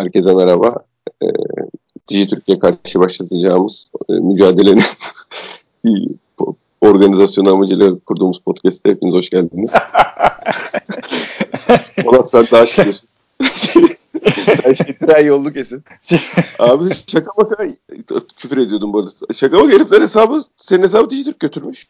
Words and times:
Herkese 0.00 0.34
merhaba. 0.34 0.74
E, 1.22 1.26
Dijitürk'e 2.08 2.58
karşı 2.58 3.00
başlatacağımız 3.00 3.90
e, 4.08 4.12
mücadelenin 4.12 4.82
organizasyonu 6.80 7.52
amacıyla 7.52 7.98
kurduğumuz 7.98 8.40
podcast'te 8.40 8.90
hepiniz 8.90 9.14
hoş 9.14 9.30
geldiniz. 9.30 9.72
Polat 12.04 12.30
sen 12.30 12.46
daha 12.52 12.66
çıkıyorsun. 12.66 13.08
sen 14.62 14.72
şey 14.72 14.98
tren 14.98 15.24
yollu 15.24 15.52
kesin. 15.52 15.84
Abi 16.58 16.84
şaka 17.06 17.32
maka 17.38 17.66
küfür 18.36 18.56
ediyordum 18.56 18.92
bu 18.92 18.98
arada. 18.98 19.10
Şaka 19.34 19.58
maka 19.58 19.72
herifler 19.72 20.00
hesabı 20.00 20.42
senin 20.56 20.82
hesabı 20.82 21.10
Dijitürk 21.10 21.40
götürmüş. 21.40 21.86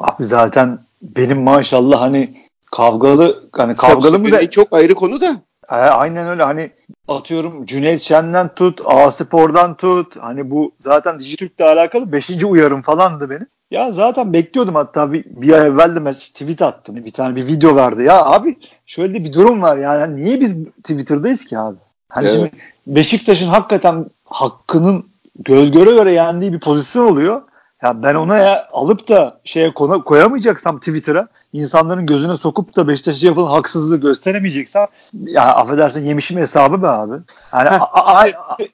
Abi 0.00 0.24
zaten 0.24 0.78
benim 1.02 1.42
maşallah 1.42 2.00
hani 2.00 2.36
kavgalı 2.70 3.48
hani 3.52 3.74
kavgalı 3.74 4.18
mı 4.18 4.32
da 4.32 4.50
çok 4.50 4.72
ayrı 4.72 4.94
konu 4.94 5.20
da. 5.20 5.42
E, 5.70 5.74
aynen 5.74 6.26
öyle 6.26 6.42
hani 6.42 6.70
atıyorum 7.08 7.66
Cüneyt 7.66 8.02
Şen'den 8.02 8.54
tut, 8.54 8.80
A-Spor'dan 8.84 9.74
tut. 9.74 10.16
Hani 10.16 10.50
bu 10.50 10.72
zaten 10.80 11.18
Dijitürk'le 11.18 11.60
alakalı 11.60 12.12
5. 12.12 12.44
uyarım 12.44 12.82
falandı 12.82 13.30
benim. 13.30 13.46
Ya 13.70 13.92
zaten 13.92 14.32
bekliyordum 14.32 14.74
hatta 14.74 15.12
bir, 15.12 15.24
bir 15.24 15.52
ay 15.52 15.66
evvel 15.66 15.94
de 15.94 16.00
mesela 16.00 16.32
tweet 16.32 16.62
attım. 16.62 16.96
Bir 16.96 17.10
tane 17.10 17.36
bir 17.36 17.46
video 17.46 17.74
vardı. 17.74 18.02
Ya 18.02 18.24
abi 18.24 18.56
şöyle 18.86 19.24
bir 19.24 19.32
durum 19.32 19.62
var 19.62 19.76
yani. 19.76 20.00
Hani 20.00 20.24
niye 20.24 20.40
biz 20.40 20.56
Twitter'dayız 20.64 21.44
ki 21.44 21.58
abi? 21.58 21.76
Hani 22.08 22.28
evet. 22.28 22.36
şimdi 22.36 22.50
Beşiktaş'ın 22.86 23.48
hakikaten 23.48 24.06
hakkının 24.24 25.06
göz 25.38 25.72
göre 25.72 25.94
göre 25.94 26.12
yendiği 26.12 26.52
bir 26.52 26.60
pozisyon 26.60 27.06
oluyor. 27.06 27.42
Ya 27.82 28.02
ben 28.02 28.14
ona 28.14 28.36
ya 28.36 28.68
alıp 28.72 29.08
da 29.08 29.40
şeye 29.44 29.74
konu 29.74 30.04
koyamayacaksam 30.04 30.78
Twitter'a 30.78 31.28
insanların 31.56 32.06
gözüne 32.06 32.36
sokup 32.36 32.76
da 32.76 32.88
Beşiktaş'a 32.88 33.26
yapılan 33.26 33.50
haksızlığı 33.50 34.00
gösteremeyeceksem 34.00 34.86
ya 35.26 35.42
affedersin 35.42 36.06
yemişim 36.06 36.38
hesabı 36.38 36.82
be 36.82 36.88
abi. 36.88 37.14
Yani 37.52 37.68
a, 37.68 38.20
a, 38.20 38.26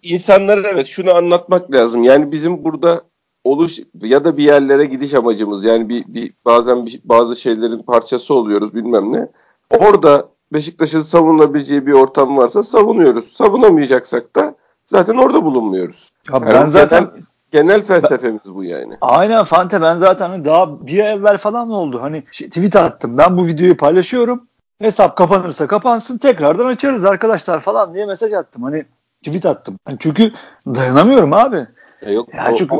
insanlara 0.02 0.68
evet 0.68 0.86
şunu 0.86 1.14
anlatmak 1.14 1.74
lazım. 1.74 2.04
Yani 2.04 2.32
bizim 2.32 2.64
burada 2.64 3.02
oluş 3.44 3.78
ya 4.02 4.24
da 4.24 4.36
bir 4.36 4.42
yerlere 4.42 4.84
gidiş 4.84 5.14
amacımız 5.14 5.64
yani 5.64 5.88
bir, 5.88 6.04
bir 6.06 6.32
bazen 6.44 6.86
bir, 6.86 7.00
bazı 7.04 7.36
şeylerin 7.36 7.82
parçası 7.82 8.34
oluyoruz 8.34 8.74
bilmem 8.74 9.12
ne. 9.12 9.28
Orada 9.70 10.28
Beşiktaş'ın 10.52 11.02
savunabileceği 11.02 11.86
bir 11.86 11.92
ortam 11.92 12.36
varsa 12.36 12.62
savunuyoruz. 12.62 13.32
Savunamayacaksak 13.32 14.36
da 14.36 14.54
zaten 14.84 15.16
orada 15.16 15.44
bulunmuyoruz. 15.44 16.12
Ya 16.32 16.38
yani 16.38 16.46
ben 16.46 16.68
zaten 16.68 17.10
Genel 17.52 17.82
felsefemiz 17.82 18.54
bu 18.54 18.64
yani. 18.64 18.96
Aynen 19.00 19.44
Fante 19.44 19.80
ben 19.80 19.98
zaten 19.98 20.28
hani 20.28 20.44
daha 20.44 20.86
bir 20.86 21.04
ay 21.04 21.12
evvel 21.12 21.38
falan 21.38 21.70
oldu. 21.70 22.02
Hani 22.02 22.22
şey, 22.32 22.48
tweet 22.48 22.76
attım. 22.76 23.18
Ben 23.18 23.36
bu 23.36 23.46
videoyu 23.46 23.76
paylaşıyorum. 23.76 24.46
Hesap 24.78 25.16
kapanırsa 25.16 25.66
kapansın 25.66 26.18
tekrardan 26.18 26.66
açarız 26.66 27.04
arkadaşlar 27.04 27.60
falan 27.60 27.94
diye 27.94 28.06
mesaj 28.06 28.32
attım. 28.32 28.62
Hani 28.62 28.84
tweet 29.24 29.46
attım. 29.46 29.78
Yani 29.88 29.98
çünkü 30.00 30.32
dayanamıyorum 30.66 31.32
abi. 31.32 31.66
E 32.02 32.12
yok, 32.12 32.28
yani 32.34 32.54
o, 32.54 32.56
çünkü 32.56 32.74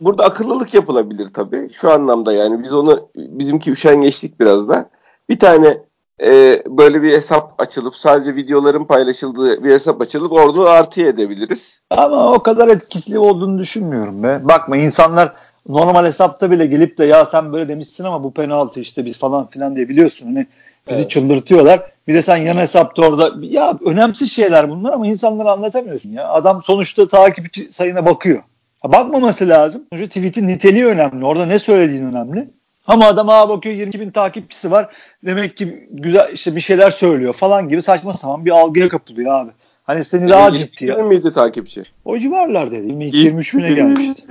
burada 0.00 0.24
akıllılık 0.24 0.74
yapılabilir 0.74 1.28
tabii. 1.34 1.70
Şu 1.72 1.90
anlamda 1.90 2.32
yani 2.32 2.62
biz 2.62 2.74
onu 2.74 3.08
bizimki 3.16 3.70
üşengeçlik 3.70 4.40
biraz 4.40 4.68
da. 4.68 4.88
Bir 5.28 5.38
tane 5.38 5.78
e, 6.22 6.62
böyle 6.68 7.02
bir 7.02 7.12
hesap 7.12 7.54
açılıp 7.58 7.96
sadece 7.96 8.34
videoların 8.36 8.84
paylaşıldığı 8.84 9.64
bir 9.64 9.70
hesap 9.70 10.00
açılıp 10.00 10.32
orada 10.32 10.70
artı 10.70 11.02
edebiliriz. 11.02 11.80
Ama 11.90 12.32
o 12.32 12.42
kadar 12.42 12.68
etkili 12.68 13.18
olduğunu 13.18 13.58
düşünmüyorum 13.58 14.22
be. 14.22 14.40
Bakma 14.42 14.76
insanlar 14.76 15.32
normal 15.68 16.06
hesapta 16.06 16.50
bile 16.50 16.66
gelip 16.66 16.98
de 16.98 17.04
ya 17.04 17.24
sen 17.24 17.52
böyle 17.52 17.68
demişsin 17.68 18.04
ama 18.04 18.24
bu 18.24 18.32
penaltı 18.32 18.80
işte 18.80 19.04
biz 19.04 19.18
falan 19.18 19.46
filan 19.46 19.76
diye 19.76 19.88
biliyorsun. 19.88 20.26
Hani 20.26 20.46
bizi 20.88 20.98
evet. 20.98 21.10
çıldırtıyorlar. 21.10 21.82
Bir 22.08 22.14
de 22.14 22.22
sen 22.22 22.36
yan 22.36 22.56
hesapta 22.56 23.02
orada 23.02 23.32
ya 23.40 23.78
önemsiz 23.84 24.32
şeyler 24.32 24.70
bunlar 24.70 24.92
ama 24.92 25.06
insanlara 25.06 25.52
anlatamıyorsun 25.52 26.10
ya. 26.10 26.28
Adam 26.28 26.62
sonuçta 26.62 27.08
takipçi 27.08 27.72
sayına 27.72 28.06
bakıyor. 28.06 28.42
Bakmaması 28.84 29.48
lazım. 29.48 29.82
Sonuçta 29.92 30.08
tweet'in 30.08 30.48
niteliği 30.48 30.86
önemli. 30.86 31.24
Orada 31.24 31.46
ne 31.46 31.58
söylediğin 31.58 32.06
önemli. 32.06 32.48
Ama 32.86 33.06
adam 33.06 33.28
ağa 33.28 33.48
bakıyor 33.48 33.74
22 33.74 34.00
bin 34.00 34.10
takipçisi 34.10 34.70
var. 34.70 34.94
Demek 35.26 35.56
ki 35.56 35.88
güzel 35.90 36.32
işte 36.32 36.56
bir 36.56 36.60
şeyler 36.60 36.90
söylüyor 36.90 37.32
falan 37.32 37.68
gibi 37.68 37.82
saçma 37.82 38.12
sapan 38.12 38.44
bir 38.44 38.50
algıya 38.50 38.88
kapılıyor 38.88 39.34
abi. 39.34 39.50
Hani 39.84 40.04
seni 40.04 40.28
daha 40.28 40.52
ciddi 40.52 40.86
ya. 40.86 40.96
miydi 40.96 41.32
takipçi? 41.32 41.84
O 42.04 42.18
civarlarda 42.18 42.76
22-23 42.76 43.58
bine 43.58 43.72
gelmişti. 43.72 44.22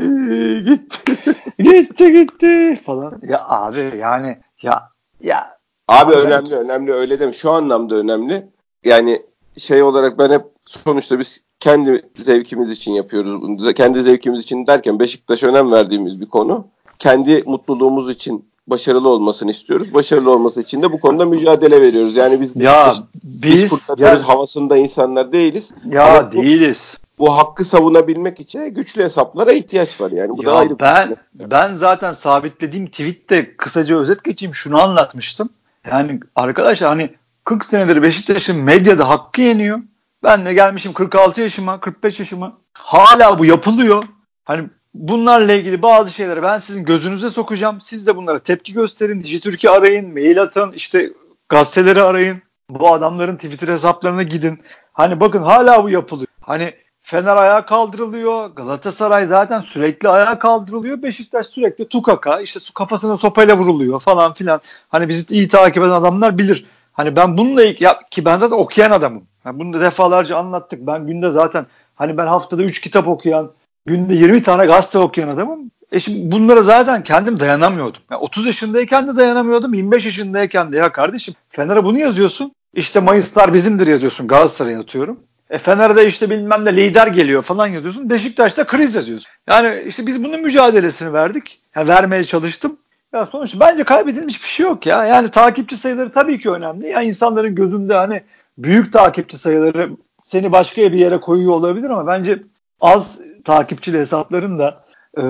gitti. 0.65 1.35
gitti 1.59 2.11
gitti 2.11 2.79
falan. 2.85 3.21
Ya 3.27 3.45
abi 3.47 3.91
yani 3.99 4.37
ya 4.61 4.89
ya. 5.21 5.57
Abi 5.87 6.13
önemli 6.13 6.51
ben... 6.51 6.57
önemli 6.57 6.93
öyle 6.93 7.19
deme. 7.19 7.33
Şu 7.33 7.51
anlamda 7.51 7.95
önemli. 7.95 8.47
Yani 8.83 9.21
şey 9.57 9.83
olarak 9.83 10.19
ben 10.19 10.31
hep 10.31 10.41
sonuçta 10.65 11.19
biz 11.19 11.43
kendi 11.59 12.05
zevkimiz 12.15 12.71
için 12.71 12.91
yapıyoruz. 12.91 13.73
Kendi 13.73 14.01
zevkimiz 14.01 14.41
için 14.41 14.67
derken 14.67 14.99
Beşiktaş'a 14.99 15.47
önem 15.47 15.71
verdiğimiz 15.71 16.21
bir 16.21 16.25
konu 16.25 16.67
kendi 16.99 17.43
mutluluğumuz 17.45 18.09
için 18.09 18.45
başarılı 18.67 19.09
olmasını 19.09 19.51
istiyoruz. 19.51 19.93
Başarılı 19.93 20.31
olması 20.31 20.61
için 20.61 20.81
de 20.81 20.91
bu 20.91 20.99
konuda 20.99 21.25
mücadele 21.25 21.81
veriyoruz. 21.81 22.15
Yani 22.15 22.41
biz 22.41 22.55
ya 22.55 22.93
biz, 23.23 23.71
biz 23.71 23.89
ya, 23.97 24.27
havasında 24.27 24.77
insanlar 24.77 25.31
değiliz. 25.33 25.71
Ya 25.85 26.27
bu, 26.27 26.31
değiliz. 26.31 26.97
Bu 27.17 27.37
hakkı 27.37 27.65
savunabilmek 27.65 28.39
için 28.39 28.65
güçlü 28.65 29.03
hesaplara 29.03 29.51
ihtiyaç 29.51 30.01
var 30.01 30.11
yani. 30.11 30.29
Bu 30.29 30.43
ya 30.43 30.49
da 30.49 30.55
ayrı 30.55 30.79
ben 30.79 31.15
bir 31.33 31.51
ben 31.51 31.75
zaten 31.75 32.13
sabitlediğim 32.13 32.87
tweette 32.87 33.57
kısaca 33.57 33.97
özet 33.97 34.23
geçeyim 34.23 34.55
şunu 34.55 34.81
anlatmıştım. 34.81 35.49
Yani 35.91 36.19
arkadaşlar 36.35 36.89
hani 36.89 37.09
40 37.43 37.65
senedir 37.65 38.01
Beşiktaş'ın 38.01 38.59
medyada 38.59 39.09
hakkı 39.09 39.41
yeniyor. 39.41 39.79
Ben 40.23 40.45
de 40.45 40.53
gelmişim 40.53 40.93
46 40.93 41.41
yaşıma, 41.41 41.79
45 41.79 42.19
yaşıma. 42.19 42.57
Hala 42.73 43.39
bu 43.39 43.45
yapılıyor. 43.45 44.03
Hani 44.43 44.69
bunlarla 44.95 45.53
ilgili 45.53 45.81
bazı 45.81 46.11
şeyleri 46.11 46.43
ben 46.43 46.59
sizin 46.59 46.85
gözünüze 46.85 47.29
sokacağım. 47.29 47.81
Siz 47.81 48.07
de 48.07 48.15
bunlara 48.15 48.39
tepki 48.39 48.73
gösterin. 48.73 49.23
Dijitürk'ü 49.23 49.69
arayın, 49.69 50.13
mail 50.13 50.41
atın, 50.41 50.71
işte 50.71 51.13
gazeteleri 51.49 52.01
arayın. 52.03 52.41
Bu 52.69 52.93
adamların 52.93 53.35
Twitter 53.35 53.67
hesaplarına 53.67 54.23
gidin. 54.23 54.59
Hani 54.93 55.19
bakın 55.19 55.43
hala 55.43 55.83
bu 55.83 55.89
yapılıyor. 55.89 56.27
Hani 56.41 56.73
Fener 57.07 57.37
ayağa 57.37 57.65
kaldırılıyor. 57.65 58.49
Galatasaray 58.49 59.25
zaten 59.25 59.61
sürekli 59.61 60.09
ayağa 60.09 60.39
kaldırılıyor. 60.39 61.01
Beşiktaş 61.01 61.47
sürekli 61.47 61.87
tukaka 61.87 62.41
işte 62.41 62.59
su 62.59 62.73
kafasına 62.73 63.17
sopayla 63.17 63.57
vuruluyor 63.57 63.99
falan 63.99 64.33
filan. 64.33 64.61
Hani 64.89 65.09
bizi 65.09 65.35
iyi 65.35 65.47
takip 65.47 65.83
eden 65.83 65.91
adamlar 65.91 66.37
bilir. 66.37 66.65
Hani 66.93 67.15
ben 67.15 67.37
bununla 67.37 67.63
ilgili 67.63 67.83
ya, 67.83 67.99
ki 68.11 68.25
ben 68.25 68.37
zaten 68.37 68.57
okuyan 68.57 68.91
adamım. 68.91 69.23
Yani 69.45 69.59
bunu 69.59 69.73
da 69.73 69.81
defalarca 69.81 70.37
anlattık. 70.37 70.87
Ben 70.87 71.07
günde 71.07 71.31
zaten 71.31 71.65
hani 71.95 72.17
ben 72.17 72.27
haftada 72.27 72.63
3 72.63 72.81
kitap 72.81 73.07
okuyan, 73.07 73.51
günde 73.85 74.13
20 74.13 74.43
tane 74.43 74.65
gazete 74.65 74.99
okuyan 74.99 75.29
adamım. 75.29 75.71
E 75.91 75.99
şimdi 75.99 76.31
bunlara 76.31 76.63
zaten 76.63 77.03
kendim 77.03 77.39
dayanamıyordum. 77.39 78.01
Yani 78.11 78.19
30 78.19 78.45
yaşındayken 78.45 79.07
de 79.07 79.15
dayanamıyordum. 79.15 79.73
25 79.73 80.05
yaşındayken 80.05 80.71
de 80.71 80.77
ya 80.77 80.91
kardeşim 80.91 81.33
Fener'e 81.49 81.83
bunu 81.83 81.99
yazıyorsun. 81.99 82.51
İşte 82.73 82.99
Mayıslar 82.99 83.53
bizimdir 83.53 83.87
yazıyorsun. 83.87 84.27
Galatasaray'a 84.27 84.79
atıyorum. 84.79 85.19
E 85.49 85.57
Fener'de 85.57 86.07
işte 86.07 86.29
bilmem 86.29 86.65
ne 86.65 86.75
lider 86.75 87.07
geliyor 87.07 87.41
falan 87.41 87.67
yazıyorsun. 87.67 88.09
Beşiktaş'ta 88.09 88.67
kriz 88.67 88.95
yazıyorsun. 88.95 89.29
Yani 89.47 89.83
işte 89.87 90.07
biz 90.07 90.23
bunun 90.23 90.41
mücadelesini 90.41 91.13
verdik. 91.13 91.57
Yani 91.75 91.87
vermeye 91.87 92.23
çalıştım. 92.23 92.77
Ya 93.13 93.25
sonuçta 93.25 93.59
bence 93.59 93.83
kaybedilmiş 93.83 94.43
bir 94.43 94.47
şey 94.47 94.65
yok 94.65 94.85
ya. 94.85 95.05
Yani 95.05 95.29
takipçi 95.29 95.77
sayıları 95.77 96.11
tabii 96.11 96.39
ki 96.39 96.49
önemli. 96.51 96.87
Ya 96.87 97.01
insanların 97.01 97.55
gözünde 97.55 97.93
hani 97.93 98.21
büyük 98.57 98.93
takipçi 98.93 99.37
sayıları 99.37 99.89
seni 100.23 100.51
başka 100.51 100.81
bir 100.81 100.97
yere 100.97 101.19
koyuyor 101.19 101.53
olabilir 101.53 101.89
ama 101.89 102.07
bence 102.07 102.41
az 102.81 103.19
takipçili 103.45 103.99
hesapların 103.99 104.59
da 104.59 104.85
e, 105.17 105.23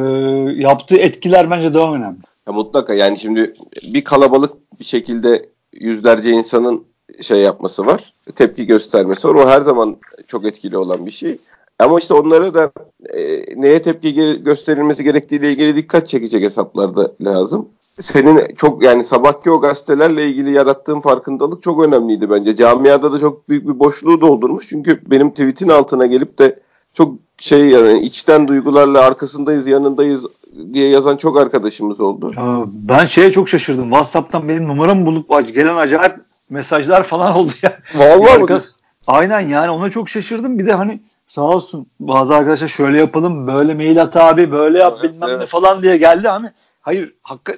yaptığı 0.61 0.97
etkiler 0.97 1.51
bence 1.51 1.73
daha 1.73 1.95
önemli. 1.95 2.17
Ya 2.47 2.53
mutlaka 2.53 2.93
yani 2.93 3.17
şimdi 3.17 3.53
bir 3.83 4.03
kalabalık 4.03 4.51
bir 4.79 4.85
şekilde 4.85 5.49
yüzlerce 5.73 6.31
insanın 6.31 6.85
şey 7.21 7.39
yapması 7.39 7.85
var. 7.85 8.13
Tepki 8.35 8.67
göstermesi 8.67 9.27
var. 9.27 9.35
O 9.35 9.47
her 9.47 9.61
zaman 9.61 9.97
çok 10.27 10.45
etkili 10.45 10.77
olan 10.77 11.05
bir 11.05 11.11
şey. 11.11 11.37
Ama 11.79 11.99
işte 11.99 12.13
onlara 12.13 12.53
da 12.53 12.71
e, 13.13 13.43
neye 13.61 13.81
tepki 13.81 14.43
gösterilmesi 14.43 15.03
gerektiğiyle 15.03 15.51
ilgili 15.51 15.75
dikkat 15.75 16.07
çekecek 16.07 16.43
hesaplar 16.43 16.95
da 16.95 17.11
lazım. 17.21 17.69
Senin 17.79 18.55
çok 18.55 18.83
yani 18.83 19.03
sabahki 19.03 19.51
o 19.51 19.61
gazetelerle 19.61 20.27
ilgili 20.27 20.51
yarattığın 20.51 20.99
farkındalık 20.99 21.63
çok 21.63 21.83
önemliydi 21.83 22.29
bence. 22.29 22.55
Camiada 22.55 23.11
da 23.11 23.19
çok 23.19 23.49
büyük 23.49 23.67
bir 23.67 23.79
boşluğu 23.79 24.21
doldurmuş. 24.21 24.69
Çünkü 24.69 25.01
benim 25.05 25.29
tweetin 25.29 25.69
altına 25.69 26.05
gelip 26.05 26.39
de 26.39 26.59
çok 26.93 27.13
şey 27.37 27.65
yani 27.65 27.99
içten 27.99 28.47
duygularla 28.47 29.01
arkasındayız 29.01 29.67
yanındayız 29.67 30.25
diye 30.73 30.89
yazan 30.89 31.17
çok 31.17 31.37
arkadaşımız 31.39 31.99
oldu. 31.99 32.33
Ya 32.37 32.63
ben 32.67 33.05
şeye 33.05 33.31
çok 33.31 33.49
şaşırdım. 33.49 33.89
WhatsApp'tan 33.89 34.49
benim 34.49 34.67
numaramı 34.67 35.05
bulup 35.05 35.53
gelen 35.53 35.75
acayip 35.75 36.15
mesajlar 36.49 37.03
falan 37.03 37.35
oldu 37.35 37.53
ya. 37.61 37.79
Vallahi 37.95 38.31
Arka... 38.31 38.61
Aynen 39.07 39.39
yani 39.39 39.69
ona 39.69 39.89
çok 39.89 40.09
şaşırdım. 40.09 40.59
Bir 40.59 40.65
de 40.65 40.73
hani 40.73 40.99
sağ 41.27 41.41
olsun 41.41 41.87
bazı 41.99 42.35
arkadaşlar 42.35 42.67
şöyle 42.67 42.97
yapalım 42.97 43.47
böyle 43.47 43.75
mail 43.75 44.01
at 44.01 44.17
abi 44.17 44.51
böyle 44.51 44.79
yap 44.79 44.97
evet, 45.01 45.13
bilmem 45.13 45.29
evet. 45.29 45.39
ne 45.39 45.45
falan 45.45 45.81
diye 45.81 45.97
geldi 45.97 46.27
hani 46.27 46.51
hayır 46.81 47.13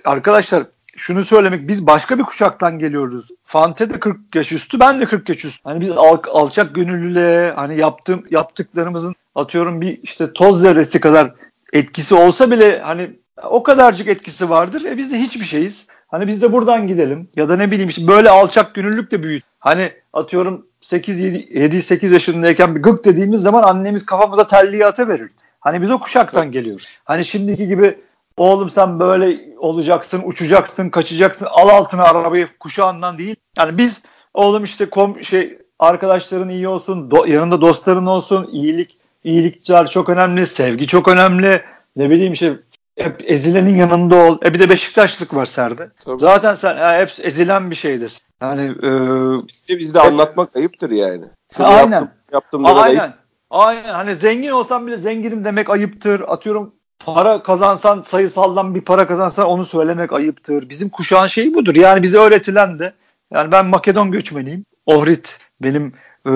arkadaşlar 0.06 0.64
şunu 0.98 1.24
söylemek 1.24 1.68
biz 1.68 1.88
başka 1.88 2.18
bir 2.18 2.24
kuşaktan 2.24 2.80
geliyoruz. 2.80 3.28
Fante 3.46 3.90
de 3.90 4.00
40 4.00 4.36
yaş 4.36 4.52
üstü 4.52 4.80
ben 4.80 5.02
de 5.02 5.06
40 5.06 5.30
yaş 5.30 5.46
üstü. 5.46 5.64
Hani 5.64 5.82
biz 5.82 5.92
al, 5.92 6.18
alçak 6.34 6.76
gönüllülüğe 6.76 7.52
hani 7.56 7.78
yaptığım 7.78 8.24
yaptıklarımızın 8.32 9.16
atıyorum 9.38 9.82
bir 9.82 10.00
işte 10.04 10.34
toz 10.34 10.62
zerresi 10.62 11.00
kadar 11.00 11.34
etkisi 11.74 12.16
olsa 12.16 12.52
bile 12.52 12.80
hani 12.80 13.10
o 13.50 13.64
kadarcık 13.64 14.08
etkisi 14.08 14.50
vardır. 14.50 14.86
E 14.86 14.98
biz 14.98 15.12
de 15.12 15.20
hiçbir 15.20 15.46
şeyiz. 15.46 15.88
Hani 16.08 16.28
biz 16.28 16.42
de 16.42 16.52
buradan 16.54 16.88
gidelim. 16.88 17.30
Ya 17.36 17.50
da 17.50 17.56
ne 17.56 17.72
bileyim 17.72 17.90
işte 17.90 18.08
böyle 18.08 18.30
alçak 18.30 18.74
gönüllülük 18.74 19.12
de 19.12 19.24
büyüt. 19.24 19.44
Hani 19.60 19.92
atıyorum 20.14 20.68
8 20.82 21.20
7 21.20 21.82
8 21.82 22.12
yaşındayken 22.12 22.76
bir 22.76 22.82
gık 22.82 23.06
dediğimiz 23.06 23.42
zaman 23.42 23.64
annemiz 23.64 24.06
kafamıza 24.06 24.48
telliye 24.48 24.86
ata 24.86 25.08
verir. 25.08 25.32
Hani 25.60 25.82
biz 25.82 25.92
o 25.92 26.00
kuşaktan 26.00 26.52
geliyoruz. 26.52 26.88
Hani 27.06 27.26
şimdiki 27.26 27.68
gibi 27.68 27.98
oğlum 28.38 28.70
sen 28.70 29.00
böyle 29.00 29.38
olacaksın, 29.58 30.22
uçacaksın, 30.26 30.90
kaçacaksın, 30.90 31.48
al 31.50 31.70
altına 31.70 32.04
arabayı 32.04 32.48
kuşağından 32.60 33.18
değil. 33.18 33.36
Yani 33.58 33.78
biz 33.78 34.02
oğlum 34.34 34.64
işte 34.64 34.90
kom 34.90 35.24
şey 35.24 35.58
arkadaşların 35.80 36.50
iyi 36.50 36.68
olsun, 36.68 37.12
do, 37.12 37.26
yanında 37.26 37.62
dostların 37.62 38.06
olsun, 38.06 38.50
iyilik, 38.52 38.97
iyilikler 39.28 39.88
çok 39.88 40.10
önemli, 40.10 40.46
sevgi 40.46 40.88
çok 40.88 41.08
önemli. 41.08 41.62
Ne 41.96 42.10
bileyim 42.10 42.34
işte 42.34 42.54
hep 42.98 43.24
ezilenin 43.26 43.76
yanında 43.76 44.16
ol. 44.16 44.38
E 44.46 44.54
bir 44.54 44.60
de 44.60 44.70
Beşiktaşlık 44.70 45.36
var 45.36 45.46
Serde. 45.46 45.90
Tabii. 46.06 46.20
Zaten 46.20 46.56
sen 46.56 46.78
ya, 46.78 47.00
hep 47.00 47.12
ezilen 47.22 47.72
bir 47.72 47.76
şeydesin. 47.76 48.22
Yani 48.42 48.62
e, 48.62 48.90
işte 49.48 49.80
bizde 49.80 50.00
hep, 50.00 50.06
anlatmak 50.06 50.56
ayıptır 50.56 50.92
yani. 50.92 51.26
Seni 51.48 51.68
aynen. 51.68 51.92
Yaptım, 51.92 52.10
yaptım 52.34 52.66
aynen. 52.66 53.00
Ayıp. 53.00 53.14
Aynen. 53.50 53.94
Hani 53.94 54.16
zengin 54.16 54.52
olsam 54.52 54.88
bile 54.88 54.98
zenginim 54.98 55.46
demek 55.46 55.70
ayıptır. 55.70 56.22
Atıyorum 56.28 56.74
para 57.00 57.44
kazansan 57.44 58.02
sayısaldan 58.02 58.76
bir 58.76 58.82
para 58.82 59.08
kazansan 59.08 59.46
onu 59.46 59.66
söylemek 59.66 60.14
ayıptır. 60.14 60.70
Bizim 60.70 60.90
kuşağın 60.90 61.28
şeyi 61.28 61.54
budur. 61.54 61.76
Yani 61.76 62.04
bize 62.04 62.18
öğretilen 62.18 62.80
de 62.80 62.94
yani 63.32 63.52
ben 63.52 63.66
Makedon 63.66 64.12
göçmeniyim. 64.12 64.66
Ohrid 64.86 65.26
benim 65.62 65.94
e, 66.28 66.32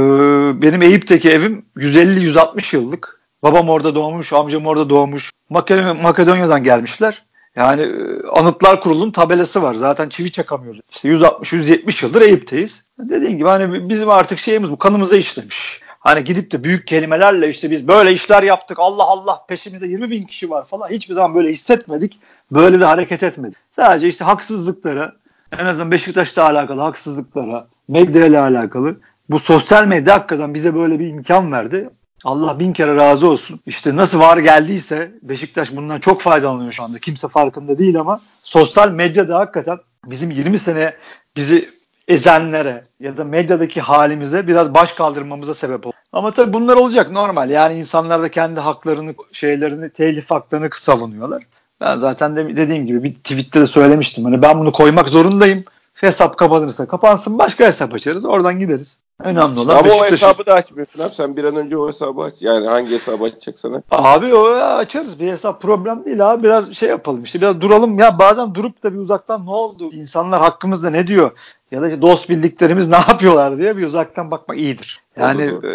benim 0.61 0.81
Eyüp'teki 0.81 1.29
evim 1.29 1.65
150-160 1.77 2.75
yıllık. 2.75 3.15
Babam 3.43 3.69
orada 3.69 3.95
doğmuş, 3.95 4.33
amcam 4.33 4.65
orada 4.65 4.89
doğmuş. 4.89 5.31
Makedonya, 5.49 5.93
Makedonya'dan 5.93 6.63
gelmişler. 6.63 7.23
Yani 7.55 7.81
e, 7.81 8.27
Anıtlar 8.27 8.81
Kurulu'nun 8.81 9.11
tabelası 9.11 9.61
var. 9.61 9.73
Zaten 9.73 10.09
çivi 10.09 10.31
çakamıyoruz. 10.31 10.81
İşte 10.91 11.09
160-170 11.09 12.05
yıldır 12.05 12.21
Eyüp'teyiz. 12.21 12.83
Dediğim 12.99 13.37
gibi 13.37 13.47
hani 13.49 13.89
bizim 13.89 14.09
artık 14.09 14.39
şeyimiz 14.39 14.71
bu 14.71 14.77
kanımıza 14.77 15.17
işlemiş. 15.17 15.81
Hani 15.99 16.23
gidip 16.23 16.51
de 16.51 16.63
büyük 16.63 16.87
kelimelerle 16.87 17.49
işte 17.49 17.71
biz 17.71 17.87
böyle 17.87 18.13
işler 18.13 18.43
yaptık 18.43 18.79
Allah 18.79 19.03
Allah 19.03 19.45
peşimizde 19.47 19.87
20 19.87 20.09
bin 20.09 20.23
kişi 20.23 20.49
var 20.49 20.65
falan 20.65 20.89
hiçbir 20.89 21.13
zaman 21.13 21.35
böyle 21.35 21.49
hissetmedik. 21.49 22.19
Böyle 22.51 22.79
de 22.79 22.85
hareket 22.85 23.23
etmedik. 23.23 23.57
Sadece 23.71 24.07
işte 24.07 24.25
haksızlıklara 24.25 25.13
en 25.59 25.65
azından 25.65 25.91
Beşiktaş'la 25.91 26.43
alakalı 26.43 26.81
haksızlıklara, 26.81 27.67
medya 27.87 28.25
ile 28.25 28.39
alakalı 28.39 28.95
bu 29.31 29.39
sosyal 29.39 29.85
medya 29.85 30.15
hakikaten 30.15 30.53
bize 30.53 30.75
böyle 30.75 30.99
bir 30.99 31.07
imkan 31.07 31.51
verdi. 31.51 31.89
Allah 32.23 32.59
bin 32.59 32.73
kere 32.73 32.95
razı 32.95 33.27
olsun. 33.27 33.59
İşte 33.65 33.95
nasıl 33.95 34.19
var 34.19 34.37
geldiyse 34.37 35.11
Beşiktaş 35.21 35.75
bundan 35.75 35.99
çok 35.99 36.21
faydalanıyor 36.21 36.71
şu 36.71 36.83
anda. 36.83 36.99
Kimse 36.99 37.27
farkında 37.27 37.79
değil 37.79 37.99
ama 37.99 38.21
sosyal 38.43 38.91
medyada 38.91 39.39
hakikaten 39.39 39.77
bizim 40.05 40.31
20 40.31 40.59
sene 40.59 40.93
bizi 41.35 41.69
ezenlere 42.07 42.81
ya 42.99 43.17
da 43.17 43.23
medyadaki 43.23 43.81
halimize 43.81 44.47
biraz 44.47 44.73
baş 44.73 44.93
kaldırmamıza 44.93 45.53
sebep 45.53 45.87
oldu. 45.87 45.95
Ama 46.11 46.31
tabii 46.31 46.53
bunlar 46.53 46.77
olacak 46.77 47.11
normal. 47.11 47.49
Yani 47.49 47.79
insanlar 47.79 48.21
da 48.21 48.29
kendi 48.29 48.59
haklarını, 48.59 49.13
şeylerini, 49.31 49.89
telif 49.89 50.31
haklarını 50.31 50.69
savunuyorlar. 50.73 51.43
Ben 51.81 51.97
zaten 51.97 52.35
de 52.35 52.57
dediğim 52.57 52.85
gibi 52.85 53.03
bir 53.03 53.13
tweette 53.13 53.61
de 53.61 53.67
söylemiştim. 53.67 54.23
Hani 54.23 54.41
ben 54.41 54.59
bunu 54.59 54.71
koymak 54.71 55.09
zorundayım. 55.09 55.63
Hesap 55.93 56.37
kapanırsa 56.37 56.87
kapansın 56.87 57.39
başka 57.39 57.65
hesap 57.65 57.93
açarız. 57.93 58.25
Oradan 58.25 58.59
gideriz. 58.59 59.00
Önemli 59.23 59.59
olan 59.59 59.77
Ama 59.77 59.93
o 59.93 60.05
hesabı 60.05 60.45
da 60.45 60.53
açmıyorsun 60.53 60.99
abi. 61.03 61.09
Sen 61.09 61.37
bir 61.37 61.43
an 61.43 61.55
önce 61.55 61.77
o 61.77 61.87
hesabı 61.87 62.21
aç. 62.21 62.33
Yani 62.39 62.67
hangi 62.67 62.95
hesabı 62.95 63.23
açacaksan 63.23 63.83
Abi 63.91 64.33
o 64.35 64.45
açarız. 64.53 65.19
Bir 65.19 65.31
hesap 65.31 65.61
problem 65.61 66.05
değil 66.05 66.31
abi. 66.31 66.43
Biraz 66.43 66.73
şey 66.73 66.89
yapalım 66.89 67.23
işte 67.23 67.41
biraz 67.41 67.61
duralım. 67.61 67.99
Ya 67.99 68.19
bazen 68.19 68.55
durup 68.55 68.83
da 68.83 68.93
bir 68.93 68.97
uzaktan 68.99 69.45
ne 69.45 69.51
oldu? 69.51 69.89
İnsanlar 69.91 70.41
hakkımızda 70.41 70.89
ne 70.89 71.07
diyor? 71.07 71.31
Ya 71.71 71.81
da 71.81 71.87
işte 71.87 72.01
dost 72.01 72.29
bildiklerimiz 72.29 72.87
ne 72.87 72.95
yapıyorlar 72.95 73.57
diye 73.57 73.77
bir 73.77 73.87
uzaktan 73.87 74.31
bakmak 74.31 74.57
iyidir. 74.57 74.99
Yani 75.19 75.43
e, 75.43 75.71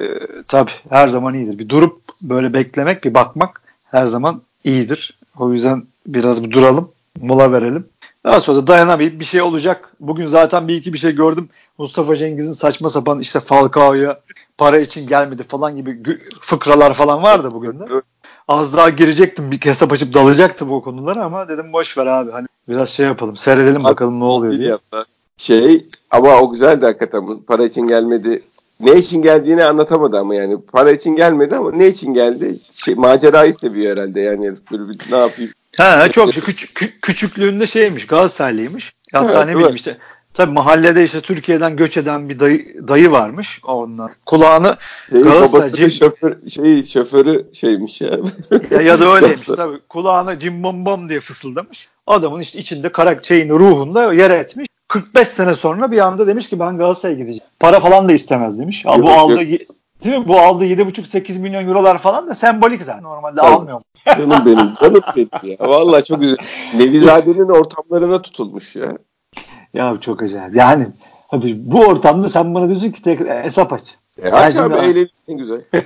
tabii 0.49 0.70
her 0.88 1.08
zaman 1.08 1.34
iyidir. 1.34 1.58
Bir 1.58 1.69
durup 1.69 2.00
böyle 2.22 2.52
beklemek, 2.52 3.04
bir 3.04 3.14
bakmak 3.14 3.60
her 3.90 4.06
zaman 4.06 4.42
iyidir. 4.64 5.19
O 5.38 5.52
yüzden 5.52 5.82
biraz 6.06 6.44
bir 6.44 6.50
duralım, 6.50 6.92
mola 7.20 7.52
verelim. 7.52 7.88
Daha 8.26 8.40
sonra 8.40 8.58
da 8.58 8.67
dayanamayıp 8.67 9.20
bir 9.20 9.25
şey 9.25 9.43
olacak. 9.43 9.90
Bugün 10.00 10.26
zaten 10.26 10.69
bir 10.69 10.76
iki 10.76 10.93
bir 10.93 10.99
şey 10.99 11.14
gördüm. 11.14 11.49
Mustafa 11.78 12.17
Cengiz'in 12.17 12.52
saçma 12.52 12.88
sapan 12.88 13.20
işte 13.20 13.40
Falcao'ya 13.40 14.20
para 14.58 14.78
için 14.78 15.06
gelmedi 15.08 15.43
falan 15.43 15.76
gibi 15.76 15.99
fıkralar 16.40 16.94
falan 16.94 17.23
vardı 17.23 17.49
bugün 17.52 17.78
de. 17.78 17.84
Az 18.49 18.76
daha 18.76 18.90
girecektim 18.90 19.50
bir 19.50 19.58
hesap 19.58 19.93
açıp 19.93 20.14
dalacaktım 20.14 20.73
o 20.73 20.82
konulara 20.82 21.25
ama 21.25 21.49
dedim 21.49 21.73
boş 21.73 21.99
ver 21.99 22.06
abi. 22.06 22.31
Hani 22.31 22.46
biraz 22.69 22.90
şey 22.90 23.06
yapalım 23.06 23.37
seyredelim 23.37 23.84
bakalım 23.84 24.20
ne 24.20 24.25
oluyor 24.25 24.52
diye. 24.52 24.78
Şey 25.37 25.87
ama 26.11 26.40
o 26.40 26.50
güzeldi 26.50 26.87
hakikaten. 26.87 27.38
Para 27.46 27.64
için 27.64 27.88
gelmedi. 27.88 28.43
Ne 28.81 28.93
için 28.93 29.23
geldiğini 29.23 29.64
anlatamadı 29.64 30.19
ama 30.19 30.34
yani. 30.34 30.61
Para 30.73 30.90
için 30.90 31.17
gelmedi 31.17 31.56
ama 31.56 31.73
ne 31.73 31.88
için 31.88 32.14
geldi? 32.14 32.56
Şey, 32.75 32.94
macerayı 32.94 33.55
seviyor 33.55 33.96
herhalde 33.96 34.20
yani. 34.20 34.55
Böyle 34.73 34.88
bir, 34.88 35.12
ne 35.12 35.17
yapayım 35.19 35.50
Ha 35.76 36.12
çok 36.12 36.32
küçük 36.32 36.75
kü, 36.75 37.00
küçüklüğünde 37.00 37.67
şeymiş 37.67 38.06
Galatasaraylıymış. 38.06 38.93
Hatta 39.12 39.32
evet, 39.32 39.46
ne 39.46 39.52
bileyim 39.52 39.69
evet. 39.69 39.78
işte 39.78 39.99
tabi 40.34 40.52
mahallede 40.52 41.05
işte 41.05 41.20
Türkiye'den 41.20 41.76
göç 41.76 41.96
eden 41.96 42.28
bir 42.28 42.40
dayı, 42.40 42.88
dayı 42.88 43.11
varmış 43.11 43.61
ondan. 43.64 44.11
Kulağını 44.26 44.76
şey, 45.11 45.20
Galatasaray 45.20 45.90
şoför 45.90 46.37
şey 46.50 46.84
şoförü 46.84 47.46
şeymiş 47.52 48.00
ya. 48.00 48.11
ya, 48.70 48.81
ya 48.81 49.00
da 49.00 49.14
öyleymiş 49.14 49.43
tabi. 49.43 49.81
Kulağına 49.88 50.38
cim 50.38 50.62
bom 50.62 50.87
bom 50.87 51.08
diye 51.08 51.20
fısıldamış. 51.20 51.88
Adamın 52.06 52.40
işte 52.40 52.58
içinde 52.58 52.93
karak 52.93 53.25
şeyin 53.25 53.49
ruhunda 53.49 54.12
yer 54.12 54.31
etmiş. 54.31 54.67
45 54.88 55.28
sene 55.28 55.55
sonra 55.55 55.90
bir 55.90 55.99
anda 55.99 56.26
demiş 56.26 56.49
ki 56.49 56.61
ben 56.61 56.78
Galatasaray'a 56.78 57.19
gideceğim. 57.19 57.44
Para 57.61 57.81
falan 57.81 58.08
da 58.08 58.12
istemez 58.12 58.58
demiş. 58.58 58.84
Yok, 58.84 59.02
bu 59.02 59.11
aldı 59.11 59.43
Değil 60.04 60.19
mi? 60.19 60.28
Bu 60.28 60.40
aldığı 60.40 60.66
7,5-8 60.66 61.38
milyon 61.38 61.69
eurolar 61.69 61.98
falan 61.98 62.28
da 62.28 62.34
sembolik 62.34 62.82
zaten. 62.82 63.02
Normalde 63.02 63.40
Tabii. 63.40 63.54
almıyor. 63.54 63.81
Canım 64.16 64.46
benim. 64.46 64.75
Canım 64.75 65.00
benim 65.16 65.28
ya. 65.43 65.56
Vallahi 65.60 66.04
çok 66.04 66.20
güzel. 66.20 66.37
Nevizade'nin 66.75 67.48
ortamlarına 67.48 68.22
tutulmuş 68.22 68.76
ya. 68.76 68.98
Ya 69.75 69.96
çok 70.00 70.22
acayip. 70.22 70.56
Yani 70.56 70.87
abi 71.31 71.72
bu 71.72 71.81
ortamda 71.81 72.28
sen 72.28 72.54
bana 72.54 72.69
diyorsun 72.69 72.90
ki 72.90 73.02
tek 73.02 73.20
hesap 73.20 73.72
aç. 73.72 73.96
E 74.22 74.31
aç 74.31 74.56
abi 74.56 74.75
eğlenirsin 74.75 75.38
güzel. 75.38 75.60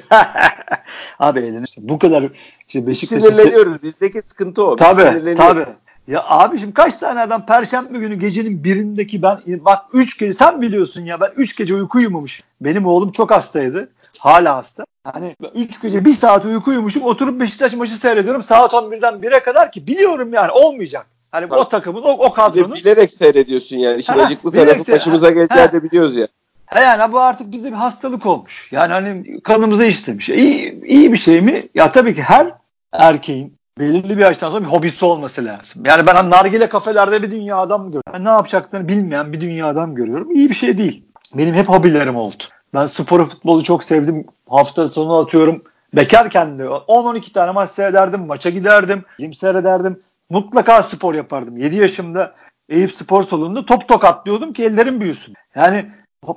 abi 1.19 1.41
eğlenirsin. 1.41 1.89
Bu 1.89 1.99
kadar 1.99 2.29
işte 2.69 2.87
Beşiktaş'ı... 2.87 3.31
Sinirleniyoruz. 3.31 3.82
Bizdeki 3.82 4.23
sıkıntı 4.23 4.67
o. 4.67 4.77
Tabii 4.77 5.34
tabii. 5.37 5.67
Ya 6.08 6.25
abi 6.29 6.58
şimdi 6.58 6.75
kaç 6.75 6.96
tane 6.96 7.20
adam 7.20 7.46
perşembe 7.46 7.99
günü 7.99 8.15
gecenin 8.15 8.65
birindeki 8.65 9.23
ben 9.23 9.39
bak 9.46 9.84
3 9.93 10.19
gece 10.19 10.32
sen 10.32 10.63
biliyorsun 10.63 11.05
ya 11.05 11.20
ben 11.20 11.31
3 11.37 11.56
gece 11.56 11.75
uyku 11.75 11.99
uyumamış. 11.99 12.43
Benim 12.61 12.87
oğlum 12.87 13.13
çok 13.13 13.31
hastaydı. 13.31 13.93
Hala 14.20 14.56
hasta. 14.56 14.84
Hani 15.05 15.36
3 15.55 15.82
gece 15.82 16.05
1 16.05 16.12
saat 16.12 16.44
uyku 16.44 16.70
uyumuşum 16.70 17.03
oturup 17.03 17.41
Beşiktaş 17.41 17.72
maçı 17.72 17.96
seyrediyorum 17.96 18.43
saat 18.43 18.72
11'den 18.72 19.15
1'e 19.15 19.41
kadar 19.41 19.72
ki 19.72 19.86
biliyorum 19.86 20.32
yani 20.32 20.50
olmayacak. 20.50 21.06
Hani 21.32 21.50
Bak, 21.50 21.58
o 21.58 21.69
takımın 21.69 22.03
o, 22.03 22.10
o 22.10 22.32
kadronun. 22.32 22.74
Bilerek 22.74 23.10
seyrediyorsun 23.10 23.77
yani. 23.77 23.98
İşin 23.98 24.12
ha, 24.12 24.22
acıklı 24.22 24.53
tarafı 24.53 24.93
başımıza 24.93 25.31
geleceği 25.31 25.72
de 25.72 25.82
biliyoruz 25.82 26.17
ya. 26.17 26.29
He 26.67 26.81
yani 26.81 27.12
bu 27.12 27.20
artık 27.20 27.53
bize 27.53 27.69
bir 27.69 27.77
hastalık 27.77 28.27
olmuş. 28.27 28.69
Yani 28.70 28.93
hani 28.93 29.41
kanımıza 29.41 29.84
işlemiş. 29.84 30.29
İyi, 30.29 30.84
iyi 30.84 31.12
bir 31.12 31.19
şey 31.19 31.41
mi? 31.41 31.62
Ya 31.74 31.93
tabii 31.93 32.15
ki 32.15 32.22
her 32.22 32.46
erkeğin 32.93 33.58
belirli 33.79 34.17
bir 34.17 34.22
yaştan 34.22 34.50
sonra 34.50 34.60
bir 34.60 34.70
hobisi 34.70 35.05
olması 35.05 35.44
lazım. 35.44 35.82
Yani 35.86 36.06
ben 36.06 36.15
hani 36.15 36.31
nargile 36.31 36.69
kafelerde 36.69 37.22
bir 37.22 37.31
dünya 37.31 37.56
adam 37.56 37.82
görüyorum. 37.82 38.12
Yani 38.15 38.24
ne 38.24 38.29
yapacaklarını 38.29 38.89
bilmeyen 38.89 39.32
bir 39.32 39.41
dünya 39.41 39.67
adam 39.67 39.94
görüyorum. 39.94 40.31
İyi 40.31 40.48
bir 40.48 40.55
şey 40.55 40.79
değil. 40.79 41.05
Benim 41.34 41.55
hep 41.55 41.69
hobilerim 41.69 42.17
oldu. 42.17 42.44
Ben 42.74 42.86
sporu 42.86 43.27
futbolu 43.27 43.65
çok 43.65 43.84
sevdim. 43.84 44.27
Hafta 44.48 44.89
sonu 44.89 45.17
atıyorum. 45.17 45.62
Bekarken 45.94 46.58
de 46.58 46.62
10-12 46.62 47.32
tane 47.32 47.50
maç 47.50 47.70
seyrederdim. 47.70 48.27
Maça 48.27 48.50
giderdim. 48.50 49.05
Film 49.17 49.32
seyrederdim. 49.32 50.00
Mutlaka 50.31 50.82
spor 50.82 51.15
yapardım. 51.15 51.56
7 51.56 51.77
yaşımda 51.77 52.34
Eyüp 52.69 52.94
Spor 52.94 53.22
Salonu'nda 53.22 53.67
top 53.67 53.89
tok 53.89 54.05
atlıyordum 54.05 54.53
ki 54.53 54.65
ellerim 54.65 55.00
büyüsün. 55.00 55.34
Yani 55.55 55.91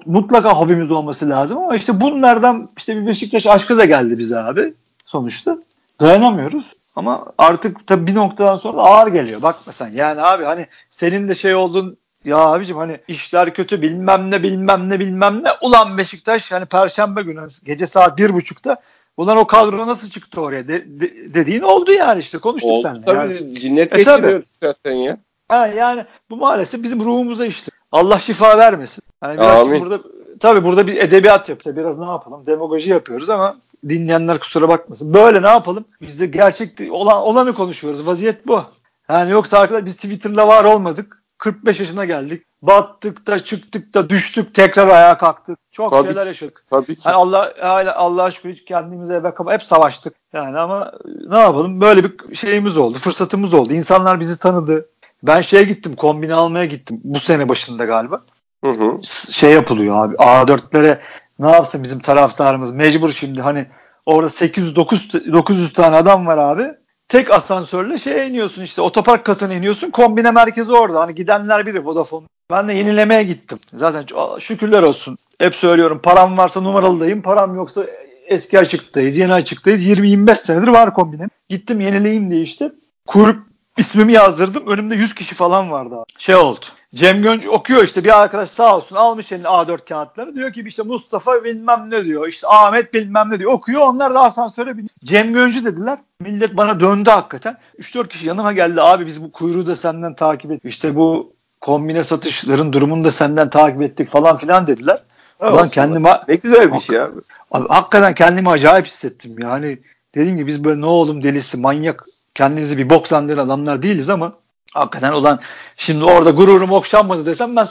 mutlaka 0.05 0.53
hobimiz 0.53 0.91
olması 0.91 1.29
lazım 1.29 1.57
ama 1.57 1.75
işte 1.75 2.01
bunlardan 2.01 2.67
işte 2.77 3.01
bir 3.01 3.07
Beşiktaş 3.07 3.47
aşkı 3.47 3.77
da 3.77 3.85
geldi 3.85 4.17
bize 4.17 4.39
abi 4.39 4.73
sonuçta. 5.05 5.57
Dayanamıyoruz. 6.01 6.73
Ama 6.95 7.25
artık 7.37 7.87
tabii 7.87 8.07
bir 8.07 8.15
noktadan 8.15 8.57
sonra 8.57 8.81
ağır 8.81 9.07
geliyor. 9.07 9.41
Bakma 9.41 9.73
sen. 9.73 9.89
Yani 9.89 10.21
abi 10.21 10.43
hani 10.43 10.67
senin 10.89 11.29
de 11.29 11.35
şey 11.35 11.55
oldun 11.55 11.97
ya 12.25 12.37
abicim 12.37 12.77
hani 12.77 12.99
işler 13.07 13.53
kötü 13.53 13.81
bilmem 13.81 14.31
ne 14.31 14.43
bilmem 14.43 14.89
ne 14.89 14.99
bilmem 14.99 15.43
ne. 15.43 15.49
Ulan 15.61 15.97
Beşiktaş 15.97 16.51
hani 16.51 16.65
perşembe 16.65 17.21
günü 17.21 17.47
gece 17.63 17.87
saat 17.87 18.17
bir 18.17 18.33
buçukta 18.33 18.77
Ulan 19.17 19.37
o 19.37 19.47
kadro 19.47 19.87
nasıl 19.87 20.09
çıktı 20.09 20.41
oraya 20.41 20.67
de, 20.67 21.01
de, 21.01 21.33
dediğin 21.33 21.61
oldu 21.61 21.91
yani 21.91 22.19
işte 22.19 22.37
konuştuk 22.37 22.71
oldu, 22.71 22.81
seninle. 22.81 23.05
Tabii 23.05 23.33
yani. 23.33 23.59
cinnet 23.59 23.93
e, 23.93 23.97
geçiriyoruz 23.97 24.45
zaten 24.63 24.91
ya. 24.91 25.17
Ha, 25.47 25.67
yani 25.67 26.05
bu 26.29 26.37
maalesef 26.37 26.83
bizim 26.83 27.05
ruhumuza 27.05 27.45
işte. 27.45 27.71
Allah 27.91 28.19
şifa 28.19 28.57
vermesin. 28.57 29.03
Yani 29.23 29.39
biraz 29.39 29.61
Amin. 29.61 29.81
burada 29.81 29.99
tabii 30.39 30.63
burada 30.63 30.87
bir 30.87 30.97
edebiyat 30.97 31.49
yapıyor. 31.49 31.75
Biraz 31.75 31.97
ne 31.97 32.05
yapalım? 32.05 32.45
Demagoji 32.45 32.89
yapıyoruz 32.89 33.29
ama 33.29 33.53
dinleyenler 33.89 34.39
kusura 34.39 34.69
bakmasın. 34.69 35.13
Böyle 35.13 35.41
ne 35.41 35.49
yapalım? 35.49 35.85
Biz 36.01 36.19
de 36.19 36.25
gerçek 36.25 36.91
olan 36.91 37.21
olanı 37.21 37.53
konuşuyoruz. 37.53 38.07
Vaziyet 38.07 38.47
bu. 38.47 38.63
Yani 39.09 39.31
yoksa 39.31 39.59
arkadaşlar 39.59 39.85
biz 39.85 39.95
Twitter'la 39.95 40.47
var 40.47 40.63
olmadık. 40.63 41.22
45 41.43 41.79
yaşına 41.79 42.05
geldik. 42.05 42.43
Battık 42.61 43.27
da 43.27 43.43
çıktık 43.43 43.93
da 43.93 44.09
düştük 44.09 44.55
tekrar 44.55 44.87
ayağa 44.87 45.17
kalktık. 45.17 45.59
Çok 45.71 45.91
Tabii 45.91 46.07
şeyler 46.07 46.23
ki. 46.23 46.27
yaşadık. 46.27 46.61
Tabii 46.69 46.95
ki. 46.95 47.01
Yani 47.05 47.15
Allah 47.15 47.53
hala 47.61 47.95
Allah'a 47.95 48.31
şükür 48.31 48.49
hiç 48.49 48.65
kendimize 48.65 49.23
bak 49.23 49.39
hep 49.49 49.63
savaştık. 49.63 50.13
Yani 50.33 50.59
ama 50.59 50.91
ne 51.27 51.37
yapalım 51.37 51.81
böyle 51.81 52.03
bir 52.03 52.35
şeyimiz 52.35 52.77
oldu. 52.77 52.97
Fırsatımız 52.97 53.53
oldu. 53.53 53.73
İnsanlar 53.73 54.19
bizi 54.19 54.39
tanıdı. 54.39 54.89
Ben 55.23 55.41
şeye 55.41 55.63
gittim 55.63 55.95
kombine 55.95 56.33
almaya 56.33 56.65
gittim. 56.65 57.01
Bu 57.03 57.19
sene 57.19 57.49
başında 57.49 57.85
galiba. 57.85 58.21
Hı 58.63 58.71
hı. 58.71 58.99
Şey 59.31 59.51
yapılıyor 59.51 60.05
abi. 60.05 60.15
A4'lere 60.15 60.99
ne 61.39 61.51
yapsın 61.51 61.83
bizim 61.83 61.99
taraftarımız 61.99 62.71
mecbur 62.71 63.09
şimdi 63.09 63.41
hani 63.41 63.67
orada 64.05 64.29
800 64.29 64.75
900, 64.75 65.33
900 65.33 65.73
tane 65.73 65.95
adam 65.95 66.27
var 66.27 66.37
abi. 66.37 66.82
Tek 67.13 67.31
asansörle 67.31 67.99
şeye 67.99 68.27
iniyorsun 68.27 68.61
işte 68.61 68.81
otopark 68.81 69.25
katına 69.25 69.53
iniyorsun. 69.53 69.89
Kombine 69.89 70.31
merkezi 70.31 70.71
orada. 70.71 70.99
Hani 70.99 71.15
gidenler 71.15 71.65
bilir 71.65 71.79
Vodafone. 71.79 72.27
Ben 72.51 72.67
de 72.67 72.73
yenilemeye 72.73 73.23
gittim. 73.23 73.59
Zaten 73.73 74.05
şükürler 74.39 74.83
olsun. 74.83 75.17
Hep 75.39 75.55
söylüyorum 75.55 75.99
param 76.03 76.37
varsa 76.37 76.61
numaralıdayım. 76.61 77.21
Param 77.21 77.55
yoksa 77.55 77.85
eski 78.27 78.59
açıktayız. 78.59 79.17
Yeni 79.17 79.33
açıktayız. 79.33 79.87
20-25 79.87 80.35
senedir 80.35 80.67
var 80.67 80.93
kombinem. 80.93 81.29
Gittim 81.49 81.79
yenileyim 81.79 82.31
diye 82.31 82.41
işte. 82.41 82.71
Kurup 83.07 83.39
ismimi 83.77 84.13
yazdırdım. 84.13 84.67
Önümde 84.67 84.95
100 84.95 85.15
kişi 85.15 85.35
falan 85.35 85.71
vardı. 85.71 85.95
Şey 86.17 86.35
oldu. 86.35 86.65
Cem 86.95 87.21
Gönc 87.21 87.47
okuyor 87.49 87.83
işte 87.83 88.03
bir 88.03 88.21
arkadaş 88.21 88.49
sağ 88.49 88.77
olsun 88.77 88.95
almış 88.95 89.31
eline 89.31 89.47
A4 89.47 89.89
kağıtları. 89.89 90.35
Diyor 90.35 90.53
ki 90.53 90.63
işte 90.67 90.83
Mustafa 90.83 91.43
bilmem 91.43 91.87
ne 91.89 92.05
diyor. 92.05 92.27
İşte 92.27 92.47
Ahmet 92.47 92.93
bilmem 92.93 93.29
ne 93.29 93.39
diyor. 93.39 93.51
Okuyor 93.51 93.81
onlar 93.81 94.13
da 94.13 94.23
asansöre 94.23 94.73
biniyor. 94.73 94.89
Cem 95.03 95.33
Göncü 95.33 95.65
dediler. 95.65 95.99
Millet 96.19 96.57
bana 96.57 96.79
döndü 96.79 97.09
hakikaten. 97.09 97.55
3-4 97.79 98.07
kişi 98.07 98.27
yanıma 98.27 98.53
geldi. 98.53 98.81
Abi 98.81 99.05
biz 99.05 99.23
bu 99.23 99.31
kuyruğu 99.31 99.67
da 99.67 99.75
senden 99.75 100.13
takip 100.13 100.51
ettik. 100.51 100.65
İşte 100.65 100.95
bu 100.95 101.33
kombine 101.61 102.03
satışların 102.03 102.73
durumunu 102.73 103.05
da 103.05 103.11
senden 103.11 103.49
takip 103.49 103.81
ettik 103.81 104.09
falan 104.09 104.37
filan 104.37 104.67
dediler. 104.67 105.03
Ulan 105.39 105.53
Olsun. 105.53 105.67
kendimi 105.67 106.09
Ne 106.27 106.35
güzel 106.35 106.73
bir 106.73 106.79
şey 106.79 107.01
abi. 107.01 107.19
Abi, 107.51 107.67
hakikaten 107.67 108.13
kendimi 108.13 108.49
acayip 108.49 108.85
hissettim 108.85 109.35
yani. 109.39 109.79
Dediğim 110.15 110.37
gibi 110.37 110.47
biz 110.47 110.63
böyle 110.63 110.81
ne 110.81 110.85
oğlum 110.85 111.23
delisi 111.23 111.57
manyak 111.57 112.03
kendimizi 112.35 112.77
bir 112.77 112.89
bok 112.89 113.07
zannedenler 113.07 113.43
adamlar 113.43 113.81
değiliz 113.81 114.09
ama 114.09 114.33
hakikaten 114.73 115.11
olan 115.11 115.39
şimdi 115.77 116.03
orada 116.03 116.29
gururum 116.31 116.71
okşanmadı 116.71 117.25
desem 117.25 117.55
ben 117.55 117.67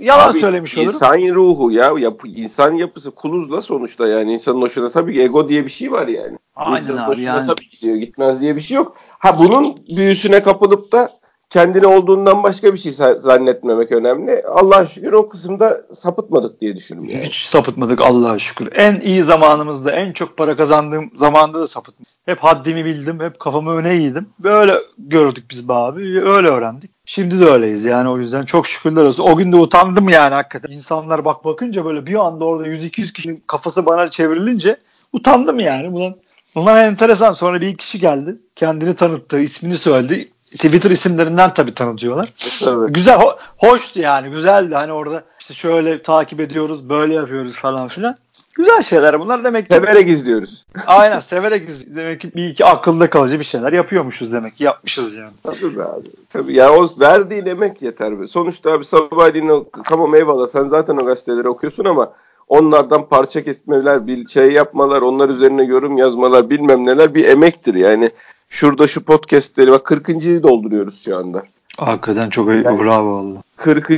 yalan 0.00 0.30
Abi, 0.30 0.38
söylemiş 0.38 0.78
olurum. 0.78 0.92
İnsan 0.92 1.18
ruhu 1.34 1.70
ya 1.70 1.92
yapı, 1.98 2.28
insan 2.28 2.72
yapısı 2.74 3.10
kuluzla 3.10 3.62
sonuçta 3.62 4.08
yani 4.08 4.32
insanın 4.32 4.60
hoşuna 4.62 4.90
tabii 4.90 5.14
ki 5.14 5.22
ego 5.22 5.48
diye 5.48 5.64
bir 5.64 5.70
şey 5.70 5.92
var 5.92 6.06
yani. 6.06 6.38
Aynen 6.56 6.80
İnsanın 6.80 6.98
abi 6.98 7.10
hoşuna 7.10 7.26
yani. 7.26 7.46
tabii 7.46 7.68
gidiyor 7.68 7.96
gitmez 7.96 8.40
diye 8.40 8.56
bir 8.56 8.60
şey 8.60 8.76
yok. 8.76 8.96
Ha 9.18 9.38
bunun 9.38 9.76
büyüsüne 9.96 10.42
kapılıp 10.42 10.92
da 10.92 11.10
kendine 11.54 11.86
olduğundan 11.86 12.42
başka 12.42 12.72
bir 12.72 12.78
şey 12.78 12.92
zannetmemek 12.92 13.92
önemli. 13.92 14.42
Allah'a 14.42 14.86
şükür 14.86 15.12
o 15.12 15.28
kısımda 15.28 15.80
sapıtmadık 15.92 16.60
diye 16.60 16.76
düşünüyorum 16.76 17.12
yani. 17.12 17.26
Hiç 17.26 17.36
sapıtmadık 17.36 18.00
Allah'a 18.00 18.38
şükür. 18.38 18.68
En 18.74 19.00
iyi 19.00 19.22
zamanımızda, 19.22 19.92
en 19.92 20.12
çok 20.12 20.36
para 20.36 20.56
kazandığım 20.56 21.10
zamanda 21.14 21.60
da 21.60 21.66
sapıtmadım. 21.66 22.12
Hep 22.26 22.38
haddimi 22.38 22.84
bildim, 22.84 23.20
hep 23.20 23.40
kafamı 23.40 23.70
öne 23.70 23.94
eğdim. 23.94 24.26
Böyle 24.42 24.74
gördük 24.98 25.44
biz 25.50 25.68
be 25.68 25.72
abi, 25.72 26.00
öyle 26.20 26.48
öğrendik. 26.48 26.90
Şimdi 27.06 27.40
de 27.40 27.44
öyleyiz 27.44 27.84
yani 27.84 28.08
o 28.08 28.18
yüzden 28.18 28.44
çok 28.44 28.66
şükürler 28.66 29.04
olsun. 29.04 29.24
O 29.24 29.36
gün 29.36 29.52
de 29.52 29.56
utandım 29.56 30.08
yani 30.08 30.34
hakikaten. 30.34 30.72
İnsanlar 30.72 31.24
bak 31.24 31.44
bakınca 31.44 31.84
böyle 31.84 32.06
bir 32.06 32.26
anda 32.26 32.44
orada 32.44 32.68
100-200 32.68 33.12
kişinin 33.12 33.44
kafası 33.46 33.86
bana 33.86 34.08
çevrilince 34.08 34.76
utandım 35.12 35.60
yani. 35.60 35.92
Bundan, 35.92 36.14
bundan 36.54 36.76
enteresan. 36.76 37.32
Sonra 37.32 37.60
bir 37.60 37.76
kişi 37.76 38.00
geldi. 38.00 38.36
Kendini 38.56 38.96
tanıttı, 38.96 39.40
ismini 39.40 39.76
söyledi. 39.76 40.28
Twitter 40.54 40.90
isimlerinden 40.90 41.54
tabii 41.54 41.74
tanıtıyorlar. 41.74 42.32
Tabii. 42.60 42.92
Güzel, 42.92 43.14
ho- 43.18 43.36
hoştu 43.58 44.00
yani. 44.00 44.30
Güzeldi. 44.30 44.74
Hani 44.74 44.92
orada 44.92 45.22
işte 45.40 45.54
şöyle 45.54 46.02
takip 46.02 46.40
ediyoruz, 46.40 46.88
böyle 46.88 47.14
yapıyoruz 47.14 47.56
falan 47.56 47.88
filan. 47.88 48.16
Güzel 48.56 48.82
şeyler 48.82 49.20
bunlar 49.20 49.44
demek 49.44 49.68
ki. 49.68 49.74
Severek 49.74 50.08
izliyoruz. 50.08 50.66
Aynen 50.86 51.20
severek 51.20 51.68
iz- 51.68 51.96
demek 51.96 52.20
ki 52.20 52.32
bir 52.36 52.44
iki 52.48 52.64
akılda 52.64 53.10
kalıcı 53.10 53.38
bir 53.38 53.44
şeyler 53.44 53.72
yapıyormuşuz 53.72 54.32
demek 54.32 54.54
ki 54.54 54.64
yapmışız 54.64 55.14
yani. 55.14 55.32
Tabii 55.42 55.76
be 55.78 55.84
abi. 55.84 56.06
Tabii 56.30 56.56
ya 56.56 56.72
o 56.72 56.86
verdiğin 57.00 57.46
emek 57.46 57.82
yeter 57.82 58.20
be. 58.20 58.26
Sonuçta 58.26 58.72
abi 58.72 58.84
sabahleyin 58.84 59.48
o, 59.48 59.64
tamam 59.88 60.14
eyvallah 60.14 60.48
sen 60.48 60.68
zaten 60.68 60.96
o 60.96 61.04
gazeteleri 61.06 61.48
okuyorsun 61.48 61.84
ama 61.84 62.12
onlardan 62.48 63.08
parça 63.08 63.44
kesmeler, 63.44 64.06
bir 64.06 64.28
şey 64.28 64.52
yapmalar, 64.52 65.02
onlar 65.02 65.28
üzerine 65.28 65.64
yorum 65.64 65.96
yazmalar 65.96 66.50
bilmem 66.50 66.86
neler 66.86 67.14
bir 67.14 67.28
emektir 67.28 67.74
yani. 67.74 68.10
Şurada 68.48 68.86
şu 68.86 69.04
podcastleri 69.04 69.70
bak 69.70 69.86
40.yı 69.86 70.42
dolduruyoruz 70.42 71.02
şu 71.04 71.16
anda. 71.16 71.42
Hakikaten 71.76 72.30
çok 72.30 72.48
iyi. 72.48 72.64
Bravo 72.64 73.16
valla. 73.16 73.42
40. 73.56 73.90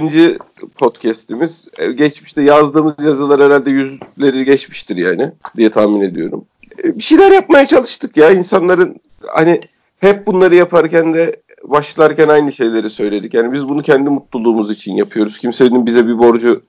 podcast'imiz. 0.78 1.66
E, 1.78 1.92
Geçmişte 1.92 2.42
yazdığımız 2.42 2.94
yazılar 3.04 3.40
herhalde 3.40 3.70
yüzleri 3.70 4.44
geçmiştir 4.44 4.96
yani 4.96 5.30
diye 5.56 5.70
tahmin 5.70 6.00
ediyorum. 6.00 6.44
E, 6.84 6.96
Bir 6.96 7.02
şeyler 7.02 7.30
yapmaya 7.30 7.66
çalıştık 7.66 8.16
ya 8.16 8.30
insanların 8.30 8.96
hani 9.26 9.60
hep 10.00 10.26
bunları 10.26 10.54
yaparken 10.54 11.14
de 11.14 11.36
başlarken 11.64 12.28
aynı 12.28 12.52
şeyleri 12.52 12.90
söyledik. 12.90 13.34
Yani 13.34 13.52
biz 13.52 13.68
bunu 13.68 13.82
kendi 13.82 14.10
mutluluğumuz 14.10 14.70
için 14.70 14.96
yapıyoruz. 14.96 15.38
Kimsenin 15.38 15.86
bize 15.86 16.06
bir 16.06 16.18
borcu 16.18 16.62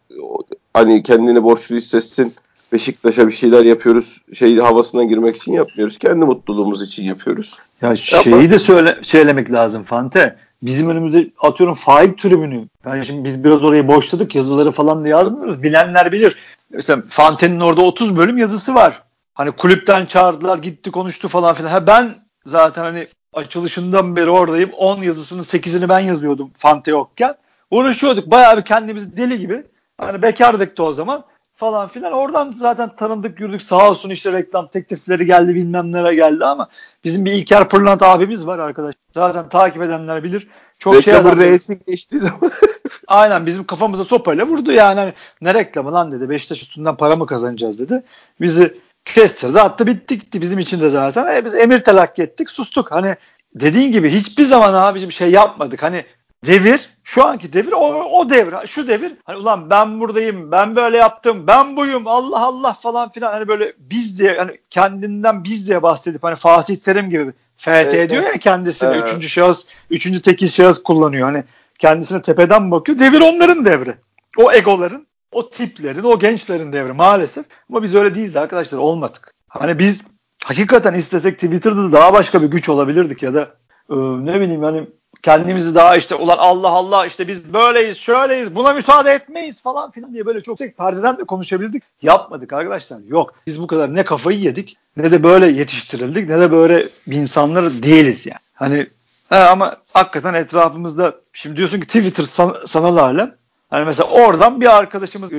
hani 0.73 1.03
kendini 1.03 1.43
borçlu 1.43 1.75
hissetsin. 1.75 2.33
Beşiktaş'a 2.73 3.27
bir 3.27 3.31
şeyler 3.31 3.65
yapıyoruz. 3.65 4.21
Şey 4.33 4.57
havasına 4.57 5.03
girmek 5.03 5.35
için 5.35 5.53
yapmıyoruz. 5.53 5.97
Kendi 5.97 6.25
mutluluğumuz 6.25 6.81
için 6.81 7.03
yapıyoruz. 7.03 7.55
Ya 7.81 7.95
şeyi 7.95 8.51
de 8.51 8.59
söyle, 8.59 8.97
söylemek 9.01 9.51
lazım 9.51 9.83
Fante. 9.83 10.35
Bizim 10.61 10.89
önümüzde 10.89 11.29
atıyorum 11.39 11.75
faik 11.75 12.17
tribünü. 12.17 12.67
Yani 12.85 13.05
şimdi 13.05 13.23
biz 13.23 13.43
biraz 13.43 13.63
orayı 13.63 13.87
boşladık 13.87 14.35
yazıları 14.35 14.71
falan 14.71 15.03
da 15.03 15.07
yazmıyoruz. 15.07 15.63
Bilenler 15.63 16.11
bilir. 16.11 16.35
Mesela 16.73 17.03
Fante'nin 17.09 17.59
orada 17.59 17.81
30 17.81 18.17
bölüm 18.17 18.37
yazısı 18.37 18.75
var. 18.75 19.03
Hani 19.33 19.51
kulüpten 19.51 20.05
çağırdılar 20.05 20.57
gitti 20.57 20.91
konuştu 20.91 21.27
falan 21.27 21.55
filan. 21.55 21.69
Ha 21.69 21.87
ben 21.87 22.09
zaten 22.45 22.81
hani 22.81 23.07
açılışından 23.33 24.15
beri 24.15 24.29
oradayım. 24.29 24.69
10 24.77 25.01
yazısının 25.01 25.43
8'ini 25.43 25.89
ben 25.89 25.99
yazıyordum 25.99 26.51
Fante 26.57 26.91
yokken. 26.91 27.35
Uğraşıyorduk. 27.71 28.31
Bayağı 28.31 28.57
bir 28.57 28.65
kendimizi 28.65 29.17
deli 29.17 29.37
gibi. 29.37 29.63
Hani 29.97 30.21
bekardık 30.21 30.77
da 30.77 30.83
o 30.83 30.93
zaman 30.93 31.23
falan 31.57 31.89
filan. 31.89 32.13
Oradan 32.13 32.51
zaten 32.57 32.95
tanındık 32.95 33.39
yürüdük. 33.39 33.61
Sağ 33.61 33.89
olsun 33.89 34.09
işte 34.09 34.33
reklam 34.33 34.67
teklifleri 34.67 35.25
geldi 35.25 35.55
bilmem 35.55 35.91
nelere 35.91 36.15
geldi 36.15 36.45
ama 36.45 36.69
bizim 37.03 37.25
bir 37.25 37.31
İlker 37.31 37.69
Pırlant 37.69 38.03
abimiz 38.03 38.47
var 38.47 38.59
arkadaş. 38.59 38.95
Zaten 39.13 39.49
takip 39.49 39.81
edenler 39.81 40.23
bilir. 40.23 40.47
Çok 40.79 41.03
şey 41.03 41.13
Reklamın 41.13 41.29
adam. 41.29 41.39
reisi 41.39 41.79
geçtiği 41.87 42.17
zaman 42.17 42.51
Aynen 43.07 43.45
bizim 43.45 43.63
kafamıza 43.63 44.03
sopayla 44.03 44.47
vurdu 44.47 44.71
yani. 44.71 44.99
Hani, 44.99 45.13
ne 45.41 45.53
reklamı 45.53 45.93
lan 45.93 46.11
dedi. 46.11 46.29
Beşiktaş 46.29 46.61
üstünden 46.61 46.95
para 46.95 47.15
mı 47.15 47.25
kazanacağız 47.25 47.79
dedi. 47.79 48.03
Bizi 48.41 48.77
kestirdi 49.05 49.61
attı 49.61 49.87
bitti 49.87 50.19
gitti 50.19 50.41
bizim 50.41 50.59
için 50.59 50.81
de 50.81 50.89
zaten. 50.89 51.35
E, 51.35 51.45
biz 51.45 51.55
emir 51.55 51.79
telakki 51.79 52.23
ettik 52.23 52.49
sustuk. 52.49 52.91
Hani 52.91 53.15
dediğin 53.55 53.91
gibi 53.91 54.09
hiçbir 54.09 54.43
zaman 54.43 54.73
abicim 54.73 55.11
şey 55.11 55.31
yapmadık. 55.31 55.83
Hani 55.83 56.05
devir 56.45 56.89
şu 57.07 57.25
anki 57.25 57.53
devir 57.53 57.71
o, 57.71 58.03
o 58.03 58.29
devir. 58.29 58.53
Şu 58.67 58.87
devir 58.87 59.11
hani 59.25 59.37
ulan 59.37 59.69
ben 59.69 59.99
buradayım 59.99 60.51
ben 60.51 60.75
böyle 60.75 60.97
yaptım 60.97 61.47
ben 61.47 61.77
buyum 61.77 62.07
Allah 62.07 62.45
Allah 62.45 62.73
falan 62.73 63.11
filan. 63.11 63.31
Hani 63.31 63.47
böyle 63.47 63.73
biz 63.79 64.19
diye 64.19 64.37
hani 64.37 64.57
kendinden 64.69 65.43
biz 65.43 65.67
diye 65.67 65.81
bahsedip 65.81 66.23
hani 66.23 66.35
Fatih 66.35 66.75
Terim 66.75 67.09
gibi 67.09 67.31
FT 67.57 67.67
Evet, 67.67 68.09
diyor 68.09 68.23
ya 68.23 68.31
kendisine 68.31 68.89
Evet. 68.89 69.09
üçüncü 69.09 69.29
şahıs 69.29 69.67
üçüncü 69.89 70.21
tekil 70.21 70.47
şahıs 70.47 70.83
kullanıyor. 70.83 71.27
Hani 71.27 71.43
kendisine 71.79 72.21
tepeden 72.21 72.71
bakıyor. 72.71 72.99
Devir 72.99 73.21
onların 73.21 73.65
devri. 73.65 73.95
O 74.37 74.51
egoların 74.51 75.07
o 75.31 75.49
tiplerin 75.49 76.03
o 76.03 76.19
gençlerin 76.19 76.73
devri 76.73 76.93
maalesef. 76.93 77.45
Ama 77.69 77.83
biz 77.83 77.95
öyle 77.95 78.15
değiliz 78.15 78.35
arkadaşlar 78.35 78.77
olmadık. 78.77 79.33
Hani 79.47 79.79
biz 79.79 80.01
hakikaten 80.43 80.93
istesek 80.93 81.35
Twitter'da 81.35 81.83
da 81.83 81.91
daha 81.91 82.13
başka 82.13 82.41
bir 82.41 82.47
güç 82.47 82.69
olabilirdik 82.69 83.23
ya 83.23 83.33
da 83.33 83.49
e, 83.89 83.95
ne 83.95 84.41
bileyim 84.41 84.63
hani 84.63 84.87
kendimizi 85.23 85.75
daha 85.75 85.97
işte 85.97 86.15
ulan 86.15 86.37
Allah 86.37 86.69
Allah 86.69 87.05
işte 87.05 87.27
biz 87.27 87.53
böyleyiz 87.53 87.97
şöyleyiz 87.97 88.55
buna 88.55 88.73
müsaade 88.73 89.11
etmeyiz 89.11 89.61
falan 89.61 89.91
filan 89.91 90.13
diye 90.13 90.25
böyle 90.25 90.43
çok 90.43 90.59
yüksek 90.59 90.77
perdeden 90.77 91.17
de 91.17 91.23
konuşabildik. 91.23 91.83
Yapmadık 92.01 92.53
arkadaşlar 92.53 92.99
yok. 93.07 93.33
Biz 93.47 93.61
bu 93.61 93.67
kadar 93.67 93.95
ne 93.95 94.05
kafayı 94.05 94.39
yedik 94.39 94.77
ne 94.97 95.11
de 95.11 95.23
böyle 95.23 95.47
yetiştirildik 95.47 96.29
ne 96.29 96.39
de 96.39 96.51
böyle 96.51 96.83
insanlar 97.07 97.83
değiliz 97.83 98.25
yani. 98.25 98.39
Hani 98.53 98.87
he, 99.29 99.35
ama 99.35 99.75
hakikaten 99.93 100.33
etrafımızda 100.33 101.15
şimdi 101.33 101.57
diyorsun 101.57 101.79
ki 101.79 101.87
Twitter 101.87 102.23
san, 102.23 102.55
sanal 102.65 102.97
alem. 102.97 103.35
Hani 103.69 103.85
mesela 103.85 104.09
oradan 104.09 104.61
bir 104.61 104.77
arkadaşımız 104.77 105.33
e, 105.33 105.37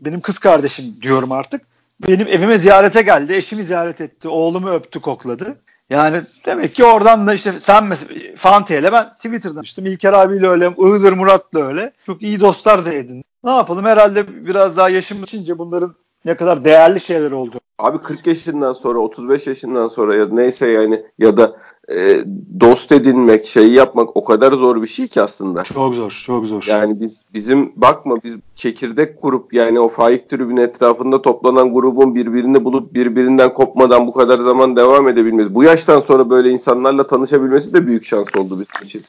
benim 0.00 0.20
kız 0.20 0.38
kardeşim 0.38 0.84
diyorum 1.02 1.32
artık. 1.32 1.62
Benim 2.08 2.28
evime 2.28 2.58
ziyarete 2.58 3.02
geldi. 3.02 3.34
Eşimi 3.34 3.64
ziyaret 3.64 4.00
etti. 4.00 4.28
Oğlumu 4.28 4.70
öptü 4.70 5.00
kokladı. 5.00 5.56
Yani 5.90 6.22
demek 6.46 6.74
ki 6.74 6.84
oradan 6.84 7.26
da 7.26 7.34
işte 7.34 7.58
sen 7.58 7.84
mesela 7.84 8.36
Fante 8.36 8.78
ile 8.78 8.92
ben 8.92 9.04
Twitter'dan 9.04 9.62
işte 9.62 9.82
İlker 9.82 10.12
abiyle 10.12 10.48
öyle, 10.48 10.66
Iğdır 10.78 11.12
Murat'la 11.12 11.66
öyle. 11.66 11.92
Çok 12.06 12.22
iyi 12.22 12.40
dostlar 12.40 12.84
da 12.84 12.92
edin. 12.92 13.24
Ne 13.44 13.50
yapalım 13.50 13.84
herhalde 13.84 14.46
biraz 14.46 14.76
daha 14.76 14.88
yaşım 14.88 15.22
içince 15.22 15.58
bunların 15.58 15.94
ne 16.24 16.34
kadar 16.34 16.64
değerli 16.64 17.00
şeyler 17.00 17.30
oldu. 17.30 17.60
Abi 17.78 17.98
40 17.98 18.26
yaşından 18.26 18.72
sonra 18.72 18.98
35 18.98 19.46
yaşından 19.46 19.88
sonra 19.88 20.14
ya 20.16 20.26
neyse 20.26 20.66
yani 20.66 21.02
ya 21.18 21.36
da 21.36 21.56
e, 21.90 22.24
dost 22.60 22.92
edinmek, 22.92 23.44
şeyi 23.44 23.72
yapmak 23.72 24.16
o 24.16 24.24
kadar 24.24 24.52
zor 24.52 24.82
bir 24.82 24.86
şey 24.86 25.08
ki 25.08 25.22
aslında. 25.22 25.62
Çok 25.62 25.94
zor, 25.94 26.22
çok 26.26 26.46
zor. 26.46 26.64
Yani 26.68 27.00
biz 27.00 27.24
bizim 27.34 27.72
bakma 27.76 28.16
biz 28.24 28.34
çekirdek 28.54 29.22
grup 29.22 29.52
yani 29.52 29.80
o 29.80 29.88
faik 29.88 30.28
tribün 30.28 30.56
etrafında 30.56 31.22
toplanan 31.22 31.74
grubun 31.74 32.14
birbirini 32.14 32.64
bulup 32.64 32.94
birbirinden 32.94 33.54
kopmadan 33.54 34.06
bu 34.06 34.12
kadar 34.12 34.38
zaman 34.38 34.76
devam 34.76 35.08
edebilmesi. 35.08 35.54
Bu 35.54 35.64
yaştan 35.64 36.00
sonra 36.00 36.30
böyle 36.30 36.50
insanlarla 36.50 37.06
tanışabilmesi 37.06 37.74
de 37.74 37.86
büyük 37.86 38.04
şans 38.04 38.36
oldu 38.36 38.50
bizim 38.50 38.84
için. 38.84 39.00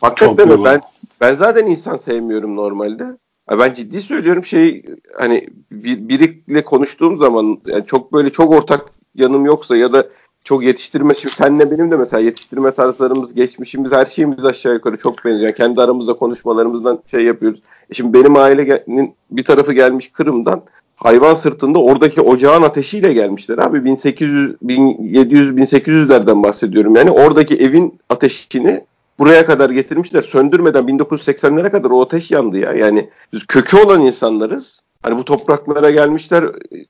Hakikaten 0.00 0.48
mi? 0.48 0.64
Ben 0.64 0.80
ben 1.20 1.34
zaten 1.34 1.66
insan 1.66 1.96
sevmiyorum 1.96 2.56
normalde. 2.56 3.04
Ben 3.50 3.74
ciddi 3.74 4.00
söylüyorum 4.00 4.44
şey 4.44 4.82
hani 5.16 5.48
bir, 5.72 6.08
biriyle 6.08 6.64
konuştuğum 6.64 7.18
zaman 7.18 7.58
yani 7.66 7.86
çok 7.86 8.12
böyle 8.12 8.32
çok 8.32 8.52
ortak 8.52 8.84
yanım 9.14 9.46
yoksa 9.46 9.76
ya 9.76 9.92
da 9.92 10.06
çok 10.48 10.64
yetiştirme 10.64 11.14
şimdi 11.14 11.34
senle 11.34 11.70
benim 11.70 11.90
de 11.90 11.96
mesela 11.96 12.20
yetiştirme 12.20 12.70
tarzlarımız, 12.70 13.34
geçmişimiz, 13.34 13.92
her 13.92 14.06
şeyimiz 14.06 14.44
aşağı 14.44 14.74
yukarı 14.74 14.96
çok 14.96 15.24
benziyor. 15.24 15.52
Kendi 15.52 15.82
aramızda 15.82 16.12
konuşmalarımızdan 16.12 17.02
şey 17.10 17.24
yapıyoruz. 17.24 17.62
E 17.90 17.94
şimdi 17.94 18.12
benim 18.12 18.36
ailenin 18.36 19.14
bir 19.30 19.44
tarafı 19.44 19.72
gelmiş 19.72 20.12
Kırım'dan 20.12 20.62
hayvan 20.96 21.34
sırtında 21.34 21.78
oradaki 21.78 22.20
ocağın 22.20 22.62
ateşiyle 22.62 23.12
gelmişler 23.12 23.58
abi 23.58 23.84
1800 23.84 24.56
1700 24.62 25.50
1800'lerden 25.50 26.42
bahsediyorum. 26.42 26.96
Yani 26.96 27.10
oradaki 27.10 27.56
evin 27.56 27.98
ateşini 28.08 28.84
buraya 29.18 29.46
kadar 29.46 29.70
getirmişler. 29.70 30.22
Söndürmeden 30.22 30.84
1980'lere 30.84 31.70
kadar 31.70 31.90
o 31.90 32.02
ateş 32.02 32.30
yandı 32.30 32.58
ya. 32.58 32.72
Yani 32.72 33.10
biz 33.32 33.46
kökü 33.46 33.76
olan 33.76 34.02
insanlarız. 34.02 34.80
Hani 35.02 35.18
bu 35.18 35.24
topraklara 35.24 35.90
gelmişler 35.90 36.44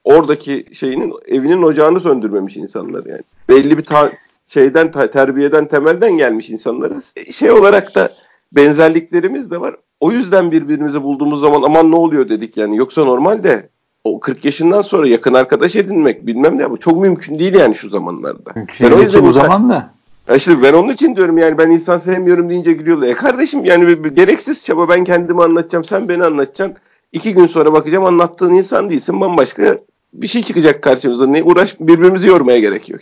oradaki 0.05 0.67
şeyinin 0.73 1.15
evinin 1.27 1.62
ocağını 1.62 2.00
söndürmemiş 2.00 2.57
insanlar 2.57 3.07
yani. 3.07 3.23
Belli 3.49 3.79
bir 3.79 3.85
ta- 3.85 4.12
şeyden 4.47 4.93
ta- 4.93 5.11
terbiyeden 5.11 5.65
temelden 5.69 6.19
gelmiş 6.19 6.50
insanlarız. 6.50 7.12
E, 7.17 7.33
şey 7.33 7.50
olarak 7.50 7.95
da 7.95 8.12
benzerliklerimiz 8.53 9.50
de 9.50 9.61
var. 9.61 9.77
O 10.00 10.12
yüzden 10.12 10.53
birbirimizi 10.53 11.03
bulduğumuz 11.03 11.41
zaman 11.41 11.62
aman 11.62 11.91
ne 11.91 11.97
oluyor 11.97 12.29
dedik 12.29 12.57
yani. 12.57 12.77
Yoksa 12.77 13.05
normalde 13.05 13.69
o 14.05 14.21
40 14.21 14.45
yaşından 14.45 14.83
sonra 14.83 15.09
yakın 15.09 15.35
arkadaş 15.35 15.77
edinmek 15.77 16.27
bilmem 16.27 16.59
ne 16.59 16.71
bu 16.71 16.77
çok 16.77 17.00
mümkün 17.00 17.38
değil 17.38 17.55
yani 17.55 17.75
şu 17.75 17.88
zamanlarda. 17.88 18.50
Mümkün 18.55 18.91
ben 18.91 18.97
o 18.97 19.03
yüzden 19.03 19.25
o 19.25 19.33
zaman 19.33 19.69
da. 19.69 19.91
İşte 20.37 20.62
ben 20.62 20.73
onun 20.73 20.93
için 20.93 21.17
diyorum 21.17 21.38
yani 21.38 21.59
ben 21.59 21.71
insan 21.71 21.99
sevmiyorum 21.99 22.49
deyince 22.49 22.73
gülüyorlar. 22.73 23.09
E 23.09 23.15
kardeşim 23.15 23.65
yani 23.65 23.87
bir, 23.87 24.05
bir, 24.05 24.11
gereksiz 24.11 24.65
çaba 24.65 24.88
ben 24.88 25.05
kendimi 25.05 25.43
anlatacağım 25.43 25.85
sen 25.85 26.09
beni 26.09 26.25
anlatacaksın. 26.25 26.77
İki 27.12 27.35
gün 27.35 27.47
sonra 27.47 27.73
bakacağım 27.73 28.05
anlattığın 28.05 28.55
insan 28.55 28.91
değilsin 28.91 29.21
bambaşka 29.21 29.79
bir 30.12 30.27
şey 30.27 30.43
çıkacak 30.43 30.83
karşımıza. 30.83 31.27
Ne 31.27 31.43
uğraş 31.43 31.81
birbirimizi 31.81 32.29
yormaya 32.29 32.59
gerek 32.61 32.88
yok. 32.88 33.00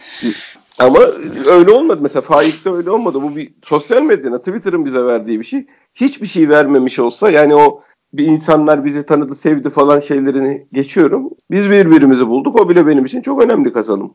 Ama 0.79 0.99
öyle 1.47 1.71
olmadı 1.71 1.99
mesela 2.03 2.21
Faik'te 2.21 2.71
öyle 2.71 2.91
olmadı. 2.91 3.23
Bu 3.23 3.37
bir 3.37 3.51
sosyal 3.65 4.03
medyanın 4.03 4.39
Twitter'ın 4.39 4.85
bize 4.85 5.05
verdiği 5.05 5.41
bir 5.41 5.45
şey. 5.45 5.67
Hiçbir 5.95 6.27
şey 6.27 6.49
vermemiş 6.49 6.99
olsa 6.99 7.31
yani 7.31 7.55
o 7.55 7.83
bir 8.13 8.27
insanlar 8.27 8.85
bizi 8.85 9.07
tanıdı, 9.07 9.35
sevdi 9.35 9.71
falan 9.71 10.01
şeylerini 10.01 10.67
geçiyorum. 10.73 11.31
Biz 11.51 11.71
birbirimizi 11.71 12.27
bulduk. 12.27 12.61
O 12.61 12.69
bile 12.69 12.87
benim 12.87 13.05
için 13.05 13.23
çok 13.23 13.43
önemli 13.43 13.73
kazanım. 13.73 14.15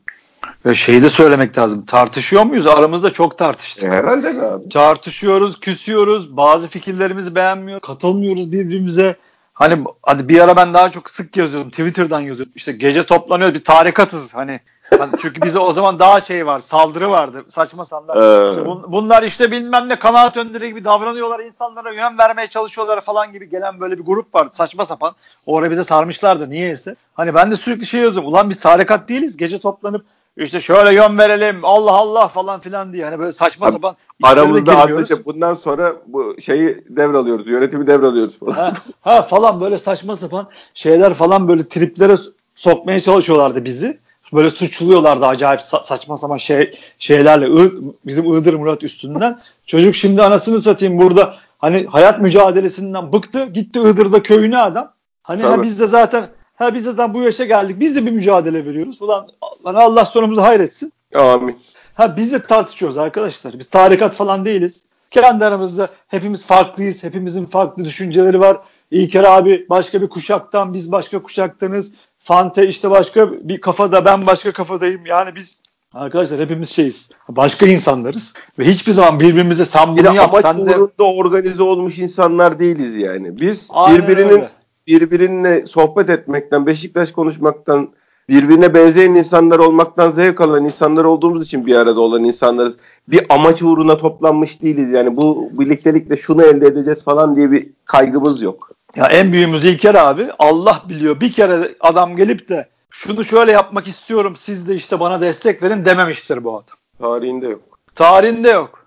Ve 0.66 0.74
şeyi 0.74 1.02
de 1.02 1.10
söylemek 1.10 1.58
lazım. 1.58 1.84
Tartışıyor 1.84 2.42
muyuz? 2.42 2.66
Aramızda 2.66 3.10
çok 3.10 3.38
tartıştık. 3.38 3.84
E, 3.84 3.88
herhalde 3.88 4.28
abi. 4.28 4.68
Tartışıyoruz, 4.68 5.60
küsüyoruz. 5.60 6.36
Bazı 6.36 6.68
fikirlerimizi 6.68 7.34
beğenmiyoruz. 7.34 7.88
Katılmıyoruz 7.88 8.52
birbirimize. 8.52 9.16
Hani 9.62 9.84
hadi 10.02 10.28
bir 10.28 10.40
ara 10.40 10.56
ben 10.56 10.74
daha 10.74 10.90
çok 10.90 11.10
sık 11.10 11.36
yazıyordum. 11.36 11.70
Twitter'dan 11.70 12.20
yazıyordum. 12.20 12.52
İşte 12.56 12.72
gece 12.72 13.06
toplanıyor 13.06 13.54
bir 13.54 13.64
tarikatız 13.64 14.34
hani. 14.34 14.60
hani 14.98 15.12
çünkü 15.20 15.42
bize 15.42 15.58
o 15.58 15.72
zaman 15.72 15.98
daha 15.98 16.20
şey 16.20 16.46
var. 16.46 16.60
Saldırı 16.60 17.10
vardı. 17.10 17.44
Saçma 17.48 17.84
sallar. 17.84 18.50
işte 18.50 18.66
bun, 18.66 18.84
bunlar 18.88 19.22
işte 19.22 19.50
bilmem 19.50 19.88
ne 19.88 19.96
kanaat 19.96 20.36
önderi 20.36 20.68
gibi 20.68 20.84
davranıyorlar. 20.84 21.40
insanlara 21.40 21.92
yön 21.92 22.18
vermeye 22.18 22.46
çalışıyorlar 22.46 23.00
falan 23.00 23.32
gibi 23.32 23.50
gelen 23.50 23.80
böyle 23.80 23.98
bir 23.98 24.04
grup 24.04 24.34
vardı. 24.34 24.50
Saçma 24.52 24.84
sapan. 24.84 25.14
O 25.46 25.58
ara 25.58 25.70
bize 25.70 25.84
sarmışlardı 25.84 26.50
niyeyse. 26.50 26.96
Hani 27.14 27.34
ben 27.34 27.50
de 27.50 27.56
sürekli 27.56 27.86
şey 27.86 28.00
yazıyorum. 28.00 28.32
Ulan 28.32 28.50
biz 28.50 28.60
tarikat 28.60 29.08
değiliz. 29.08 29.36
Gece 29.36 29.58
toplanıp 29.58 30.04
işte 30.36 30.60
şöyle 30.60 30.94
yön 30.94 31.18
verelim 31.18 31.56
Allah 31.62 31.92
Allah 31.92 32.28
falan 32.28 32.60
filan 32.60 32.92
diye 32.92 33.04
hani 33.04 33.18
böyle 33.18 33.32
saçma 33.32 33.66
Abi, 33.66 33.72
sapan 33.72 33.96
aramızda 34.22 34.78
artık 34.78 35.26
bundan 35.26 35.54
sonra 35.54 35.92
bu 36.06 36.36
şeyi 36.40 36.84
devralıyoruz 36.88 37.48
yönetimi 37.48 37.86
devralıyoruz 37.86 38.38
falan. 38.38 38.52
Ha, 38.52 38.72
ha 39.00 39.22
falan 39.22 39.60
böyle 39.60 39.78
saçma 39.78 40.16
sapan 40.16 40.46
şeyler 40.74 41.14
falan 41.14 41.48
böyle 41.48 41.68
triplere 41.68 42.16
sokmaya 42.54 43.00
çalışıyorlardı 43.00 43.64
bizi. 43.64 44.02
Böyle 44.32 44.50
suçluyorlardı 44.50 45.26
acayip 45.26 45.60
sa- 45.60 45.84
saçma 45.84 46.16
sapan 46.16 46.36
şey 46.36 46.78
şeylerle 46.98 47.64
I- 47.64 47.72
bizim 48.06 48.34
Iğdır 48.34 48.54
Murat 48.54 48.82
üstünden. 48.82 49.40
Çocuk 49.66 49.94
şimdi 49.94 50.22
anasını 50.22 50.60
satayım 50.60 50.98
burada 50.98 51.36
hani 51.58 51.86
hayat 51.86 52.20
mücadelesinden 52.20 53.12
bıktı 53.12 53.44
gitti 53.44 53.78
Iğdır'da 53.78 54.22
köyüne 54.22 54.58
adam. 54.58 54.92
Hani 55.22 55.42
ha, 55.42 55.62
biz 55.62 55.80
de 55.80 55.86
zaten 55.86 56.24
Ha 56.62 56.74
biz 56.74 56.84
zaten 56.84 57.14
bu 57.14 57.22
yaşa 57.22 57.44
geldik. 57.44 57.80
Biz 57.80 57.96
de 57.96 58.06
bir 58.06 58.10
mücadele 58.10 58.66
veriyoruz. 58.66 59.02
Ulan, 59.02 59.28
ulan 59.62 59.74
Allah 59.74 60.04
sonumuzu 60.04 60.42
hayretsin. 60.42 60.92
Amin. 61.14 61.58
Ha 61.94 62.16
biz 62.16 62.32
de 62.32 62.42
tartışıyoruz 62.42 62.98
arkadaşlar. 62.98 63.58
Biz 63.58 63.68
tarikat 63.68 64.14
falan 64.14 64.44
değiliz. 64.44 64.82
Kendi 65.10 65.44
aramızda 65.44 65.88
hepimiz 66.08 66.44
farklıyız. 66.44 67.02
Hepimizin 67.02 67.46
farklı 67.46 67.84
düşünceleri 67.84 68.40
var. 68.40 68.56
İlker 68.90 69.24
abi 69.24 69.66
başka 69.70 70.02
bir 70.02 70.08
kuşaktan, 70.08 70.74
biz 70.74 70.92
başka 70.92 71.22
kuşaktanız. 71.22 71.92
Fante 72.18 72.68
işte 72.68 72.90
başka 72.90 73.32
bir 73.32 73.60
kafada, 73.60 74.04
ben 74.04 74.26
başka 74.26 74.52
kafadayım. 74.52 75.06
Yani 75.06 75.34
biz 75.34 75.62
Arkadaşlar 75.94 76.40
hepimiz 76.40 76.70
şeyiz. 76.70 77.10
Başka 77.28 77.66
insanlarız. 77.66 78.34
Ve 78.58 78.64
hiçbir 78.64 78.92
zaman 78.92 79.20
birbirimize 79.20 79.64
sen 79.64 79.96
bunu 79.96 80.14
yap. 80.14 80.34
Sen 80.42 80.66
de... 80.66 81.02
organize 81.02 81.62
olmuş 81.62 81.98
insanlar 81.98 82.58
değiliz 82.58 82.96
yani. 82.96 83.40
Biz 83.40 83.68
Aynen 83.70 84.02
birbirinin 84.02 84.28
öyle 84.28 84.50
birbirinle 84.86 85.66
sohbet 85.66 86.10
etmekten, 86.10 86.66
Beşiktaş 86.66 87.12
konuşmaktan, 87.12 87.88
birbirine 88.28 88.74
benzeyen 88.74 89.14
insanlar 89.14 89.58
olmaktan 89.58 90.10
zevk 90.10 90.40
alan 90.40 90.64
insanlar 90.64 91.04
olduğumuz 91.04 91.44
için 91.44 91.66
bir 91.66 91.74
arada 91.74 92.00
olan 92.00 92.24
insanlarız. 92.24 92.76
Bir 93.08 93.26
amaç 93.28 93.62
uğruna 93.62 93.96
toplanmış 93.96 94.62
değiliz. 94.62 94.90
Yani 94.90 95.16
bu 95.16 95.50
birliktelikle 95.60 96.16
şunu 96.16 96.42
elde 96.42 96.66
edeceğiz 96.66 97.04
falan 97.04 97.36
diye 97.36 97.50
bir 97.50 97.70
kaygımız 97.84 98.42
yok. 98.42 98.70
Ya 98.96 99.06
en 99.06 99.32
büyüğümüz 99.32 99.64
İlker 99.64 99.94
abi 99.94 100.26
Allah 100.38 100.82
biliyor. 100.88 101.20
Bir 101.20 101.32
kere 101.32 101.74
adam 101.80 102.16
gelip 102.16 102.48
de 102.48 102.68
şunu 102.90 103.24
şöyle 103.24 103.52
yapmak 103.52 103.86
istiyorum 103.86 104.34
siz 104.36 104.68
de 104.68 104.74
işte 104.74 105.00
bana 105.00 105.20
destek 105.20 105.62
verin 105.62 105.84
dememiştir 105.84 106.44
bu 106.44 106.50
adam. 106.50 106.76
Tarihinde 106.98 107.46
yok. 107.46 107.62
Tarihinde 107.94 108.50
yok. 108.50 108.86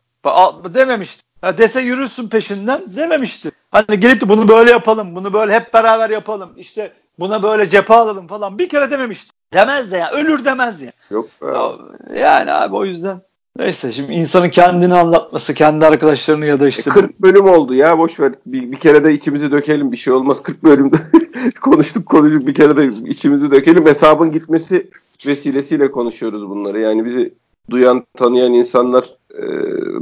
Dememiştir. 0.73 1.25
Ha 1.45 1.57
dese 1.57 1.81
yürürsün 1.81 2.29
peşinden 2.29 2.81
dememişti. 2.95 3.51
Hani 3.71 3.99
gelip 3.99 4.21
de 4.21 4.29
bunu 4.29 4.49
böyle 4.49 4.71
yapalım, 4.71 5.15
bunu 5.15 5.33
böyle 5.33 5.53
hep 5.53 5.73
beraber 5.73 6.09
yapalım. 6.09 6.49
İşte 6.57 6.91
buna 7.19 7.43
böyle 7.43 7.69
cephe 7.69 7.93
alalım 7.93 8.27
falan. 8.27 8.59
Bir 8.59 8.69
kere 8.69 8.91
dememişti. 8.91 9.31
Demez 9.53 9.91
de 9.91 9.97
ya. 9.97 10.11
Ölür 10.11 10.45
demez 10.45 10.81
ya. 10.81 10.91
Yok. 11.09 11.25
Ya, 11.41 11.71
yani 12.15 12.51
abi 12.51 12.75
o 12.75 12.85
yüzden. 12.85 13.21
Neyse 13.59 13.91
şimdi 13.91 14.13
insanın 14.13 14.49
kendini 14.49 14.95
anlatması, 14.95 15.53
kendi 15.53 15.85
arkadaşlarını 15.85 16.45
ya 16.45 16.59
da 16.59 16.67
işte. 16.67 16.89
E 16.89 16.93
40 16.93 17.21
bölüm 17.21 17.45
oldu 17.45 17.73
ya 17.73 17.97
boş 17.97 18.19
ver. 18.19 18.33
Bir, 18.45 18.71
bir 18.71 18.77
kere 18.77 19.03
de 19.03 19.13
içimizi 19.13 19.51
dökelim 19.51 19.91
bir 19.91 19.97
şey 19.97 20.13
olmaz. 20.13 20.43
40 20.43 20.63
bölümde 20.63 20.97
konuştuk 21.61 22.05
konuştuk 22.05 22.47
bir 22.47 22.53
kere 22.53 22.77
de 22.77 23.09
içimizi 23.09 23.51
dökelim. 23.51 23.85
Hesabın 23.85 24.31
gitmesi 24.31 24.89
vesilesiyle 25.27 25.91
konuşuyoruz 25.91 26.49
bunları. 26.49 26.79
Yani 26.79 27.05
bizi 27.05 27.33
duyan, 27.69 28.05
tanıyan 28.17 28.53
insanlar 28.53 29.03
e, 29.33 29.43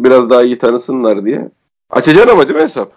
biraz 0.04 0.30
daha 0.30 0.44
iyi 0.44 0.58
tanısınlar 0.58 1.26
diye. 1.26 1.50
Açacaksın 1.90 2.32
ama 2.32 2.48
değil 2.48 2.60
mi 2.60 2.64
hesap? 2.64 2.92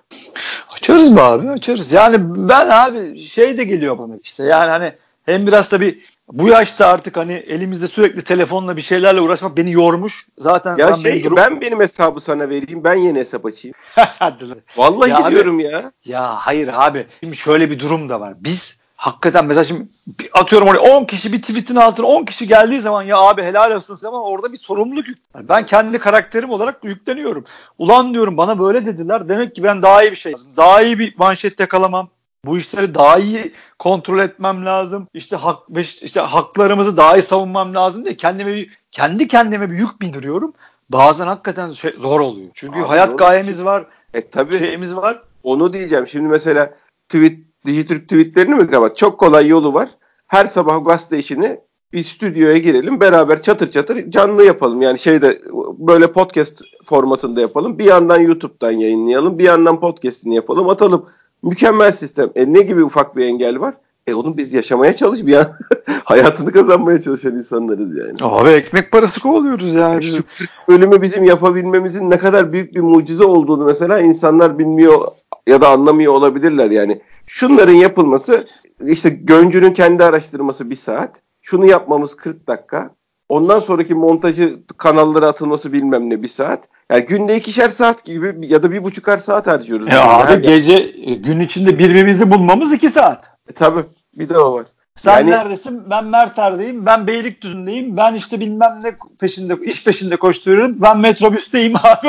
Açarız 0.77 1.13
mı 1.13 1.21
abi? 1.21 1.51
Açarız. 1.51 1.93
Yani 1.93 2.17
ben 2.49 2.69
abi 2.71 3.19
şey 3.19 3.59
de 3.59 3.65
geliyor 3.65 3.99
bana 3.99 4.15
işte. 4.23 4.45
Yani 4.45 4.71
hani 4.71 4.93
hem 5.27 5.43
biraz 5.43 5.69
tabii 5.69 5.99
bu 6.33 6.49
yaşta 6.49 6.87
artık 6.87 7.17
hani 7.17 7.33
elimizde 7.33 7.89
sürekli 7.89 8.25
telefonla 8.25 8.77
bir 8.77 8.83
şeylerle 8.83 9.21
uğraşmak 9.21 9.57
beni 9.57 9.73
yormuş. 9.73 10.27
Zaten 10.39 10.77
ya 10.77 10.93
şey 10.93 11.25
durum... 11.25 11.37
ben 11.37 11.61
benim 11.61 11.81
hesabı 11.81 12.21
sana 12.21 12.49
vereyim. 12.49 12.85
Ben 12.85 12.95
yeni 12.95 13.19
hesap 13.19 13.47
açayım. 13.47 13.77
Vallahi 14.77 15.11
ya 15.11 15.21
gidiyorum 15.21 15.57
abi, 15.57 15.63
ya. 15.63 15.93
Ya 16.05 16.23
hayır 16.23 16.71
abi. 16.73 17.07
Şimdi 17.21 17.37
şöyle 17.37 17.71
bir 17.71 17.79
durum 17.81 18.09
da 18.09 18.21
var. 18.21 18.35
Biz 18.41 18.79
hakikaten 18.97 19.45
mesela 19.45 19.65
şimdi 19.65 19.87
atıyorum 20.33 20.69
oraya 20.69 20.81
10 20.81 21.05
kişi 21.05 21.33
bir 21.33 21.43
tweetin 21.43 21.77
altına 21.77 22.07
10 22.07 22.25
kişi 22.25 22.49
geldiği 22.49 22.81
zaman 22.81 23.03
ya 23.03 23.19
abi 23.19 23.43
helal 23.43 23.77
olsun 23.77 23.99
ama 24.05 24.23
orada 24.23 24.53
bir 24.53 24.59
sorumluluk 24.59 25.09
yük. 25.09 25.19
Ben 25.49 25.67
kendi 25.67 25.99
karakterim 25.99 26.51
olarak 26.51 26.85
yükleniyorum. 26.85 27.45
Ulan 27.79 28.15
diyorum 28.15 28.37
bana 28.37 28.59
böyle 28.59 28.87
dediler. 28.87 29.29
Demek 29.29 29.55
ki 29.55 29.63
ben 29.63 29.83
daha 29.83 30.03
iyi 30.03 30.11
bir 30.11 30.17
şey. 30.17 30.35
Daha 30.57 30.83
iyi 30.83 30.99
bir 30.99 31.15
manşet 31.19 31.61
yakalamam. 31.61 32.09
Bu 32.45 32.59
işleri 32.59 32.95
daha 32.95 33.19
iyi 33.19 33.53
kontrol 33.79 34.19
etmem 34.19 34.67
lazım. 34.67 35.09
İşte 35.15 35.37
hak 35.37 35.59
işte 36.03 36.21
haklarımızı 36.21 36.97
daha 36.97 37.17
iyi 37.17 37.23
savunmam 37.23 37.75
lazım 37.75 38.05
diye 38.05 38.17
kendime 38.17 38.55
bir, 38.55 38.79
kendi 38.93 39.29
kendime 39.29 39.71
bir 39.71 39.79
yük 39.79 40.01
bindiriyorum. 40.01 40.53
Bazen 40.91 41.27
hakikaten 41.27 41.71
şey, 41.71 41.91
zor 41.91 42.21
oluyor. 42.21 42.49
Çünkü 42.55 42.79
Abi, 42.79 42.87
hayat 42.87 43.19
gayemiz 43.19 43.65
var. 43.65 43.87
E 44.15 44.31
tabii. 44.31 44.59
Şeyimiz 44.59 44.97
var. 44.97 45.23
Onu 45.43 45.73
diyeceğim. 45.73 46.09
Şimdi 46.09 46.29
mesela 46.29 46.75
tweet 47.09 47.39
Dijitürk 47.67 48.03
tweetlerini 48.03 48.55
mi 48.55 48.71
kapat? 48.71 48.97
Çok 48.97 49.19
kolay 49.19 49.49
yolu 49.49 49.75
var. 49.75 49.89
Her 50.27 50.47
sabah 50.47 50.85
gazete 50.85 51.19
işini 51.19 51.61
bir 51.93 52.03
stüdyoya 52.03 52.59
girelim 52.59 53.01
beraber 53.01 53.43
çatır 53.43 53.71
çatır 53.71 54.11
canlı 54.11 54.45
yapalım. 54.45 54.83
Yani 54.83 54.99
şeyde 54.99 55.43
böyle 55.79 56.13
podcast 56.13 56.63
formatında 56.85 57.41
yapalım. 57.41 57.79
Bir 57.79 57.85
yandan 57.85 58.21
YouTube'dan 58.21 58.71
yayınlayalım. 58.71 59.39
Bir 59.39 59.45
yandan 59.45 59.81
podcast'ini 59.81 60.35
yapalım 60.35 60.69
atalım. 60.69 61.07
Mükemmel 61.43 61.93
sistem. 61.93 62.31
E 62.35 62.53
ne 62.53 62.61
gibi 62.61 62.85
ufak 62.85 63.17
bir 63.17 63.25
engel 63.25 63.61
var? 63.61 63.75
E 64.07 64.15
onu 64.15 64.37
biz 64.37 64.55
yaşamaya 64.55 64.97
çalış 64.97 65.27
bir 65.27 65.37
an. 65.37 65.53
Hayatını 66.05 66.53
kazanmaya 66.53 67.03
çalışan 67.03 67.37
insanlarız 67.37 67.97
yani. 67.97 68.15
Abi 68.21 68.49
ekmek 68.49 68.93
parası 68.93 69.21
kovalıyoruz 69.21 69.75
yani. 69.75 70.03
Şu 70.03 70.23
bölümü 70.69 71.03
bizim 71.03 71.25
yapabilmemizin 71.25 72.11
ne 72.11 72.19
kadar 72.19 72.53
büyük 72.53 72.75
bir 72.75 72.81
mucize 72.81 73.25
olduğunu 73.25 73.65
mesela 73.65 74.01
insanlar 74.01 74.59
bilmiyor 74.59 75.01
ya 75.47 75.61
da 75.61 75.69
anlamıyor 75.69 76.13
olabilirler 76.13 76.71
yani. 76.71 77.01
Şunların 77.27 77.75
yapılması 77.75 78.47
işte 78.87 79.11
Göncü'nün 79.11 79.73
kendi 79.73 80.05
araştırması 80.05 80.71
bir 80.71 80.77
saat. 80.77 81.23
Şunu 81.43 81.67
yapmamız 81.67 82.17
40 82.17 82.49
dakika. 82.49 82.91
Ondan 83.29 83.59
sonraki 83.59 83.95
montajı 83.95 84.59
kanallara 84.77 85.27
atılması 85.27 85.73
bilmem 85.73 86.11
ne 86.11 86.23
bir 86.23 86.29
saat. 86.29 86.69
Yani 86.91 87.05
günde 87.05 87.37
ikişer 87.37 87.69
saat 87.69 88.05
gibi 88.05 88.37
ya 88.41 88.63
da 88.63 88.71
bir 88.71 88.85
buçukar 88.85 89.19
saat 89.19 89.47
harcıyoruz. 89.47 89.89
Ya 89.89 90.05
abi 90.05 90.33
Her 90.33 90.39
gece 90.39 90.75
e, 91.05 91.15
gün 91.15 91.41
içinde 91.41 91.79
birbirimizi 91.79 92.31
bulmamız 92.31 92.73
iki 92.73 92.91
saat. 92.91 93.31
E, 93.49 93.53
tabii 93.53 93.85
bir 94.15 94.29
de 94.29 94.39
o 94.39 94.55
var. 94.55 94.67
Sen 94.97 95.19
yani, 95.19 95.31
neredesin? 95.31 95.91
Ben 95.91 96.05
Merter'deyim. 96.05 96.87
Ben 96.87 97.07
Beylikdüzü'ndeyim. 97.07 97.97
Ben 97.97 98.15
işte 98.15 98.41
bilmem 98.41 98.81
ne 98.85 98.97
peşinde 99.21 99.55
iş 99.65 99.85
peşinde 99.85 100.17
koşturuyorum. 100.17 100.77
Ben 100.83 100.99
metrobüsteyim 100.99 101.77
abi. 101.83 102.09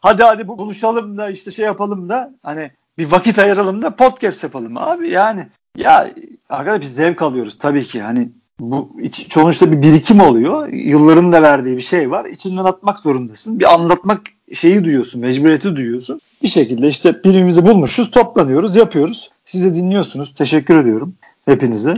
hadi 0.00 0.22
hadi 0.22 0.48
buluşalım 0.48 1.18
da 1.18 1.30
işte 1.30 1.50
şey 1.50 1.64
yapalım 1.64 2.08
da 2.08 2.34
hani 2.42 2.70
bir 3.00 3.12
vakit 3.12 3.38
ayıralım 3.38 3.82
da 3.82 3.96
podcast 3.96 4.42
yapalım 4.42 4.76
abi. 4.76 5.10
Yani 5.10 5.46
ya 5.76 6.10
arkadaşlar 6.48 6.80
biz 6.80 6.94
zevk 6.94 7.22
alıyoruz 7.22 7.58
tabii 7.58 7.84
ki. 7.84 8.02
Hani 8.02 8.28
bu 8.60 8.96
sonuçta 9.28 9.72
bir 9.72 9.82
birikim 9.82 10.20
oluyor. 10.20 10.68
Yılların 10.68 11.32
da 11.32 11.42
verdiği 11.42 11.76
bir 11.76 11.82
şey 11.82 12.10
var. 12.10 12.24
İçinden 12.24 12.64
atmak 12.64 12.98
zorundasın. 12.98 13.60
Bir 13.60 13.74
anlatmak 13.74 14.20
şeyi 14.52 14.84
duyuyorsun, 14.84 15.20
mecburiyeti 15.20 15.76
duyuyorsun. 15.76 16.20
Bir 16.42 16.48
şekilde 16.48 16.88
işte 16.88 17.24
birbirimizi 17.24 17.66
bulmuşuz, 17.66 18.10
toplanıyoruz, 18.10 18.76
yapıyoruz. 18.76 19.30
Size 19.44 19.74
dinliyorsunuz. 19.74 20.34
Teşekkür 20.34 20.76
ediyorum 20.76 21.14
hepinize. 21.44 21.94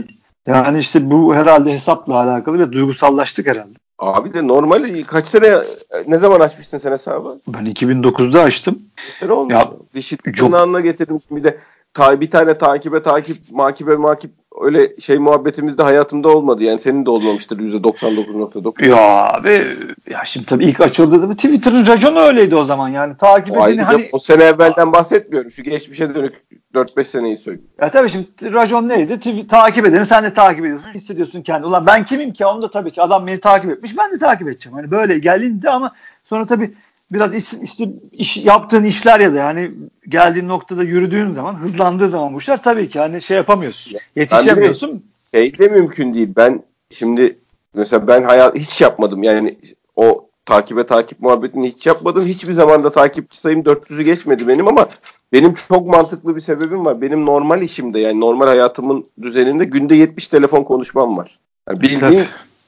Yani 0.47 0.79
işte 0.79 1.11
bu 1.11 1.35
herhalde 1.35 1.73
hesapla 1.73 2.15
alakalı 2.15 2.59
ve 2.59 2.71
duygusallaştık 2.71 3.47
herhalde. 3.47 3.82
Abi 3.99 4.33
de 4.33 4.47
normal 4.47 5.03
kaç 5.07 5.25
sene 5.25 5.61
ne 6.07 6.17
zaman 6.17 6.39
açmıştın 6.39 6.77
sen 6.77 6.91
hesabı? 6.91 7.39
Ben 7.47 7.65
2009'da 7.65 8.41
açtım. 8.41 8.79
Bir 9.07 9.13
sene 9.13 9.33
olmuş. 9.33 9.53
Ya, 9.53 9.71
Dişi 9.95 10.17
tırnağına 10.17 10.79
getirmişsin 10.79 11.37
bir 11.37 11.43
de 11.43 11.57
ta, 11.93 12.21
bir 12.21 12.31
tane 12.31 12.57
takibe 12.57 13.01
takip 13.01 13.51
makibe 13.51 13.95
makip 13.95 14.31
öyle 14.61 14.99
şey 14.99 15.17
muhabbetimizde 15.17 15.83
hayatımda 15.83 16.29
olmadı. 16.29 16.63
Yani 16.63 16.79
senin 16.79 17.05
de 17.05 17.09
olmamıştır 17.09 17.59
%99.9. 17.59 18.89
Ya 18.89 19.33
abi 19.33 19.61
ya 20.09 20.21
şimdi 20.25 20.45
tabii 20.45 20.65
ilk 20.65 20.81
açıldığında 20.81 21.33
Twitter'ın 21.33 21.87
raconu 21.87 22.19
öyleydi 22.19 22.55
o 22.55 22.63
zaman. 22.63 22.89
Yani 22.89 23.17
takip 23.17 23.57
edeni 23.57 23.81
hani. 23.81 24.09
O 24.11 24.19
sene 24.19 24.43
evvelden 24.43 24.93
bahsetmiyorum. 24.93 25.51
Şu 25.51 25.63
geçmişe 25.63 26.15
dönük 26.15 26.33
4-5 26.73 27.03
seneyi 27.03 27.37
söyleyeyim. 27.37 27.69
Ya 27.81 27.89
tabii 27.89 28.09
şimdi 28.09 28.53
racon 28.53 28.89
neydi? 28.89 29.19
TV, 29.19 29.47
takip 29.47 29.85
edeni 29.85 30.05
sen 30.05 30.23
de 30.23 30.33
takip 30.33 30.65
ediyorsun. 30.65 30.93
Hissediyorsun 30.93 31.41
kendi. 31.41 31.67
Ulan 31.67 31.85
ben 31.85 32.03
kimim 32.03 32.33
ki? 32.33 32.45
Onu 32.45 32.61
da 32.61 32.69
tabii 32.71 32.91
ki 32.91 33.01
adam 33.01 33.27
beni 33.27 33.39
takip 33.39 33.69
etmiş. 33.69 33.97
Ben 33.97 34.11
de 34.11 34.17
takip 34.17 34.47
edeceğim. 34.47 34.77
Hani 34.77 34.91
böyle 34.91 35.19
gelindi 35.19 35.69
ama 35.69 35.91
sonra 36.23 36.45
tabii 36.45 36.73
biraz 37.13 37.35
iş, 37.35 37.53
işte 37.53 37.89
iş, 38.11 38.45
yaptığın 38.45 38.83
işler 38.83 39.19
ya 39.19 39.33
da 39.33 39.37
yani 39.37 39.71
geldiğin 40.09 40.47
noktada 40.47 40.83
yürüdüğün 40.83 41.31
zaman 41.31 41.55
hızlandığı 41.55 42.09
zaman 42.09 42.33
bu 42.33 42.39
işler 42.39 42.63
tabii 42.63 42.89
ki 42.89 42.99
hani 42.99 43.21
şey 43.21 43.37
yapamıyorsun. 43.37 43.97
Yetişemiyorsun. 44.15 45.03
Şey 45.31 45.57
de 45.57 45.67
mümkün 45.67 46.13
değil. 46.13 46.29
Ben 46.37 46.63
şimdi 46.89 47.39
mesela 47.73 48.07
ben 48.07 48.23
hayat 48.23 48.55
hiç 48.55 48.81
yapmadım. 48.81 49.23
Yani 49.23 49.57
o 49.95 50.29
takibe 50.45 50.85
takip 50.85 51.19
muhabbetini 51.19 51.67
hiç 51.67 51.87
yapmadım. 51.87 52.25
Hiçbir 52.25 52.53
zaman 52.53 52.83
da 52.83 52.91
takipçi 52.91 53.39
sayım 53.39 53.61
400'ü 53.61 54.01
geçmedi 54.01 54.47
benim 54.47 54.67
ama 54.67 54.87
benim 55.31 55.53
çok 55.53 55.87
mantıklı 55.87 56.35
bir 56.35 56.41
sebebim 56.41 56.85
var. 56.85 57.01
Benim 57.01 57.25
normal 57.25 57.61
işimde 57.61 57.99
yani 57.99 58.19
normal 58.19 58.47
hayatımın 58.47 59.05
düzeninde 59.21 59.65
günde 59.65 59.95
70 59.95 60.27
telefon 60.27 60.63
konuşmam 60.63 61.17
var. 61.17 61.39
Yani 61.69 61.81
bildiğin 61.81 62.23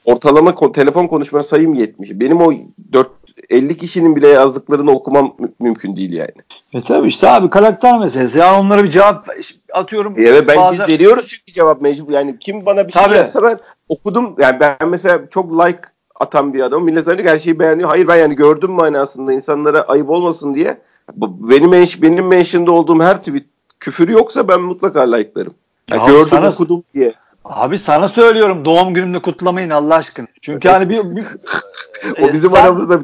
ortalama 0.05 0.71
telefon 0.71 1.07
konuşma 1.07 1.43
sayım 1.43 1.73
70. 1.73 2.11
Benim 2.11 2.41
o 2.41 2.53
4 2.93 3.09
50 3.49 3.77
kişinin 3.77 4.15
bile 4.15 4.27
yazdıklarını 4.27 4.91
okumam 4.91 5.35
mümkün 5.59 5.95
değil 5.95 6.13
yani. 6.13 6.31
E 6.73 6.81
tabii 6.81 7.07
işte 7.07 7.29
abi 7.29 7.49
karakter 7.49 7.99
meselesi. 7.99 8.39
Ya 8.39 8.59
onlara 8.59 8.83
bir 8.83 8.91
cevap 8.91 9.27
atıyorum. 9.73 10.15
Evet 10.17 10.47
ben 10.47 10.57
bazen... 10.57 10.87
biz 10.87 10.93
veriyoruz 10.93 11.27
çünkü 11.27 11.53
cevap 11.53 11.81
mecbur. 11.81 12.11
Yani 12.11 12.39
kim 12.39 12.65
bana 12.65 12.87
bir 12.87 12.91
şey 12.91 13.03
yazsa 13.03 13.43
ben 13.43 13.59
okudum. 13.89 14.35
Yani 14.39 14.59
ben 14.59 14.89
mesela 14.89 15.21
çok 15.29 15.51
like 15.53 15.81
atan 16.19 16.53
bir 16.53 16.61
adam. 16.61 16.83
Millet 16.83 17.05
zannediyor 17.05 17.29
her 17.29 17.39
şeyi 17.39 17.59
beğeniyor. 17.59 17.89
Hayır 17.89 18.07
ben 18.07 18.15
yani 18.15 18.35
gördüm 18.35 18.71
manasında 18.71 19.33
insanlara 19.33 19.81
ayıp 19.81 20.09
olmasın 20.09 20.55
diye. 20.55 20.77
Benim 21.17 21.71
benim 22.01 22.27
mention'da 22.27 22.71
olduğum 22.71 23.03
her 23.03 23.17
tweet 23.17 23.45
küfür 23.79 24.09
yoksa 24.09 24.47
ben 24.47 24.61
mutlaka 24.61 25.15
like'larım. 25.15 25.53
Yani 25.89 26.01
ya 26.01 26.07
gördüm 26.07 26.25
sana... 26.29 26.49
okudum 26.49 26.83
diye. 26.93 27.13
Abi 27.45 27.79
sana 27.79 28.09
söylüyorum 28.09 28.65
doğum 28.65 28.93
günümde 28.93 29.19
kutlamayın 29.19 29.69
Allah 29.69 29.95
aşkına. 29.95 30.27
Çünkü 30.41 30.69
hani 30.69 30.89
bir, 30.89 31.15
bir 31.15 31.25
o 32.21 32.33
bizim 32.33 32.49
sen... 32.49 32.63
aramızda 32.63 32.99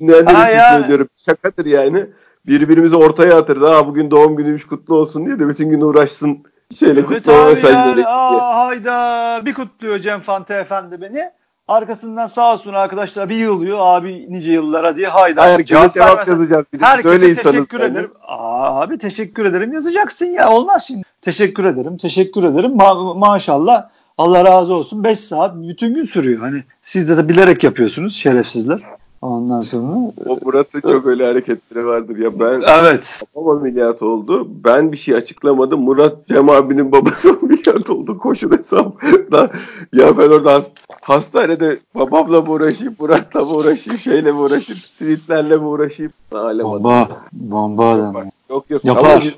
dinleyenler 0.00 0.48
için 0.48 0.80
söylüyorum. 0.80 1.08
Şakadır 1.16 1.66
yani. 1.66 2.06
Birbirimizi 2.46 2.96
ortaya 2.96 3.38
atırız. 3.38 3.62
Aa 3.62 3.86
bugün 3.86 4.10
doğum 4.10 4.36
günümüz 4.36 4.66
kutlu 4.66 4.94
olsun 4.94 5.26
diye 5.26 5.38
de 5.38 5.48
bütün 5.48 5.70
gün 5.70 5.80
uğraşsın 5.80 6.44
şeyle 6.74 7.00
evet 7.00 7.08
kutlama 7.08 7.44
mesajları. 7.44 8.00
Yani. 8.00 8.06
Aa, 8.06 8.66
hayda 8.66 9.42
bir 9.46 9.54
kutluyor 9.54 9.98
Cem 9.98 10.20
Fante 10.20 10.54
Efendi 10.54 11.00
beni. 11.00 11.30
Arkasından 11.68 12.26
sağ 12.26 12.52
olsun 12.52 12.72
arkadaşlar 12.72 13.28
bir 13.28 13.36
yılıyor 13.36 13.78
abi 13.80 14.26
nice 14.32 14.52
yıllara 14.52 14.96
diye 14.96 15.08
hayda. 15.08 15.42
Hayır, 15.42 15.64
cevap, 15.64 15.94
cevap 15.94 16.28
yazacağız. 16.28 16.66
Herkese 16.80 17.34
teşekkür 17.34 17.80
ederim. 17.80 18.10
Aa, 18.26 18.80
abi 18.80 18.98
teşekkür 18.98 19.44
ederim 19.44 19.72
yazacaksın 19.72 20.26
ya 20.26 20.50
olmaz 20.50 20.84
şimdi. 20.86 21.02
Teşekkür 21.22 21.64
ederim 21.64 21.96
teşekkür 21.96 22.44
ederim 22.44 22.70
Ma- 22.70 23.18
maşallah 23.18 23.88
Allah 24.20 24.44
razı 24.44 24.74
olsun 24.74 25.04
5 25.04 25.20
saat 25.20 25.54
bütün 25.56 25.94
gün 25.94 26.04
sürüyor. 26.04 26.40
Hani 26.40 26.64
siz 26.82 27.08
de, 27.08 27.16
de 27.16 27.28
bilerek 27.28 27.64
yapıyorsunuz 27.64 28.14
şerefsizler. 28.14 28.80
Ondan 29.22 29.60
sonra 29.60 30.12
o 30.26 30.38
Murat'ta 30.42 30.80
çok 30.80 31.06
öyle 31.06 31.26
hareketleri 31.26 31.86
vardır 31.86 32.16
ya 32.18 32.40
ben 32.40 32.62
evet. 32.80 33.22
babam 33.36 33.58
ameliyat 33.58 34.02
oldu. 34.02 34.48
Ben 34.64 34.92
bir 34.92 34.96
şey 34.96 35.14
açıklamadım. 35.14 35.80
Murat 35.80 36.28
Cem 36.28 36.50
abinin 36.50 36.92
babası 36.92 37.30
ameliyat 37.42 37.90
oldu. 37.90 38.18
Koşun 38.18 38.56
hesapla. 38.56 39.50
ya 39.92 40.18
ben 40.18 40.28
orada 40.28 40.54
hast 40.54 40.70
hastanede 41.00 41.78
babamla 41.94 42.40
mı 42.40 42.50
uğraşayım, 42.50 42.96
Murat'la 42.98 43.40
mı 43.40 43.50
uğraşayım, 43.50 43.98
şeyle 43.98 44.32
mi 44.32 44.38
uğraşayım, 44.38 44.80
streetlerle 44.80 45.56
mi 45.56 45.64
uğraşayım? 45.64 46.12
Bomba. 46.32 47.08
Bomba 47.32 47.90
adam. 47.90 48.14
Yok 48.50 48.70
yok. 48.70 48.84
Yapar. 48.84 49.34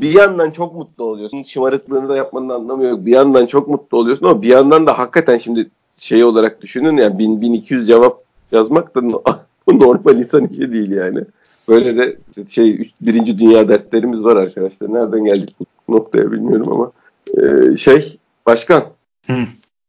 Bir 0.00 0.14
yandan 0.14 0.50
çok 0.50 0.74
mutlu 0.74 1.04
oluyorsun. 1.04 1.42
Şımarıklığını 1.42 2.08
da 2.08 2.16
yapmanın 2.16 2.48
anlamı 2.48 2.84
yok. 2.84 3.06
Bir 3.06 3.12
yandan 3.12 3.46
çok 3.46 3.68
mutlu 3.68 3.98
oluyorsun 3.98 4.26
ama 4.26 4.42
bir 4.42 4.48
yandan 4.48 4.86
da 4.86 4.98
hakikaten 4.98 5.38
şimdi 5.38 5.70
şey 5.96 6.24
olarak 6.24 6.62
düşünün 6.62 6.96
yani 6.96 7.18
1000 7.18 7.40
1200 7.40 7.86
cevap 7.86 8.22
yazmak 8.52 8.94
da 8.94 9.00
normal 9.72 10.18
insan 10.18 10.46
işi 10.46 10.72
değil 10.72 10.90
yani. 10.90 11.20
Böyle 11.68 11.96
de 11.96 12.16
şey 12.48 12.92
birinci 13.00 13.38
dünya 13.38 13.68
dertlerimiz 13.68 14.24
var 14.24 14.36
arkadaşlar. 14.36 14.94
Nereden 14.94 15.24
geldik 15.24 15.56
bu 15.88 15.92
noktaya 15.96 16.32
bilmiyorum 16.32 16.72
ama. 16.72 16.92
Ee, 17.38 17.76
şey 17.76 18.18
başkan. 18.46 18.84
Hı. 19.26 19.34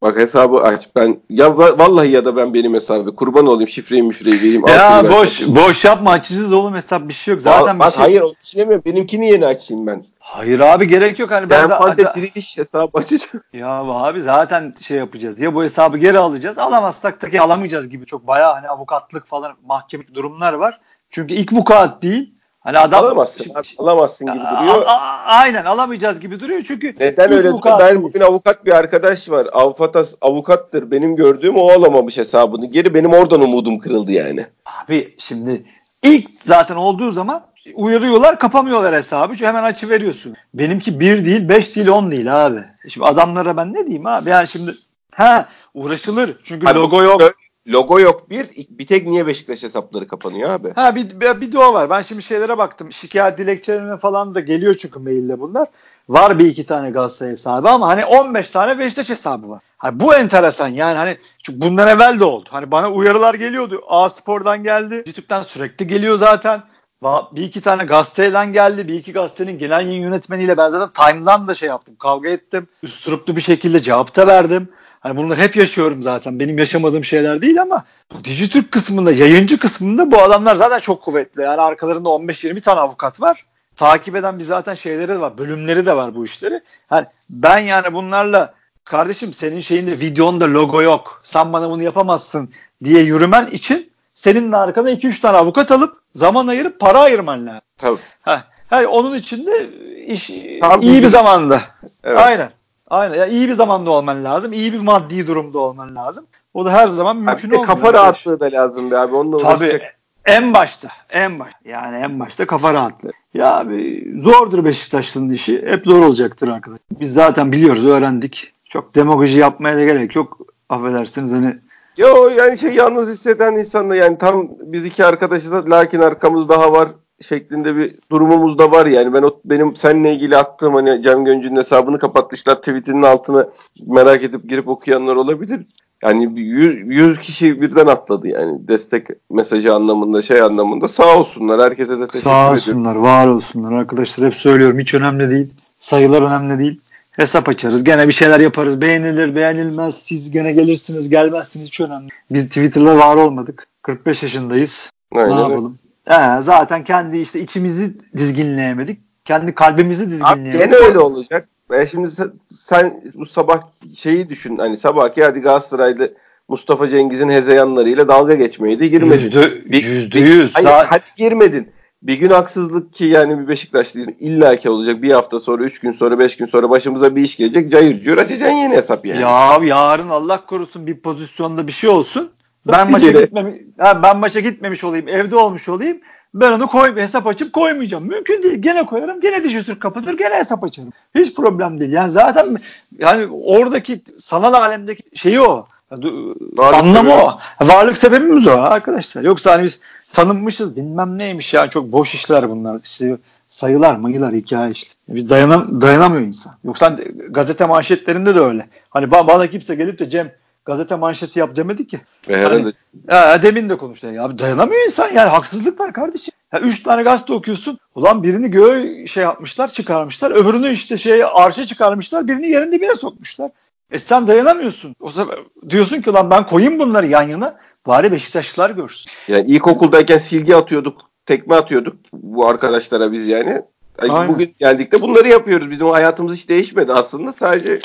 Bak 0.03 0.17
hesabı 0.17 0.61
aç. 0.61 0.89
Ben 0.95 1.21
ya 1.29 1.57
vallahi 1.57 2.11
ya 2.11 2.25
da 2.25 2.35
ben 2.35 2.53
benim 2.53 2.73
hesabı 2.73 3.15
kurban 3.15 3.47
olayım 3.47 3.69
şifreyi 3.69 4.03
mifreyi 4.03 4.37
vereyim. 4.37 4.67
Ya 4.67 5.03
boş 5.11 5.41
ben. 5.41 5.55
boş 5.55 5.85
yapma 5.85 6.11
açacağız 6.11 6.53
oğlum 6.53 6.75
hesap 6.75 7.07
bir 7.07 7.13
şey 7.13 7.33
yok. 7.33 7.41
Zaten 7.41 7.79
bak, 7.79 7.87
bir 7.87 7.93
şey. 7.93 8.03
Hayır 8.03 8.21
onu 8.21 8.33
düşünemiyorum. 8.43 8.85
Benimkini 8.85 9.29
yeni 9.29 9.45
açayım 9.45 9.87
ben. 9.87 10.05
Hayır 10.19 10.59
abi 10.59 10.87
gerek 10.87 11.19
yok 11.19 11.31
hani 11.31 11.49
ben, 11.49 11.69
ben 11.69 11.77
fante 11.77 12.03
diriliş 12.15 12.57
hesabı 12.57 12.97
açacağım. 12.97 13.43
Ya 13.53 13.69
abi 13.69 14.21
zaten 14.21 14.73
şey 14.81 14.97
yapacağız. 14.97 15.41
Ya 15.41 15.55
bu 15.55 15.63
hesabı 15.63 15.97
geri 15.97 16.17
alacağız. 16.17 16.57
Alamazsak 16.57 17.21
da 17.21 17.43
alamayacağız 17.43 17.89
gibi 17.89 18.05
çok 18.05 18.27
bayağı 18.27 18.53
hani 18.53 18.67
avukatlık 18.67 19.27
falan 19.27 19.53
mahkeme 19.65 20.03
durumlar 20.13 20.53
var. 20.53 20.79
Çünkü 21.09 21.33
ilk 21.33 21.53
vukuat 21.53 22.01
değil. 22.01 22.33
Hani 22.63 22.79
adam 22.79 23.05
alamazsın, 23.05 23.43
şimdi, 23.43 23.59
alamazsın 23.77 24.27
gibi 24.27 24.43
duruyor. 24.43 24.85
A, 24.85 24.91
a, 24.91 25.23
aynen 25.25 25.65
alamayacağız 25.65 26.19
gibi 26.19 26.39
duruyor 26.39 26.63
çünkü 26.67 26.95
neden 26.99 27.31
öyle 27.31 27.49
diyor? 27.49 27.79
Ben 27.79 28.03
bugün 28.03 28.21
avukat 28.21 28.65
bir 28.65 28.71
arkadaş 28.71 29.29
var. 29.29 29.47
Avukatas 29.53 30.13
avukattır. 30.21 30.91
Benim 30.91 31.15
gördüğüm 31.15 31.55
o 31.55 31.69
alamamış 31.69 32.17
hesabını. 32.17 32.65
Geri 32.65 32.93
benim 32.93 33.13
oradan 33.13 33.41
umudum 33.41 33.79
kırıldı 33.79 34.11
yani. 34.11 34.45
Abi 34.65 35.15
şimdi 35.17 35.65
İlk 36.03 36.29
zaten 36.33 36.75
olduğu 36.75 37.11
zaman 37.11 37.43
uyarıyorlar 37.73 38.39
kapamıyorlar 38.39 38.95
hesabı. 38.95 39.33
Çünkü 39.33 39.45
hemen 39.45 39.63
açı 39.63 39.89
veriyorsun. 39.89 40.35
Benimki 40.53 40.99
bir 40.99 41.25
değil, 41.25 41.49
beş 41.49 41.75
değil, 41.75 41.87
on 41.87 42.11
değil 42.11 42.45
abi. 42.45 42.63
Şimdi 42.89 43.07
adamlara 43.07 43.57
ben 43.57 43.73
ne 43.73 43.85
diyeyim 43.85 44.07
abi? 44.07 44.29
Yani 44.29 44.47
şimdi 44.47 44.71
ha 45.15 45.49
uğraşılır. 45.73 46.37
Çünkü 46.43 46.67
Abi, 46.67 46.79
logo 46.79 47.03
yok. 47.03 47.21
Logo 47.67 47.99
yok 47.99 48.29
bir. 48.29 48.47
Bir 48.69 48.87
tek 48.87 49.07
niye 49.07 49.27
Beşiktaş 49.27 49.63
hesapları 49.63 50.07
kapanıyor 50.07 50.49
abi? 50.49 50.73
Ha 50.75 50.95
bir, 50.95 51.19
bir, 51.19 51.41
bir 51.41 51.51
de 51.51 51.57
var. 51.57 51.89
Ben 51.89 52.01
şimdi 52.01 52.21
şeylere 52.23 52.57
baktım. 52.57 52.91
Şikayet 52.91 53.37
dilekçelerine 53.37 53.97
falan 53.97 54.35
da 54.35 54.39
geliyor 54.39 54.73
çünkü 54.73 54.99
maille 54.99 55.39
bunlar. 55.39 55.67
Var 56.09 56.39
bir 56.39 56.45
iki 56.45 56.65
tane 56.65 56.91
Galatasaray 56.91 57.31
hesabı 57.31 57.69
ama 57.69 57.87
hani 57.87 58.05
15 58.05 58.51
tane 58.51 58.79
Beşiktaş 58.79 59.09
hesabı 59.09 59.49
var. 59.49 59.61
Hani 59.77 59.99
bu 59.99 60.15
enteresan 60.15 60.67
yani 60.67 60.97
hani 60.97 61.17
çünkü 61.43 61.61
bundan 61.61 61.87
evvel 61.87 62.19
de 62.19 62.23
oldu. 62.23 62.49
Hani 62.51 62.71
bana 62.71 62.91
uyarılar 62.91 63.33
geliyordu. 63.33 63.81
A 63.87 64.09
Spor'dan 64.09 64.63
geldi. 64.63 64.95
YouTube'dan 64.95 65.43
sürekli 65.43 65.87
geliyor 65.87 66.17
zaten. 66.17 66.61
Bir 67.03 67.43
iki 67.43 67.61
tane 67.61 67.85
gazeteden 67.85 68.53
geldi. 68.53 68.87
Bir 68.87 68.93
iki 68.93 69.13
gazetenin 69.13 69.59
genel 69.59 69.87
yayın 69.87 70.01
yönetmeniyle 70.01 70.57
ben 70.57 70.69
zaten 70.69 71.05
Time'dan 71.05 71.47
da 71.47 71.55
şey 71.55 71.69
yaptım. 71.69 71.95
Kavga 71.95 72.29
ettim. 72.29 72.67
Üstüruplu 72.83 73.35
bir 73.35 73.41
şekilde 73.41 73.79
cevap 73.79 74.15
da 74.15 74.27
verdim. 74.27 74.69
Hani 75.03 75.17
bunları 75.17 75.41
hep 75.41 75.55
yaşıyorum 75.55 76.03
zaten. 76.03 76.39
Benim 76.39 76.57
yaşamadığım 76.57 77.03
şeyler 77.03 77.41
değil 77.41 77.61
ama 77.61 77.83
Dijitürk 78.23 78.71
kısmında, 78.71 79.11
yayıncı 79.11 79.59
kısmında 79.59 80.11
bu 80.11 80.21
adamlar 80.21 80.55
zaten 80.55 80.79
çok 80.79 81.01
kuvvetli. 81.01 81.41
Yani 81.41 81.61
arkalarında 81.61 82.09
15-20 82.09 82.61
tane 82.61 82.79
avukat 82.79 83.21
var. 83.21 83.45
Takip 83.75 84.15
eden 84.15 84.39
bir 84.39 84.43
zaten 84.43 84.73
şeyleri 84.73 85.07
de 85.07 85.19
var, 85.19 85.37
bölümleri 85.37 85.85
de 85.85 85.95
var 85.95 86.15
bu 86.15 86.25
işleri. 86.25 86.61
Yani 86.91 87.05
ben 87.29 87.57
yani 87.57 87.93
bunlarla 87.93 88.53
kardeşim 88.83 89.33
senin 89.33 89.59
şeyinde 89.59 89.99
videonda 89.99 90.45
logo 90.45 90.81
yok. 90.81 91.21
Sen 91.23 91.53
bana 91.53 91.69
bunu 91.69 91.83
yapamazsın 91.83 92.49
diye 92.83 93.03
yürümen 93.03 93.47
için 93.47 93.91
senin 94.13 94.51
de 94.51 94.57
arkana 94.57 94.91
2-3 94.91 95.21
tane 95.21 95.37
avukat 95.37 95.71
alıp 95.71 95.97
zaman 96.15 96.47
ayırıp 96.47 96.79
para 96.79 96.99
ayırman 96.99 97.45
lazım. 97.45 97.61
Tabii. 97.77 97.99
Ha, 98.21 98.43
yani 98.71 98.87
onun 98.87 99.15
için 99.15 99.45
de 99.45 99.69
iş 100.05 100.31
Tam 100.61 100.81
iyi 100.81 101.03
bir 101.03 101.07
zamanda. 101.07 101.61
Evet. 102.03 102.19
Aynen. 102.19 102.51
Aynen. 102.93 103.15
Ya 103.15 103.25
iyi 103.25 103.49
bir 103.49 103.53
zamanda 103.53 103.91
olman 103.91 104.23
lazım. 104.23 104.53
iyi 104.53 104.73
bir 104.73 104.79
maddi 104.79 105.27
durumda 105.27 105.59
olman 105.59 105.95
lazım. 105.95 106.25
O 106.53 106.65
da 106.65 106.71
her 106.71 106.87
zaman 106.87 107.17
mümkün 107.17 107.47
olmuyor. 107.47 107.65
kafa 107.65 107.93
rahatlığı 107.93 108.39
da 108.39 108.45
lazım 108.51 108.91
be 108.91 108.97
abi. 108.97 109.15
Onunla 109.15 109.37
Tabii. 109.37 109.63
uğraşacak. 109.63 109.81
En 110.25 110.53
başta. 110.53 110.87
En 111.11 111.39
başta. 111.39 111.59
Yani 111.65 111.97
en 111.97 112.19
başta 112.19 112.47
kafa 112.47 112.73
rahatlığı. 112.73 113.11
Ya 113.33 113.57
abi 113.57 114.07
zordur 114.17 114.65
Beşiktaşlı'nın 114.65 115.29
işi. 115.29 115.65
Hep 115.65 115.85
zor 115.85 116.05
olacaktır 116.05 116.47
arkadaş. 116.47 116.79
Biz 116.99 117.13
zaten 117.13 117.51
biliyoruz, 117.51 117.85
öğrendik. 117.85 118.53
Çok 118.69 118.95
demagoji 118.95 119.39
yapmaya 119.39 119.77
da 119.77 119.83
gerek 119.83 120.15
yok. 120.15 120.37
Affedersiniz 120.69 121.33
hani 121.33 121.57
Yo 121.97 122.29
yani 122.37 122.57
şey 122.57 122.73
yalnız 122.73 123.09
hisseden 123.09 123.53
insanla 123.53 123.95
yani 123.95 124.17
tam 124.17 124.49
biz 124.61 124.85
iki 124.85 125.05
arkadaşız 125.05 125.69
lakin 125.69 125.99
arkamız 125.99 126.49
daha 126.49 126.71
var 126.71 126.89
şeklinde 127.23 127.77
bir 127.77 127.95
durumumuz 128.11 128.57
da 128.57 128.71
var 128.71 128.85
yani. 128.85 129.13
Ben 129.13 129.23
o 129.23 129.39
benim 129.45 129.75
seninle 129.75 130.13
ilgili 130.13 130.37
attığım 130.37 130.73
hani 130.73 131.03
Cem 131.03 131.25
Göncü'nün 131.25 131.55
hesabını 131.55 131.99
kapatmışlar 131.99 132.55
tweetinin 132.55 133.01
altına 133.01 133.47
merak 133.87 134.23
edip 134.23 134.49
girip 134.49 134.67
okuyanlar 134.67 135.15
olabilir. 135.15 135.61
Yani 136.03 136.39
100 136.39 137.19
kişi 137.19 137.61
birden 137.61 137.87
atladı 137.87 138.27
yani 138.27 138.67
destek 138.67 139.07
mesajı 139.29 139.73
anlamında 139.73 140.21
şey 140.21 140.41
anlamında 140.41 140.87
sağ 140.87 141.17
olsunlar 141.17 141.61
herkese 141.61 141.99
de 141.99 142.07
teşekkür 142.07 142.19
Sağ 142.19 142.39
ediyorum. 142.39 142.53
olsunlar, 142.53 142.95
var 142.95 143.27
olsunlar 143.27 143.71
arkadaşlar. 143.71 144.27
Hep 144.29 144.35
söylüyorum 144.35 144.79
hiç 144.79 144.93
önemli 144.93 145.29
değil. 145.29 145.53
Sayılar 145.79 146.21
önemli 146.21 146.59
değil. 146.59 146.81
Hesap 147.11 147.49
açarız. 147.49 147.83
Gene 147.83 148.07
bir 148.07 148.13
şeyler 148.13 148.39
yaparız. 148.39 148.81
Beğenilir, 148.81 149.35
beğenilmez. 149.35 149.95
Siz 149.95 150.31
gene 150.31 150.51
gelirsiniz, 150.51 151.09
gelmezsiniz. 151.09 151.67
Hiç 151.67 151.81
önemli. 151.81 152.07
Biz 152.31 152.47
Twitter'da 152.47 152.97
var 152.97 153.15
olmadık. 153.15 153.67
45 153.81 154.23
yaşındayız. 154.23 154.89
Aynen 155.15 155.37
ne 155.37 155.41
yapalım? 155.41 155.79
He, 156.07 156.41
zaten 156.41 156.83
kendi 156.83 157.17
işte 157.17 157.39
içimizi 157.39 157.93
dizginleyemedik. 158.17 158.99
Kendi 159.25 159.55
kalbimizi 159.55 160.03
Abi 160.03 160.11
dizginleyemedik. 160.11 160.59
gene 160.59 160.75
öyle 160.75 160.99
olacak. 160.99 161.45
Ben 161.69 161.85
şimdi 161.85 162.09
sen, 162.45 163.01
bu 163.15 163.25
sabah 163.25 163.59
şeyi 163.97 164.29
düşün 164.29 164.57
hani 164.57 164.77
sabahki 164.77 165.23
hadi 165.23 165.39
Galatasaraylı 165.39 166.13
Mustafa 166.47 166.89
Cengiz'in 166.89 167.29
hezeyanlarıyla 167.29 168.07
dalga 168.07 168.35
geçmeydi 168.35 168.89
girmedin. 168.89 169.23
Yüzde, 169.23 169.65
Bir- 169.71 169.83
yüzde 169.83 170.15
bir- 170.15 170.25
yüz. 170.25 170.55
Hayır, 170.55 170.67
Daha- 170.67 170.91
hadi 170.91 171.03
girmedin. 171.17 171.71
Bir 172.01 172.15
gün 172.19 172.29
haksızlık 172.29 172.93
ki 172.93 173.05
yani 173.05 173.39
bir 173.39 173.47
Beşiktaşlıyız 173.47 174.07
illaki 174.19 174.69
olacak. 174.69 175.01
Bir 175.01 175.11
hafta 175.11 175.39
sonra, 175.39 175.63
üç 175.63 175.79
gün 175.79 175.91
sonra, 175.91 176.19
beş 176.19 176.37
gün 176.37 176.45
sonra 176.45 176.69
başımıza 176.69 177.15
bir 177.15 177.21
iş 177.21 177.37
gelecek. 177.37 177.71
Cayır 177.71 178.03
cayır 178.03 178.17
açacaksın 178.17 178.55
yeni 178.55 178.75
hesap 178.75 179.05
yani. 179.05 179.21
Ya 179.21 179.59
yarın 179.63 180.09
Allah 180.09 180.45
korusun 180.45 180.87
bir 180.87 180.97
pozisyonda 180.99 181.67
bir 181.67 181.71
şey 181.71 181.89
olsun. 181.89 182.31
Ben 182.67 182.91
maça 182.91 183.11
gitmemiş, 183.11 183.61
ben 184.03 184.17
maça 184.17 184.39
gitmemiş 184.39 184.83
olayım, 184.83 185.07
evde 185.07 185.35
olmuş 185.35 185.69
olayım. 185.69 185.97
Ben 186.33 186.51
onu 186.51 186.67
koy, 186.67 186.95
hesap 186.95 187.27
açıp 187.27 187.53
koymayacağım. 187.53 188.07
Mümkün 188.07 188.43
değil. 188.43 188.61
Gene 188.61 188.85
koyarım, 188.85 189.21
gene 189.21 189.43
dijitür 189.43 189.79
kapatır, 189.79 190.17
gene 190.17 190.35
hesap 190.35 190.63
açarım. 190.63 190.89
Hiç 191.15 191.35
problem 191.35 191.79
değil. 191.79 191.91
Yani 191.91 192.11
zaten 192.11 192.57
yani 192.99 193.27
oradaki 193.31 194.01
sanal 194.17 194.53
alemdeki 194.53 195.03
şeyi 195.13 195.41
o. 195.41 195.67
Varlık 195.91 196.79
anlamı 196.79 197.09
sebebi. 197.09 197.23
o. 197.23 197.39
Varlık 197.61 197.97
sebebimiz 197.97 198.47
o 198.47 198.51
arkadaşlar. 198.51 199.23
Yoksa 199.23 199.51
hani 199.51 199.63
biz 199.63 199.79
tanınmışız 200.13 200.75
bilmem 200.75 201.17
neymiş 201.19 201.53
yani 201.53 201.69
çok 201.69 201.91
boş 201.91 202.15
işler 202.15 202.49
bunlar. 202.49 202.79
İşte 202.83 203.17
sayılar 203.49 203.95
mayılar 203.95 204.33
hikaye 204.33 204.71
işte. 204.71 204.93
Biz 205.09 205.29
dayanam 205.29 205.81
dayanamıyor 205.81 206.21
insan. 206.21 206.53
Yoksa 206.63 206.85
hani 206.85 206.99
gazete 207.29 207.65
manşetlerinde 207.65 208.35
de 208.35 208.39
öyle. 208.39 208.67
Hani 208.89 209.05
ba- 209.05 209.27
bana 209.27 209.47
kimse 209.47 209.75
gelip 209.75 209.99
de 209.99 210.09
Cem 210.09 210.31
gazete 210.65 210.95
manşeti 210.95 211.39
yap 211.39 211.55
demedi 211.55 211.87
ki. 211.87 211.99
Ve 212.29 212.37
herhalde 212.37 212.73
Ya, 213.11 213.43
demin 213.43 213.69
de 213.69 213.77
konuştu. 213.77 214.07
Ya, 214.07 214.23
abi 214.23 214.39
dayanamıyor 214.39 214.85
insan 214.85 215.07
yani 215.07 215.29
haksızlık 215.29 215.79
var 215.79 215.93
kardeşim. 215.93 216.33
Ya, 216.53 216.59
üç 216.59 216.83
tane 216.83 217.03
gazete 217.03 217.33
okuyorsun. 217.33 217.79
Ulan 217.95 218.23
birini 218.23 218.51
göğe 218.51 219.07
şey 219.07 219.23
yapmışlar 219.23 219.71
çıkarmışlar. 219.73 220.31
Öbürünü 220.31 220.71
işte 220.71 220.97
şey 220.97 221.23
arşa 221.33 221.65
çıkarmışlar. 221.65 222.27
Birini 222.27 222.47
yerin 222.47 222.71
dibine 222.71 222.95
sokmuşlar. 222.95 223.51
E 223.91 223.99
sen 223.99 224.27
dayanamıyorsun. 224.27 224.95
O 224.99 225.09
zaman 225.09 225.35
diyorsun 225.69 226.01
ki 226.01 226.13
lan 226.13 226.29
ben 226.29 226.47
koyayım 226.47 226.79
bunları 226.79 227.07
yan 227.07 227.29
yana. 227.29 227.57
Bari 227.87 228.11
Beşiktaşlılar 228.11 228.69
görsün. 228.69 229.11
yani 229.27 229.47
ilkokuldayken 229.47 230.17
silgi 230.17 230.55
atıyorduk, 230.55 231.01
tekme 231.25 231.55
atıyorduk 231.55 231.95
bu 232.13 232.47
arkadaşlara 232.47 233.11
biz 233.11 233.27
yani. 233.27 233.61
Aynen. 233.99 234.27
Bugün 234.27 234.55
geldik 234.59 234.91
de 234.91 235.01
bunları 235.01 235.27
yapıyoruz. 235.27 235.71
Bizim 235.71 235.87
hayatımız 235.87 236.33
hiç 236.33 236.49
değişmedi 236.49 236.93
aslında. 236.93 237.33
Sadece 237.33 237.81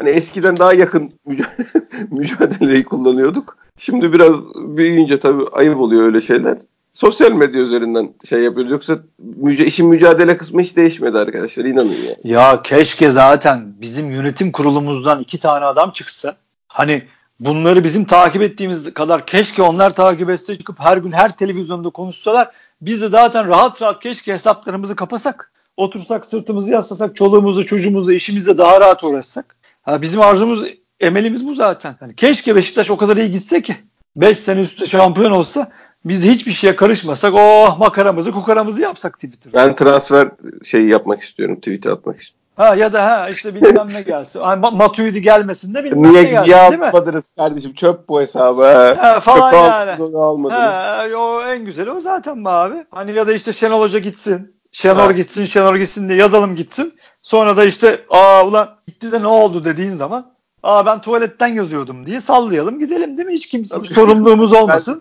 hani 0.00 0.10
eskiden 0.10 0.56
daha 0.56 0.74
yakın 0.74 1.12
müca- 1.28 1.74
mücadeleyi 2.10 2.84
kullanıyorduk. 2.84 3.56
Şimdi 3.78 4.12
biraz 4.12 4.34
büyüyünce 4.54 5.20
tabii 5.20 5.44
ayıp 5.52 5.80
oluyor 5.80 6.02
öyle 6.02 6.20
şeyler. 6.20 6.58
Sosyal 6.92 7.32
medya 7.32 7.60
üzerinden 7.60 8.14
şey 8.28 8.40
yapıyoruz. 8.40 8.72
Yoksa 8.72 8.98
müca- 9.42 9.64
işin 9.64 9.86
mücadele 9.86 10.36
kısmı 10.36 10.60
hiç 10.60 10.76
değişmedi 10.76 11.18
arkadaşlar. 11.18 11.64
inanın 11.64 11.92
yani. 11.92 12.16
Ya 12.24 12.62
keşke 12.62 13.10
zaten 13.10 13.74
bizim 13.80 14.10
yönetim 14.10 14.52
kurulumuzdan 14.52 15.20
iki 15.20 15.40
tane 15.40 15.64
adam 15.64 15.90
çıksa. 15.90 16.36
Hani 16.68 17.02
bunları 17.40 17.84
bizim 17.84 18.04
takip 18.04 18.42
ettiğimiz 18.42 18.94
kadar 18.94 19.26
keşke 19.26 19.62
onlar 19.62 19.94
takip 19.94 20.30
etse 20.30 20.58
çıkıp 20.58 20.80
her 20.80 20.96
gün 20.96 21.12
her 21.12 21.36
televizyonda 21.36 21.90
konuşsalar. 21.90 22.48
Biz 22.80 23.02
de 23.02 23.08
zaten 23.08 23.48
rahat 23.48 23.82
rahat 23.82 24.02
keşke 24.02 24.32
hesaplarımızı 24.32 24.96
kapasak. 24.96 25.52
Otursak 25.76 26.26
sırtımızı 26.26 26.70
yaslasak 26.70 27.16
çoluğumuzu 27.16 27.66
çocuğumuzu 27.66 28.12
işimizle 28.12 28.58
daha 28.58 28.80
rahat 28.80 29.04
uğraşsak. 29.04 29.56
Ha, 29.90 30.02
bizim 30.02 30.20
arzumuz 30.20 30.64
emelimiz 31.00 31.46
bu 31.46 31.54
zaten. 31.54 31.96
Hani 32.00 32.14
keşke 32.16 32.56
Beşiktaş 32.56 32.90
o 32.90 32.96
kadar 32.96 33.16
iyi 33.16 33.30
gitse 33.30 33.62
ki 33.62 33.76
5 34.16 34.38
sene 34.38 34.60
üstte 34.60 34.86
şampiyon 34.86 35.30
olsa 35.30 35.70
biz 36.04 36.24
hiçbir 36.24 36.52
şeye 36.52 36.76
karışmasak 36.76 37.34
oh 37.36 37.78
makaramızı 37.78 38.32
kukaramızı 38.32 38.80
yapsak 38.82 39.14
Twitter'da. 39.14 39.56
Ben 39.56 39.76
transfer 39.76 40.28
şeyi 40.64 40.88
yapmak 40.88 41.20
istiyorum. 41.20 41.56
Tweet'e 41.56 41.90
atmak 41.92 42.20
istiyorum. 42.20 42.40
Ha 42.56 42.74
ya 42.74 42.92
da 42.92 43.04
ha 43.06 43.28
işte 43.28 43.54
bilmem 43.54 43.88
ne 43.94 44.02
gelsin. 44.02 44.40
Hani 44.40 44.62
Ma- 44.66 44.76
Matuidi 44.76 45.22
gelmesin 45.22 45.74
de 45.74 45.84
bilmem 45.84 46.12
Niye, 46.12 46.24
ne 46.24 46.30
gelsin 46.30 46.50
niye 46.50 46.70
değil 46.70 47.14
mi? 47.14 47.22
kardeşim? 47.36 47.72
Çöp 47.74 48.08
bu 48.08 48.20
hesabı. 48.20 48.64
Ha. 48.64 48.96
Ha, 48.98 49.20
falan 49.20 49.50
Çöpe 49.50 49.56
yani. 49.56 50.02
onu 50.02 50.18
almadınız. 50.22 50.60
Ha, 50.60 51.06
o 51.18 51.42
en 51.42 51.64
güzeli 51.64 51.90
o 51.90 52.00
zaten 52.00 52.44
be 52.44 52.48
abi. 52.48 52.84
Hani 52.90 53.14
ya 53.14 53.26
da 53.26 53.32
işte 53.32 53.52
Şenol 53.52 53.80
Hoca 53.80 53.98
gitsin. 53.98 54.54
Şenol 54.72 54.98
Ha. 54.98 55.12
gitsin, 55.12 55.44
Şenol 55.44 55.76
gitsin 55.76 56.08
diye 56.08 56.18
yazalım 56.18 56.56
gitsin. 56.56 56.92
Sonra 57.22 57.56
da 57.56 57.64
işte 57.64 58.00
aa 58.10 58.46
ulan 58.46 58.68
gitti 58.86 59.12
de 59.12 59.22
ne 59.22 59.26
oldu 59.26 59.64
dediğin 59.64 59.92
zaman 59.92 60.26
aa 60.62 60.86
ben 60.86 61.00
tuvaletten 61.00 61.46
yazıyordum 61.48 62.06
diye 62.06 62.20
sallayalım 62.20 62.78
gidelim 62.78 63.16
değil 63.16 63.28
mi? 63.28 63.34
Hiç 63.34 63.48
kimse 63.48 63.68
Tabii. 63.68 63.88
sorumluluğumuz 63.88 64.52
olmasın. 64.62 65.00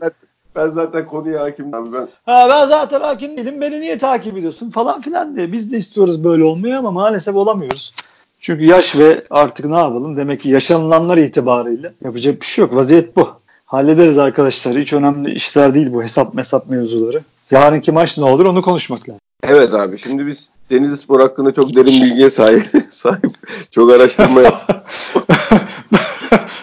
ben 0.56 0.72
zaten 0.72 1.08
konuya 1.08 1.42
hakimim 1.44 1.74
abi. 1.74 1.94
Ben 1.94 2.08
Ha 2.26 2.48
ben 2.50 2.66
zaten 2.68 3.02
hakim 3.02 3.38
değilim 3.38 3.62
beni 3.62 3.82
niye 3.82 3.98
takip 3.98 4.38
ediyorsun 4.38 4.70
falan 4.70 5.02
filan 5.02 5.36
diye. 5.36 5.52
Biz 5.52 5.72
de 5.72 5.78
istiyoruz 5.78 6.24
böyle 6.24 6.44
olmayı 6.44 6.78
ama 6.78 6.92
maalesef 6.92 7.36
olamıyoruz. 7.36 7.94
Çünkü 8.42 8.66
yaş 8.66 8.96
ve 8.98 9.24
artık 9.30 9.66
ne 9.66 9.78
yapalım 9.78 10.18
demek 10.18 10.42
ki 10.42 10.50
yaşanılanlar 10.50 11.18
itibariyle 11.18 11.94
yapacak 12.04 12.42
bir 12.42 12.46
şey 12.46 12.62
yok. 12.66 12.76
Vaziyet 12.76 13.16
bu. 13.16 13.30
Hallederiz 13.66 14.18
arkadaşlar. 14.18 14.78
Hiç 14.78 14.94
önemli 14.94 15.34
işler 15.34 15.74
değil 15.74 15.94
bu 15.94 16.04
hesap 16.04 16.34
mesap 16.34 16.70
mevzuları. 16.70 17.22
Yarınki 17.52 17.92
maç 17.92 18.18
ne 18.18 18.24
olur 18.26 18.46
onu 18.46 18.62
konuşmak 18.62 19.00
lazım. 19.10 19.22
Evet 19.44 19.74
abi 19.74 19.98
şimdi 19.98 20.28
biz 20.28 20.50
Denizli 20.70 20.98
Spor 20.98 21.20
hakkında 21.20 21.54
çok 21.54 21.76
derin 21.76 22.02
bilgiye 22.04 22.30
sahip. 22.30 22.70
sahip 22.90 23.34
çok 23.72 23.92
araştırma 23.92 24.42
yap. 24.42 24.86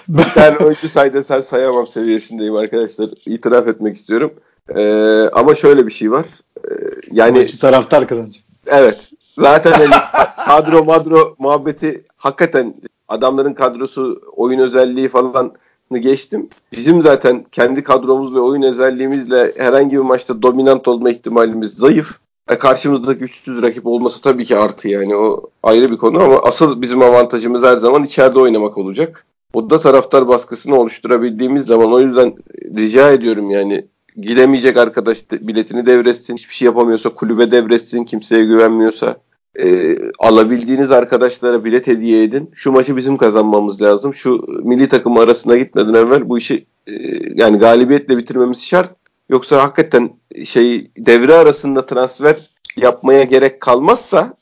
Bir 0.08 0.24
tane 0.24 0.56
oyuncu 0.56 0.88
say 0.88 1.14
desen 1.14 1.40
sayamam 1.40 1.86
seviyesindeyim 1.86 2.56
arkadaşlar. 2.56 3.10
İtiraf 3.26 3.68
etmek 3.68 3.96
istiyorum. 3.96 4.32
Ee, 4.74 5.28
ama 5.32 5.54
şöyle 5.54 5.86
bir 5.86 5.92
şey 5.92 6.10
var. 6.10 6.26
Ee, 6.64 6.70
yani 7.12 7.38
Maçı 7.38 7.60
taraftar 7.60 8.08
kazanacak. 8.08 8.42
Evet. 8.66 9.10
Zaten 9.38 9.72
hani 9.72 9.90
kadro 10.46 10.84
madro 10.84 11.34
muhabbeti 11.38 12.04
hakikaten 12.16 12.74
adamların 13.08 13.54
kadrosu, 13.54 14.22
oyun 14.36 14.58
özelliği 14.58 15.08
falan 15.08 15.52
geçtim. 15.92 16.48
Bizim 16.72 17.02
zaten 17.02 17.46
kendi 17.52 17.82
kadromuz 17.82 18.34
ve 18.34 18.40
oyun 18.40 18.62
özelliğimizle 18.62 19.52
herhangi 19.56 19.96
bir 19.96 20.02
maçta 20.02 20.42
dominant 20.42 20.88
olma 20.88 21.10
ihtimalimiz 21.10 21.74
zayıf. 21.74 22.25
E 22.50 22.58
karşımızdaki 22.58 23.18
güçsüz 23.18 23.62
rakip 23.62 23.86
olması 23.86 24.22
tabii 24.22 24.44
ki 24.44 24.56
artı 24.56 24.88
yani 24.88 25.16
o 25.16 25.50
ayrı 25.62 25.92
bir 25.92 25.96
konu 25.96 26.22
ama 26.22 26.38
asıl 26.42 26.82
bizim 26.82 27.02
avantajımız 27.02 27.62
her 27.62 27.76
zaman 27.76 28.04
içeride 28.04 28.38
oynamak 28.38 28.78
olacak. 28.78 29.26
O 29.52 29.70
da 29.70 29.80
taraftar 29.80 30.28
baskısını 30.28 30.76
oluşturabildiğimiz 30.76 31.66
zaman 31.66 31.92
o 31.92 32.00
yüzden 32.00 32.34
rica 32.76 33.12
ediyorum 33.12 33.50
yani 33.50 33.86
gidemeyecek 34.16 34.76
arkadaş 34.76 35.30
biletini 35.32 35.86
devretsin. 35.86 36.36
Hiçbir 36.36 36.54
şey 36.54 36.66
yapamıyorsa 36.66 37.14
kulübe 37.14 37.50
devretsin. 37.50 38.04
Kimseye 38.04 38.44
güvenmiyorsa 38.44 39.16
e, 39.58 39.98
alabildiğiniz 40.18 40.90
arkadaşlara 40.90 41.64
bilet 41.64 41.86
hediye 41.86 42.22
edin. 42.22 42.50
Şu 42.54 42.72
maçı 42.72 42.96
bizim 42.96 43.16
kazanmamız 43.16 43.82
lazım. 43.82 44.14
Şu 44.14 44.44
milli 44.62 44.88
takım 44.88 45.18
arasına 45.18 45.56
gitmeden 45.56 45.94
evvel 45.94 46.28
bu 46.28 46.38
işi 46.38 46.64
e, 46.86 46.92
yani 47.34 47.58
galibiyetle 47.58 48.16
bitirmemiz 48.16 48.64
şart. 48.64 48.90
Yoksa 49.28 49.62
hakikaten 49.62 50.10
şey 50.44 50.90
devre 50.98 51.34
arasında 51.34 51.86
transfer 51.86 52.50
yapmaya 52.76 53.22
gerek 53.22 53.60
kalmazsa 53.60 54.34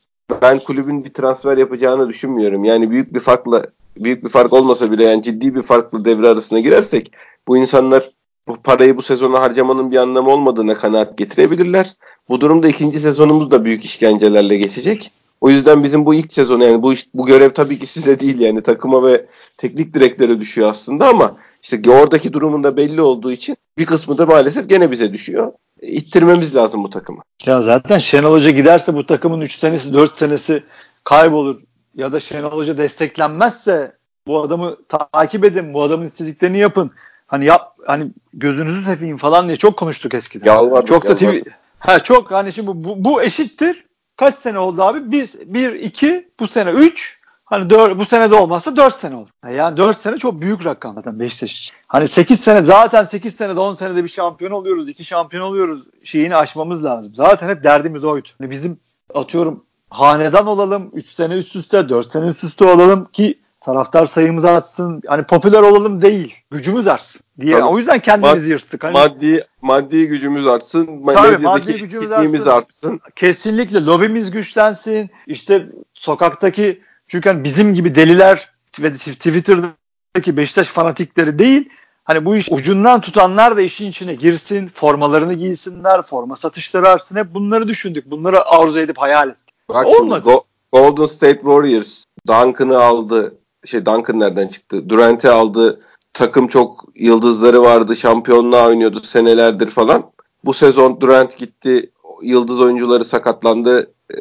ben 0.43 0.59
kulübün 0.59 1.05
bir 1.05 1.13
transfer 1.13 1.57
yapacağını 1.57 2.09
düşünmüyorum. 2.09 2.65
Yani 2.65 2.91
büyük 2.91 3.15
bir 3.15 3.21
farkla 3.21 3.67
büyük 3.97 4.25
bir 4.25 4.29
fark 4.29 4.53
olmasa 4.53 4.91
bile 4.91 5.05
yani 5.05 5.23
ciddi 5.23 5.55
bir 5.55 5.63
farklı 5.63 6.05
devre 6.05 6.29
arasına 6.29 6.61
girersek 6.61 7.13
bu 7.49 7.57
insanlar 7.57 8.11
bu 8.49 8.57
parayı 8.57 8.97
bu 8.97 9.03
sezona 9.03 9.41
harcamanın 9.41 9.91
bir 9.91 9.97
anlamı 9.97 10.31
olmadığına 10.31 10.75
kanaat 10.75 11.19
getirebilirler. 11.19 11.95
Bu 12.29 12.41
durumda 12.41 12.69
ikinci 12.69 13.01
sezonumuz 13.01 13.51
da 13.51 13.65
büyük 13.65 13.85
işkencelerle 13.85 14.57
geçecek. 14.57 15.13
O 15.41 15.51
yüzden 15.51 15.85
bizim 15.85 16.07
bu 16.07 16.15
ilk 16.15 16.33
sezon 16.33 16.61
yani 16.61 16.83
bu 16.83 16.93
iş, 16.93 17.07
bu 17.15 17.27
görev 17.27 17.51
tabii 17.51 17.79
ki 17.79 17.87
size 17.87 18.21
değil 18.21 18.41
yani 18.41 18.63
takıma 18.63 19.07
ve 19.07 19.27
teknik 19.59 19.95
direktöre 19.95 20.41
düşüyor 20.41 20.69
aslında 20.69 21.09
ama 21.09 21.37
işte 21.65 21.91
oradaki 21.91 22.33
durumun 22.33 22.63
da 22.63 22.77
belli 22.77 23.01
olduğu 23.01 23.33
için 23.33 23.57
bir 23.79 23.87
kısmı 23.87 24.19
da 24.19 24.27
maalesef 24.27 24.69
gene 24.69 24.91
bize 24.91 25.13
düşüyor. 25.13 25.53
İttirmemiz 25.83 26.55
lazım 26.55 26.85
bu 26.85 26.91
takımı. 26.91 27.23
Ya 27.47 27.63
zaten 27.63 27.99
Şenol 27.99 28.33
Hoca 28.33 28.51
giderse 28.51 28.95
bu 28.95 29.07
takımın 29.07 29.41
3 29.41 29.59
senesi 29.59 29.95
4 29.95 30.19
senesi 30.19 30.63
kaybolur 31.05 31.61
ya 31.95 32.13
da 32.13 32.21
Şenol 32.21 32.51
Hoca 32.51 32.77
desteklenmezse 32.77 33.93
bu 34.27 34.43
adamı 34.43 34.77
takip 34.89 35.45
edin, 35.45 35.75
bu 35.75 35.83
adamın 35.83 36.07
istediklerini 36.07 36.59
yapın. 36.59 36.91
Hani 37.27 37.45
yap 37.45 37.77
hani 37.87 38.13
gözünüzü 38.33 38.83
seveyim 38.83 39.19
falan 39.19 39.47
diye 39.47 39.57
çok 39.57 39.77
konuştuk 39.77 40.15
eskiden. 40.15 40.47
Yalvardık, 40.47 40.87
çok 40.87 41.09
da 41.09 41.17
TV 41.17 41.41
ha 41.79 42.03
çok 42.03 42.31
hani 42.31 42.53
şimdi 42.53 42.69
bu, 42.69 43.05
bu 43.05 43.23
eşittir. 43.23 43.85
Kaç 44.17 44.35
sene 44.35 44.59
oldu 44.59 44.83
abi? 44.83 45.13
Biz 45.13 45.55
1 45.55 45.75
2 45.75 46.29
bu 46.41 46.47
sene 46.47 46.71
3 46.71 47.19
Hani 47.45 47.71
4, 47.71 47.99
bu 47.99 48.05
sene 48.05 48.31
de 48.31 48.35
olmazsa 48.35 48.77
4 48.77 48.95
sene 48.95 49.17
olur. 49.17 49.29
Yani 49.51 49.77
4 49.77 49.99
sene 49.99 50.19
çok 50.19 50.41
büyük 50.41 50.65
rakam 50.65 50.95
zaten 50.95 51.21
Beşiktaş 51.21 51.73
Hani 51.87 52.09
8 52.09 52.41
sene 52.41 52.67
zaten 52.67 53.05
8 53.05 53.37
senede 53.37 53.61
10 53.61 53.75
senede 53.75 54.05
bir 54.05 54.09
şampiyon 54.09 54.51
oluyoruz. 54.51 54.89
2 54.89 55.05
şampiyon 55.05 55.45
oluyoruz. 55.45 55.83
Şeyini 56.05 56.37
aşmamız 56.37 56.85
lazım. 56.85 57.15
Zaten 57.15 57.49
hep 57.49 57.65
derdimiz 57.65 58.05
oydu. 58.05 58.29
Hani 58.39 58.51
bizim 58.51 58.79
atıyorum 59.15 59.65
hanedan 59.91 60.47
olalım. 60.47 60.91
3 60.95 61.07
sene 61.07 61.35
üst 61.35 61.57
üste 61.57 61.89
4 61.89 62.13
sene 62.13 62.27
üst 62.27 62.45
üste 62.45 62.65
olalım 62.65 63.09
ki 63.13 63.39
taraftar 63.61 64.07
sayımız 64.07 64.45
artsın. 64.45 65.03
Hani 65.07 65.25
popüler 65.25 65.63
olalım 65.63 66.03
değil. 66.03 66.35
Gücümüz 66.51 66.87
artsın 66.87 67.23
diye. 67.41 67.53
Tabii. 67.53 67.65
O 67.65 67.79
yüzden 67.79 67.99
kendimizi 67.99 68.47
Mad- 68.47 68.51
yırttık. 68.51 68.85
Hani, 68.85 68.93
maddi 68.93 69.45
maddi 69.63 70.09
gücümüz 70.09 70.47
artsın. 70.47 71.05
Tabii, 71.07 71.43
maddi 71.43 71.79
gücümüz 71.79 72.13
artsın. 72.13 72.51
artsın. 72.51 73.01
Kesinlikle 73.17 73.85
lobimiz 73.85 74.31
güçlensin. 74.31 75.11
İşte 75.27 75.67
sokaktaki 75.93 76.83
çünkü 77.09 77.29
hani 77.29 77.45
bizim 77.45 77.75
gibi 77.75 77.95
deliler 77.95 78.51
ve 78.81 78.93
Twitter'daki 78.93 80.37
Beşiktaş 80.37 80.69
fanatikleri 80.69 81.39
değil 81.39 81.69
hani 82.05 82.25
bu 82.25 82.37
iş 82.37 82.49
ucundan 82.53 83.01
tutanlar 83.01 83.57
da 83.57 83.61
işin 83.61 83.91
içine 83.91 84.15
girsin, 84.15 84.71
formalarını 84.75 85.35
giysinler, 85.35 86.03
forma 86.03 86.37
satışları 86.37 86.89
artsın. 86.89 87.17
Hep 87.17 87.35
bunları 87.35 87.69
düşündük. 87.69 88.11
Bunları 88.11 88.45
arzu 88.49 88.79
edip 88.79 88.99
hayal 88.99 89.29
ettik. 89.29 89.49
Bak 89.69 89.87
Olmadı. 89.87 90.23
Go- 90.29 90.43
Golden 90.73 91.07
State 91.07 91.41
Warriors 91.41 92.05
Duncan'ı 92.29 92.79
aldı. 92.79 93.35
Şey 93.65 93.87
Duncan 93.87 94.21
nereden 94.21 94.49
çıktı? 94.49 94.89
Durant'i 94.89 95.31
aldı. 95.31 95.81
Takım 96.13 96.49
çok 96.49 96.85
yıldızları 96.95 97.63
vardı. 97.63 97.97
Şampiyonluğa 97.97 98.67
oynuyordu 98.67 99.01
senelerdir 99.01 99.67
falan. 99.71 100.11
Bu 100.45 100.55
sezon 100.55 101.01
Durant 101.01 101.37
gitti. 101.37 101.91
Yıldız 102.23 102.61
oyuncuları 102.61 103.05
sakatlandı. 103.05 103.91
Ee, 104.11 104.17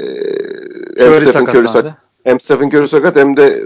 Curry 0.99 1.25
sakatlandı. 1.25 1.57
Curry 1.57 1.67
sak- 1.67 2.02
hem 2.23 2.39
Stephen 2.39 2.67
Curry 2.67 2.87
sakat 2.87 3.15
hem 3.15 3.37
de 3.37 3.63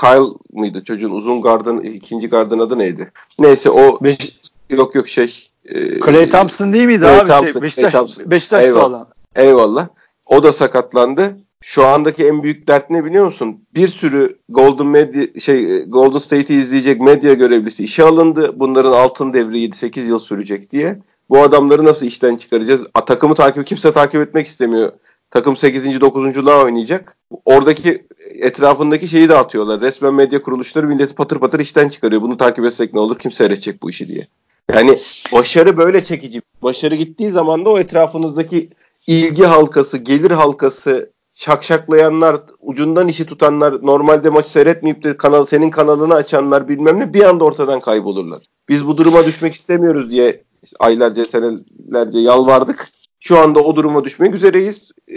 Kyle 0.00 0.34
mıydı 0.52 0.84
çocuğun 0.84 1.10
uzun 1.10 1.42
gardın 1.42 1.78
ikinci 1.78 2.28
gardın 2.28 2.58
adı 2.58 2.78
neydi? 2.78 3.12
Neyse 3.38 3.70
o 3.70 3.98
Beş... 4.02 4.40
yok 4.70 4.94
yok 4.94 5.08
şey 5.08 5.48
e, 5.64 6.00
Clay 6.00 6.30
Thompson 6.30 6.72
değil 6.72 6.86
miydi 6.86 7.00
Clay 7.00 7.20
abi? 7.20 7.28
Şey, 7.28 7.36
Thompson, 7.36 7.52
şey, 7.52 7.62
Beşiktaş, 7.62 7.92
Thompson. 7.92 8.30
Beşiktaş'ta 8.30 8.66
Eyvallah. 8.66 8.88
olan. 8.88 9.08
Eyvallah. 9.34 9.88
O 10.26 10.42
da 10.42 10.52
sakatlandı. 10.52 11.36
Şu 11.60 11.86
andaki 11.86 12.26
en 12.26 12.42
büyük 12.42 12.68
dert 12.68 12.90
ne 12.90 13.04
biliyor 13.04 13.26
musun? 13.26 13.60
Bir 13.74 13.88
sürü 13.88 14.38
Golden 14.48 14.86
Media 14.86 15.40
şey 15.40 15.84
Golden 15.84 16.18
State'i 16.18 16.58
izleyecek 16.58 17.00
medya 17.00 17.34
görevlisi 17.34 17.84
işe 17.84 18.04
alındı. 18.04 18.52
Bunların 18.56 18.92
altın 18.92 19.32
devri 19.32 19.58
7-8 19.58 20.00
yıl 20.00 20.18
sürecek 20.18 20.72
diye. 20.72 20.98
Bu 21.30 21.42
adamları 21.42 21.84
nasıl 21.84 22.06
işten 22.06 22.36
çıkaracağız? 22.36 22.86
A, 22.94 23.04
takımı 23.04 23.34
takip 23.34 23.66
kimse 23.66 23.92
takip 23.92 24.20
etmek 24.20 24.46
istemiyor. 24.46 24.92
Takım 25.34 25.56
8. 25.56 26.00
9. 26.00 26.46
oynayacak. 26.46 27.16
Oradaki 27.44 28.06
etrafındaki 28.40 29.08
şeyi 29.08 29.28
de 29.28 29.36
atıyorlar. 29.36 29.80
Resmen 29.80 30.14
medya 30.14 30.42
kuruluşları 30.42 30.86
milleti 30.86 31.14
patır 31.14 31.38
patır 31.38 31.60
işten 31.60 31.88
çıkarıyor. 31.88 32.22
Bunu 32.22 32.36
takip 32.36 32.64
etsek 32.64 32.94
ne 32.94 33.00
olur? 33.00 33.18
Kim 33.18 33.32
seyredecek 33.32 33.82
bu 33.82 33.90
işi 33.90 34.08
diye. 34.08 34.28
Yani 34.74 34.98
başarı 35.32 35.76
böyle 35.76 36.04
çekici. 36.04 36.42
Başarı 36.62 36.94
gittiği 36.94 37.30
zaman 37.30 37.64
da 37.64 37.70
o 37.70 37.78
etrafınızdaki 37.78 38.70
ilgi 39.06 39.44
halkası, 39.44 39.98
gelir 39.98 40.30
halkası, 40.30 41.10
şakşaklayanlar, 41.34 42.40
ucundan 42.60 43.08
işi 43.08 43.26
tutanlar, 43.26 43.86
normalde 43.86 44.30
maç 44.30 44.46
seyretmeyip 44.46 45.04
de 45.04 45.16
kanal 45.16 45.44
senin 45.44 45.70
kanalını 45.70 46.14
açanlar 46.14 46.68
bilmem 46.68 47.00
ne 47.00 47.14
bir 47.14 47.22
anda 47.22 47.44
ortadan 47.44 47.80
kaybolurlar. 47.80 48.42
Biz 48.68 48.86
bu 48.86 48.96
duruma 48.96 49.26
düşmek 49.26 49.54
istemiyoruz 49.54 50.10
diye 50.10 50.42
aylarca, 50.80 51.24
senelerce 51.24 52.20
yalvardık. 52.20 52.93
Şu 53.24 53.38
anda 53.38 53.60
o 53.60 53.76
duruma 53.76 54.04
düşmek 54.04 54.34
üzereyiz. 54.34 54.90
Ee, 55.10 55.16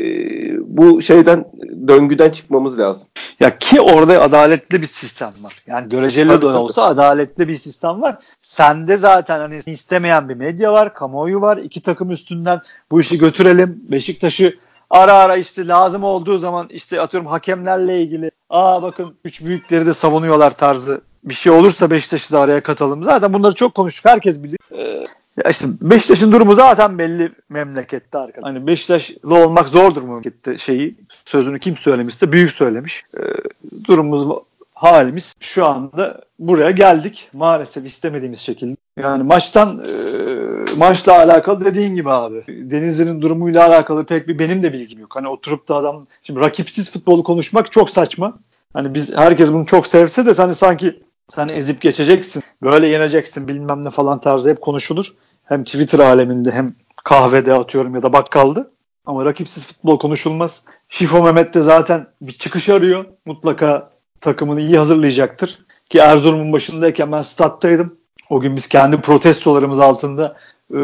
bu 0.77 1.01
şeyden 1.01 1.45
döngüden 1.87 2.29
çıkmamız 2.29 2.79
lazım. 2.79 3.07
Ya 3.39 3.57
ki 3.57 3.81
orada 3.81 4.21
adaletli 4.21 4.81
bir 4.81 4.87
sistem 4.87 5.33
var. 5.41 5.53
Yani 5.67 5.89
göreceli 5.89 6.27
tabii, 6.27 6.41
de 6.41 6.45
olsa 6.45 6.81
tabii. 6.81 6.93
adaletli 6.93 7.47
bir 7.47 7.55
sistem 7.55 8.01
var. 8.01 8.17
Sende 8.41 8.97
zaten 8.97 9.39
hani 9.39 9.61
istemeyen 9.65 10.29
bir 10.29 10.33
medya 10.33 10.73
var, 10.73 10.93
kamuoyu 10.93 11.41
var. 11.41 11.57
İki 11.57 11.81
takım 11.81 12.11
üstünden 12.11 12.61
bu 12.91 13.01
işi 13.01 13.17
götürelim. 13.17 13.79
Beşiktaş'ı 13.91 14.57
ara 14.89 15.13
ara 15.13 15.35
işte 15.35 15.67
lazım 15.67 16.03
olduğu 16.03 16.37
zaman 16.37 16.67
işte 16.69 17.01
atıyorum 17.01 17.29
hakemlerle 17.29 18.01
ilgili 18.01 18.31
aa 18.49 18.81
bakın 18.81 19.15
üç 19.25 19.41
büyükleri 19.41 19.85
de 19.85 19.93
savunuyorlar 19.93 20.57
tarzı 20.57 21.01
bir 21.23 21.33
şey 21.33 21.51
olursa 21.51 21.91
Beşiktaş'ı 21.91 22.33
da 22.33 22.39
araya 22.39 22.61
katalım. 22.61 23.03
Zaten 23.03 23.33
bunları 23.33 23.55
çok 23.55 23.75
konuştuk. 23.75 24.05
Herkes 24.05 24.43
bilir. 24.43 24.57
Ee, 24.77 25.05
ya 25.43 25.51
işte 25.51 25.67
Beşiktaş'ın 25.81 26.31
durumu 26.31 26.55
zaten 26.55 26.97
belli 26.97 27.31
memlekette 27.49 28.17
arkadaşlar. 28.17 28.53
Hani 28.53 28.67
Beşiktaşlı 28.67 29.35
olmak 29.35 29.69
zordur 29.69 30.01
memlekette 30.01 30.57
şeyi 30.57 30.95
sözünü 31.25 31.59
kim 31.59 31.77
söylemişse 31.77 32.31
büyük 32.31 32.51
söylemiş. 32.51 33.03
Ee, 33.17 33.23
durumumuz 33.87 34.37
halimiz 34.73 35.33
şu 35.39 35.65
anda 35.65 36.21
buraya 36.39 36.71
geldik 36.71 37.29
maalesef 37.33 37.85
istemediğimiz 37.85 38.39
şekilde. 38.39 38.75
Yani 38.99 39.23
maçtan 39.23 39.79
e, 39.79 39.91
maçla 40.77 41.17
alakalı 41.17 41.65
dediğin 41.65 41.95
gibi 41.95 42.09
abi. 42.09 42.43
Denizli'nin 42.47 43.21
durumuyla 43.21 43.67
alakalı 43.67 44.05
pek 44.05 44.27
bir 44.27 44.39
benim 44.39 44.63
de 44.63 44.73
bilgim 44.73 44.99
yok. 44.99 45.15
Hani 45.15 45.27
oturup 45.27 45.67
da 45.67 45.75
adam 45.75 46.07
şimdi 46.23 46.39
rakipsiz 46.39 46.91
futbolu 46.91 47.23
konuşmak 47.23 47.71
çok 47.71 47.89
saçma. 47.89 48.39
Hani 48.73 48.93
biz 48.93 49.15
herkes 49.15 49.53
bunu 49.53 49.65
çok 49.65 49.87
sevse 49.87 50.25
de 50.25 50.33
hani 50.33 50.55
sanki 50.55 50.99
sen 51.27 51.47
ezip 51.47 51.81
geçeceksin, 51.81 52.43
böyle 52.63 52.87
yeneceksin 52.87 53.47
bilmem 53.47 53.83
ne 53.83 53.89
falan 53.89 54.19
tarzı 54.19 54.49
hep 54.49 54.61
konuşulur. 54.61 55.13
Hem 55.47 55.63
Twitter 55.63 55.99
aleminde 55.99 56.51
hem 56.51 56.73
kahvede 57.03 57.53
atıyorum 57.53 57.95
ya 57.95 58.01
da 58.01 58.13
bakkaldı. 58.13 58.71
Ama 59.05 59.25
rakipsiz 59.25 59.67
futbol 59.67 59.99
konuşulmaz. 59.99 60.63
Şifo 60.89 61.23
Mehmet 61.23 61.53
de 61.53 61.61
zaten 61.61 62.07
bir 62.21 62.31
çıkış 62.31 62.69
arıyor. 62.69 63.05
Mutlaka 63.25 63.89
takımını 64.21 64.61
iyi 64.61 64.77
hazırlayacaktır. 64.77 65.59
Ki 65.89 65.99
Erzurum'un 65.99 66.53
başındayken 66.53 67.11
ben 67.11 67.21
stat'taydım. 67.21 67.97
O 68.29 68.39
gün 68.39 68.55
biz 68.55 68.67
kendi 68.67 68.97
protestolarımız 69.01 69.79
altında 69.79 70.35
e, 70.73 70.77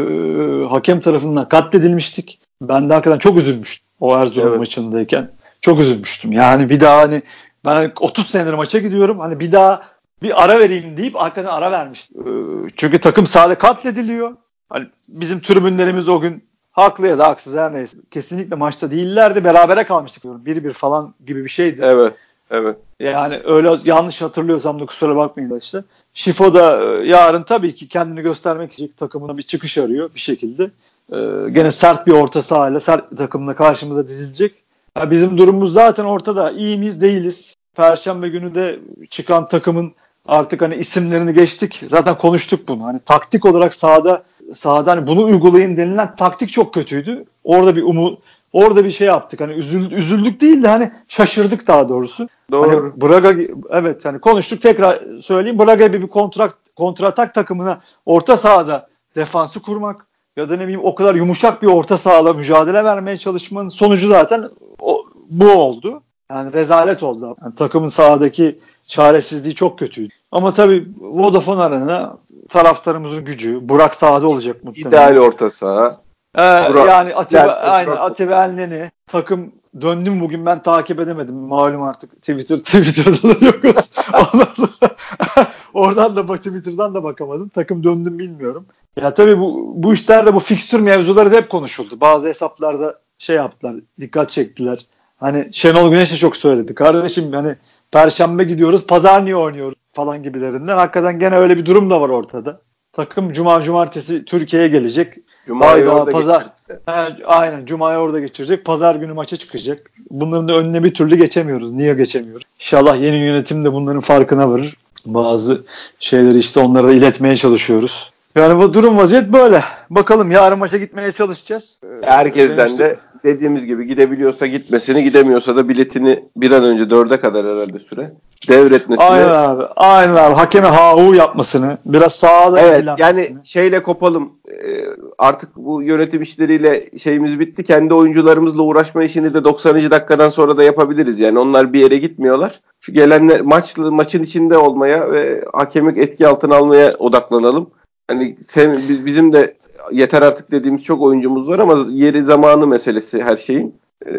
hakem 0.70 1.00
tarafından 1.00 1.50
katledilmiştik. 1.50 2.40
Ben 2.62 2.90
de 2.90 2.94
hakikaten 2.94 3.20
çok 3.20 3.38
üzülmüştüm 3.38 3.88
o 4.00 4.18
Erzurum 4.18 4.48
evet. 4.48 4.60
maçındayken. 4.60 5.32
Çok 5.62 5.80
üzülmüştüm. 5.80 6.32
Yani 6.32 6.70
bir 6.70 6.80
daha 6.80 6.98
hani 6.98 7.22
ben 7.66 7.92
30 8.00 8.28
senedir 8.28 8.54
maça 8.54 8.80
gidiyorum. 8.80 9.20
Hani 9.20 9.40
bir 9.40 9.52
daha 9.52 9.82
bir 10.22 10.44
ara 10.44 10.60
vereyim 10.60 10.98
deyip 10.98 11.16
hakikaten 11.16 11.50
ara 11.50 11.72
vermiştim. 11.72 12.22
E, 12.22 12.68
çünkü 12.76 13.00
takım 13.00 13.28
sahada 13.28 13.58
katlediliyor. 13.58 14.38
Hani 14.74 14.88
bizim 15.10 15.40
tribünlerimiz 15.40 16.10
o 16.10 16.20
gün 16.20 16.44
haklı 16.72 17.08
ya 17.08 17.18
da 17.18 17.28
haksız 17.28 17.56
her 17.56 17.74
neyse. 17.74 17.98
Kesinlikle 18.12 18.56
maçta 18.56 18.92
değillerdi. 18.92 19.44
Berabere 19.44 19.84
kalmıştık 19.84 20.24
diyorum. 20.24 20.42
1-1 20.46 20.74
falan 20.74 21.14
gibi 21.26 21.44
bir 21.44 21.50
şeydi. 21.50 21.82
Evet. 21.84 22.14
Evet. 22.52 22.78
Yani 23.00 23.42
öyle 23.46 23.70
yanlış 23.84 24.22
hatırlıyorsam 24.22 24.80
da 24.80 24.86
kusura 24.86 25.16
bakmayın 25.16 25.50
da 25.50 25.58
işte. 25.58 25.84
Şifo 26.14 26.54
da 26.54 26.84
e, 26.84 27.08
yarın 27.08 27.44
tabii 27.44 27.76
ki 27.76 27.88
kendini 27.88 28.22
göstermek 28.22 28.74
için 28.74 28.94
takımına 28.98 29.38
bir 29.38 29.42
çıkış 29.44 29.78
arıyor 29.78 30.10
bir 30.16 30.20
şekilde. 30.20 30.72
Ee, 31.12 31.50
gene 31.52 31.72
sert 31.72 32.08
bir 32.08 32.12
orta 32.12 32.42
sahayla 32.42 32.80
sert 32.80 33.12
bir 33.12 33.18
takımla 33.18 33.56
karşımıza 33.56 34.08
dizilecek. 34.08 34.56
Ya 34.98 35.12
bizim 35.12 35.38
durumumuz 35.38 35.74
zaten 35.74 36.04
ortada. 36.04 36.52
İyi 36.52 36.78
miyiz 36.78 37.02
değiliz. 37.02 37.56
Perşembe 37.76 38.30
günü 38.30 38.56
de 38.56 38.80
çıkan 39.10 39.48
takımın 39.48 39.94
artık 40.26 40.62
hani 40.62 40.76
isimlerini 40.76 41.34
geçtik. 41.34 41.84
Zaten 41.90 42.18
konuştuk 42.18 42.68
bunu. 42.68 42.84
Hani 42.84 43.00
taktik 43.00 43.46
olarak 43.46 43.76
sahada 43.76 44.24
sahada 44.54 44.92
hani 44.92 45.08
bunu 45.08 45.24
uygulayın 45.24 45.78
denilen 45.78 46.16
taktik 46.16 46.52
çok 46.52 46.74
kötüydü. 46.74 47.26
Orada 47.44 47.76
bir 47.76 47.84
umut 47.84 48.20
orada 48.54 48.86
bir 48.86 48.92
şey 48.92 49.08
yaptık. 49.08 49.42
Hani 49.42 49.54
üzül, 49.54 49.92
üzüldük 49.92 50.42
değil 50.42 50.64
de 50.64 50.68
hani 50.68 50.92
şaşırdık 51.08 51.68
daha 51.68 51.90
doğrusu. 51.90 52.28
Doğru. 52.52 52.70
Hani 52.70 53.02
Braga 53.02 53.56
evet 53.70 54.06
hani 54.06 54.20
konuştuk 54.20 54.62
tekrar 54.62 55.20
söyleyeyim. 55.22 55.60
Braga 55.60 55.88
gibi 55.88 56.02
bir 56.02 56.08
kontrak 56.08 56.58
kontratak 56.76 57.34
takımına 57.34 57.82
orta 58.06 58.38
sahada 58.38 58.88
defansı 59.16 59.62
kurmak 59.62 60.08
ya 60.38 60.50
da 60.50 60.56
ne 60.56 60.64
bileyim 60.64 60.82
o 60.84 60.96
kadar 60.96 61.16
yumuşak 61.16 61.62
bir 61.62 61.68
orta 61.68 61.98
sahada 61.98 62.34
mücadele 62.34 62.84
vermeye 62.84 63.18
çalışmanın 63.18 63.70
sonucu 63.70 64.08
zaten 64.08 64.50
o, 64.80 65.06
bu 65.30 65.52
oldu. 65.52 66.02
Yani 66.32 66.54
rezalet 66.54 67.04
oldu. 67.04 67.36
Yani 67.44 67.56
takımın 67.56 67.88
sahadaki 67.88 68.60
çaresizliği 68.88 69.56
çok 69.56 69.80
kötüydü. 69.80 70.14
Ama 70.32 70.54
tabii 70.54 70.88
Vodafone 71.00 71.62
Arena 71.62 72.18
taraftarımızın 72.50 73.26
gücü. 73.26 73.70
Burak 73.70 73.96
sahada 73.96 74.28
olacak 74.28 74.64
muhtemelen. 74.64 74.90
İdeal 75.12 75.18
orta 75.18 75.50
saha. 75.50 76.02
Ee, 76.38 76.40
Burak- 76.42 76.88
yani 76.88 77.16
Atiba, 77.16 77.40
Yani- 77.40 77.52
aynen 77.52 77.92
Atiba 77.96 78.46
Elneni 78.46 78.92
takım 79.08 79.52
döndüm 79.82 80.22
bugün 80.22 80.46
ben 80.46 80.62
takip 80.62 81.00
edemedim. 81.00 81.36
Malum 81.36 81.82
artık 81.82 82.16
Twitter 82.22 82.58
Twitter'da 82.60 83.42
da 83.42 83.46
yokuz. 83.46 83.92
Ondan 84.14 84.48
sonra 84.56 84.92
oradan 85.74 86.16
da 86.16 86.28
bak 86.28 86.38
Twitter'dan 86.38 86.94
da 86.94 87.04
bakamadım. 87.04 87.50
Takım 87.50 87.84
döndüm 87.84 88.20
bilmiyorum. 88.20 88.66
Ya 89.02 89.14
tabii 89.14 89.40
bu 89.40 89.74
bu 89.76 89.94
işlerde 89.94 90.34
bu 90.34 90.40
fikstür 90.40 90.80
mevzuları 90.80 91.32
da 91.32 91.36
hep 91.36 91.50
konuşuldu. 91.50 92.02
Bazı 92.02 92.28
hesaplarda 92.28 93.00
şey 93.18 93.36
yaptılar, 93.36 93.76
dikkat 94.00 94.30
çektiler. 94.30 94.86
Hani 95.18 95.50
Şenol 95.54 95.90
Güneş 95.92 96.12
de 96.12 96.16
çok 96.16 96.36
söyledi. 96.36 96.76
Kardeşim 96.76 97.34
hani 97.34 97.56
Perşembe 97.94 98.44
gidiyoruz, 98.44 98.88
Pazar 98.88 99.26
niye 99.26 99.36
oynuyoruz 99.36 99.78
falan 99.94 100.24
gibilerinden. 100.24 100.78
Hakikaten 100.78 101.20
gene 101.20 101.38
öyle 101.38 101.58
bir 101.58 101.66
durum 101.66 101.90
da 101.90 102.02
var 102.02 102.10
ortada. 102.10 102.62
Takım 102.94 103.32
Cuma 103.32 103.62
Cumartesi 103.62 104.26
Türkiye'ye 104.26 104.68
gelecek. 104.68 105.14
Cuma'yı 105.48 105.90
orada 105.90 106.12
pazar. 106.12 106.46
He, 106.86 107.26
aynen 107.26 107.66
Cuma'yı 107.66 107.98
orada 107.98 108.20
geçirecek. 108.20 108.66
Pazar 108.66 108.96
günü 108.96 109.14
maça 109.14 109.38
çıkacak. 109.38 109.92
Bunların 110.10 110.50
da 110.50 110.54
önüne 110.58 110.84
bir 110.84 110.94
türlü 110.94 111.16
geçemiyoruz. 111.16 111.72
Niye 111.72 111.94
geçemiyoruz? 111.94 112.44
İnşallah 112.60 113.02
yeni 113.02 113.18
yönetim 113.18 113.66
de 113.66 113.74
bunların 113.74 114.02
farkına 114.02 114.50
varır. 114.50 114.78
Bazı 115.06 115.62
şeyleri 116.00 116.38
işte 116.40 116.60
onlara 116.60 116.92
iletmeye 116.92 117.36
çalışıyoruz. 117.38 118.12
Yani 118.36 118.60
bu 118.60 118.74
durum 118.74 118.98
vaziyet 118.98 119.34
böyle. 119.34 119.64
Bakalım 119.90 120.32
yarın 120.32 120.60
maça 120.60 120.78
gitmeye 120.78 121.12
çalışacağız. 121.12 121.80
Herkesten 122.02 122.58
Benim- 122.58 122.78
de 122.78 122.98
dediğimiz 123.24 123.66
gibi 123.66 123.88
gidebiliyorsa 123.88 124.48
gitmesini, 124.48 125.04
gidemiyorsa 125.04 125.56
da 125.56 125.70
biletini 125.70 126.24
bir 126.36 126.52
an 126.52 126.64
önce 126.64 126.90
dörde 126.90 127.20
kadar 127.20 127.46
herhalde 127.46 127.80
süre 127.80 128.14
devretmesini. 128.48 129.06
Aynen 129.06 129.28
abi. 129.28 129.64
Aynen 129.76 130.16
abi. 130.16 130.36
Hakeme 130.36 130.68
ha 130.68 130.96
yapmasını. 131.16 131.78
Biraz 131.86 132.16
sağda 132.16 132.60
Evet 132.60 132.86
yani 132.98 133.30
şeyle 133.44 133.84
kopalım. 133.84 134.34
Ee, 134.50 134.86
artık 135.18 135.56
bu 135.56 135.82
yönetim 135.82 136.22
işleriyle 136.22 136.90
şeyimiz 136.98 137.40
bitti. 137.40 137.64
Kendi 137.64 137.94
oyuncularımızla 137.94 138.62
uğraşma 138.64 139.04
işini 139.04 139.34
de 139.34 139.44
90. 139.44 139.76
dakikadan 139.92 140.30
sonra 140.30 140.58
da 140.58 140.64
yapabiliriz. 140.64 141.20
Yani 141.20 141.40
onlar 141.40 141.74
bir 141.74 141.80
yere 141.80 141.98
gitmiyorlar. 141.98 142.60
Şu 142.80 142.94
gelenler 142.94 143.42
maçlı 143.42 143.92
maçın 143.92 144.24
içinde 144.24 144.58
olmaya 144.58 145.12
ve 145.12 145.46
hakemlik 145.54 145.98
etki 145.98 146.28
altına 146.28 146.56
almaya 146.56 146.96
odaklanalım. 146.96 147.70
Hani 148.08 148.38
sen, 148.48 148.78
biz- 148.90 149.06
bizim 149.06 149.34
de 149.34 149.56
yeter 149.92 150.22
artık 150.22 150.52
dediğimiz 150.52 150.84
çok 150.84 151.02
oyuncumuz 151.02 151.48
var 151.50 151.60
ama 151.60 151.86
yeri 151.92 152.24
zamanı 152.24 152.68
meselesi 152.68 153.24
her 153.24 153.38
şeyin. 153.38 153.76
Ee, 154.06 154.12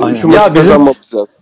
Aynen. 0.00 0.16
şu 0.16 0.28
Ya 0.28 0.40
maçı 0.40 0.54
bizim- 0.54 0.54
kazanmamız 0.54 1.14
lazım. 1.14 1.34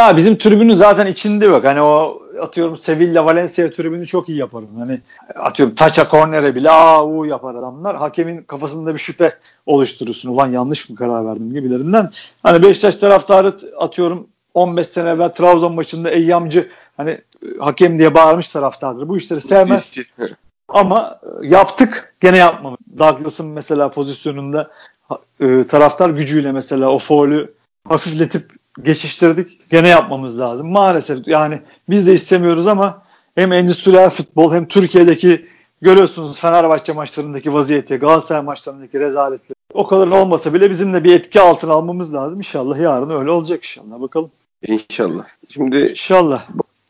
Abi 0.00 0.16
bizim 0.16 0.36
tribünün 0.38 0.74
zaten 0.74 1.06
içinde 1.06 1.46
yok. 1.46 1.64
Hani 1.64 1.80
o 1.82 2.22
atıyorum 2.40 2.78
Sevilla 2.78 3.24
Valencia 3.24 3.70
tribünü 3.70 4.06
çok 4.06 4.28
iyi 4.28 4.38
yaparım. 4.38 4.68
Hani 4.78 5.00
atıyorum 5.34 5.74
taça 5.74 6.08
kornere 6.08 6.54
bile 6.54 6.70
aa 6.70 7.06
u 7.06 7.26
yapar 7.26 7.54
adamlar. 7.54 7.96
Hakemin 7.96 8.42
kafasında 8.42 8.94
bir 8.94 8.98
şüphe 8.98 9.34
oluşturursun. 9.66 10.30
Ulan 10.30 10.46
yanlış 10.52 10.90
mı 10.90 10.96
karar 10.96 11.26
verdim 11.26 11.52
gibilerinden. 11.52 12.10
Hani 12.42 12.62
Beşiktaş 12.62 12.96
taraftarı 12.96 13.52
atıyorum 13.78 14.26
15 14.54 14.86
sene 14.86 15.10
evvel 15.10 15.28
Trabzon 15.32 15.74
maçında 15.74 16.10
Eyyamcı 16.10 16.68
hani 16.96 17.18
hakem 17.60 17.98
diye 17.98 18.14
bağırmış 18.14 18.48
taraftardır. 18.50 19.08
Bu 19.08 19.16
işleri 19.16 19.40
sevmez. 19.40 19.96
Ama 20.68 21.20
e, 21.42 21.46
yaptık 21.46 22.14
gene 22.20 22.36
yapmadık. 22.36 22.80
Douglas'ın 22.98 23.46
mesela 23.46 23.90
pozisyonunda 23.90 24.70
e, 25.40 25.64
taraftar 25.64 26.10
gücüyle 26.10 26.52
mesela 26.52 26.90
o 26.90 26.98
faulü 26.98 27.54
hafifletip 27.88 28.52
geçiştirdik. 28.82 29.70
Gene 29.70 29.88
yapmamız 29.88 30.40
lazım. 30.40 30.72
Maalesef 30.72 31.28
yani 31.28 31.60
biz 31.88 32.06
de 32.06 32.12
istemiyoruz 32.12 32.66
ama 32.66 33.02
hem 33.34 33.52
endüstriyel 33.52 34.10
futbol 34.10 34.52
hem 34.54 34.68
Türkiye'deki 34.68 35.46
görüyorsunuz 35.82 36.38
Fenerbahçe 36.38 36.92
maçlarındaki 36.92 37.52
vaziyeti, 37.54 37.96
Galatasaray 37.96 38.42
maçlarındaki 38.42 39.00
rezaletleri. 39.00 39.54
O 39.74 39.86
kadar 39.86 40.06
olmasa 40.06 40.54
bile 40.54 40.70
bizim 40.70 40.94
de 40.94 41.04
bir 41.04 41.14
etki 41.14 41.40
altına 41.40 41.72
almamız 41.72 42.14
lazım. 42.14 42.38
İnşallah 42.38 42.78
yarın 42.78 43.10
öyle 43.10 43.30
olacak 43.30 43.58
inşallah. 43.64 44.00
Bakalım. 44.00 44.30
İnşallah. 44.66 45.24
Şimdi 45.48 45.78
İnşallah. 45.78 46.48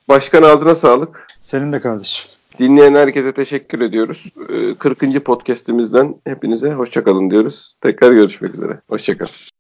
başkan 0.09 0.43
ağzına 0.43 0.75
sağlık. 0.75 1.27
Senin 1.43 1.73
de 1.73 1.81
kardeşim. 1.81 2.31
Dinleyen 2.59 2.95
herkese 2.95 3.33
teşekkür 3.33 3.81
ediyoruz. 3.81 4.33
Ee, 4.49 4.75
40. 4.75 5.25
podcast'imizden 5.25 6.15
hepinize 6.27 6.73
hoşçakalın 6.73 7.31
diyoruz. 7.31 7.77
Tekrar 7.81 8.13
görüşmek 8.13 8.55
üzere. 8.55 8.81
Hoşçakalın. 8.89 9.55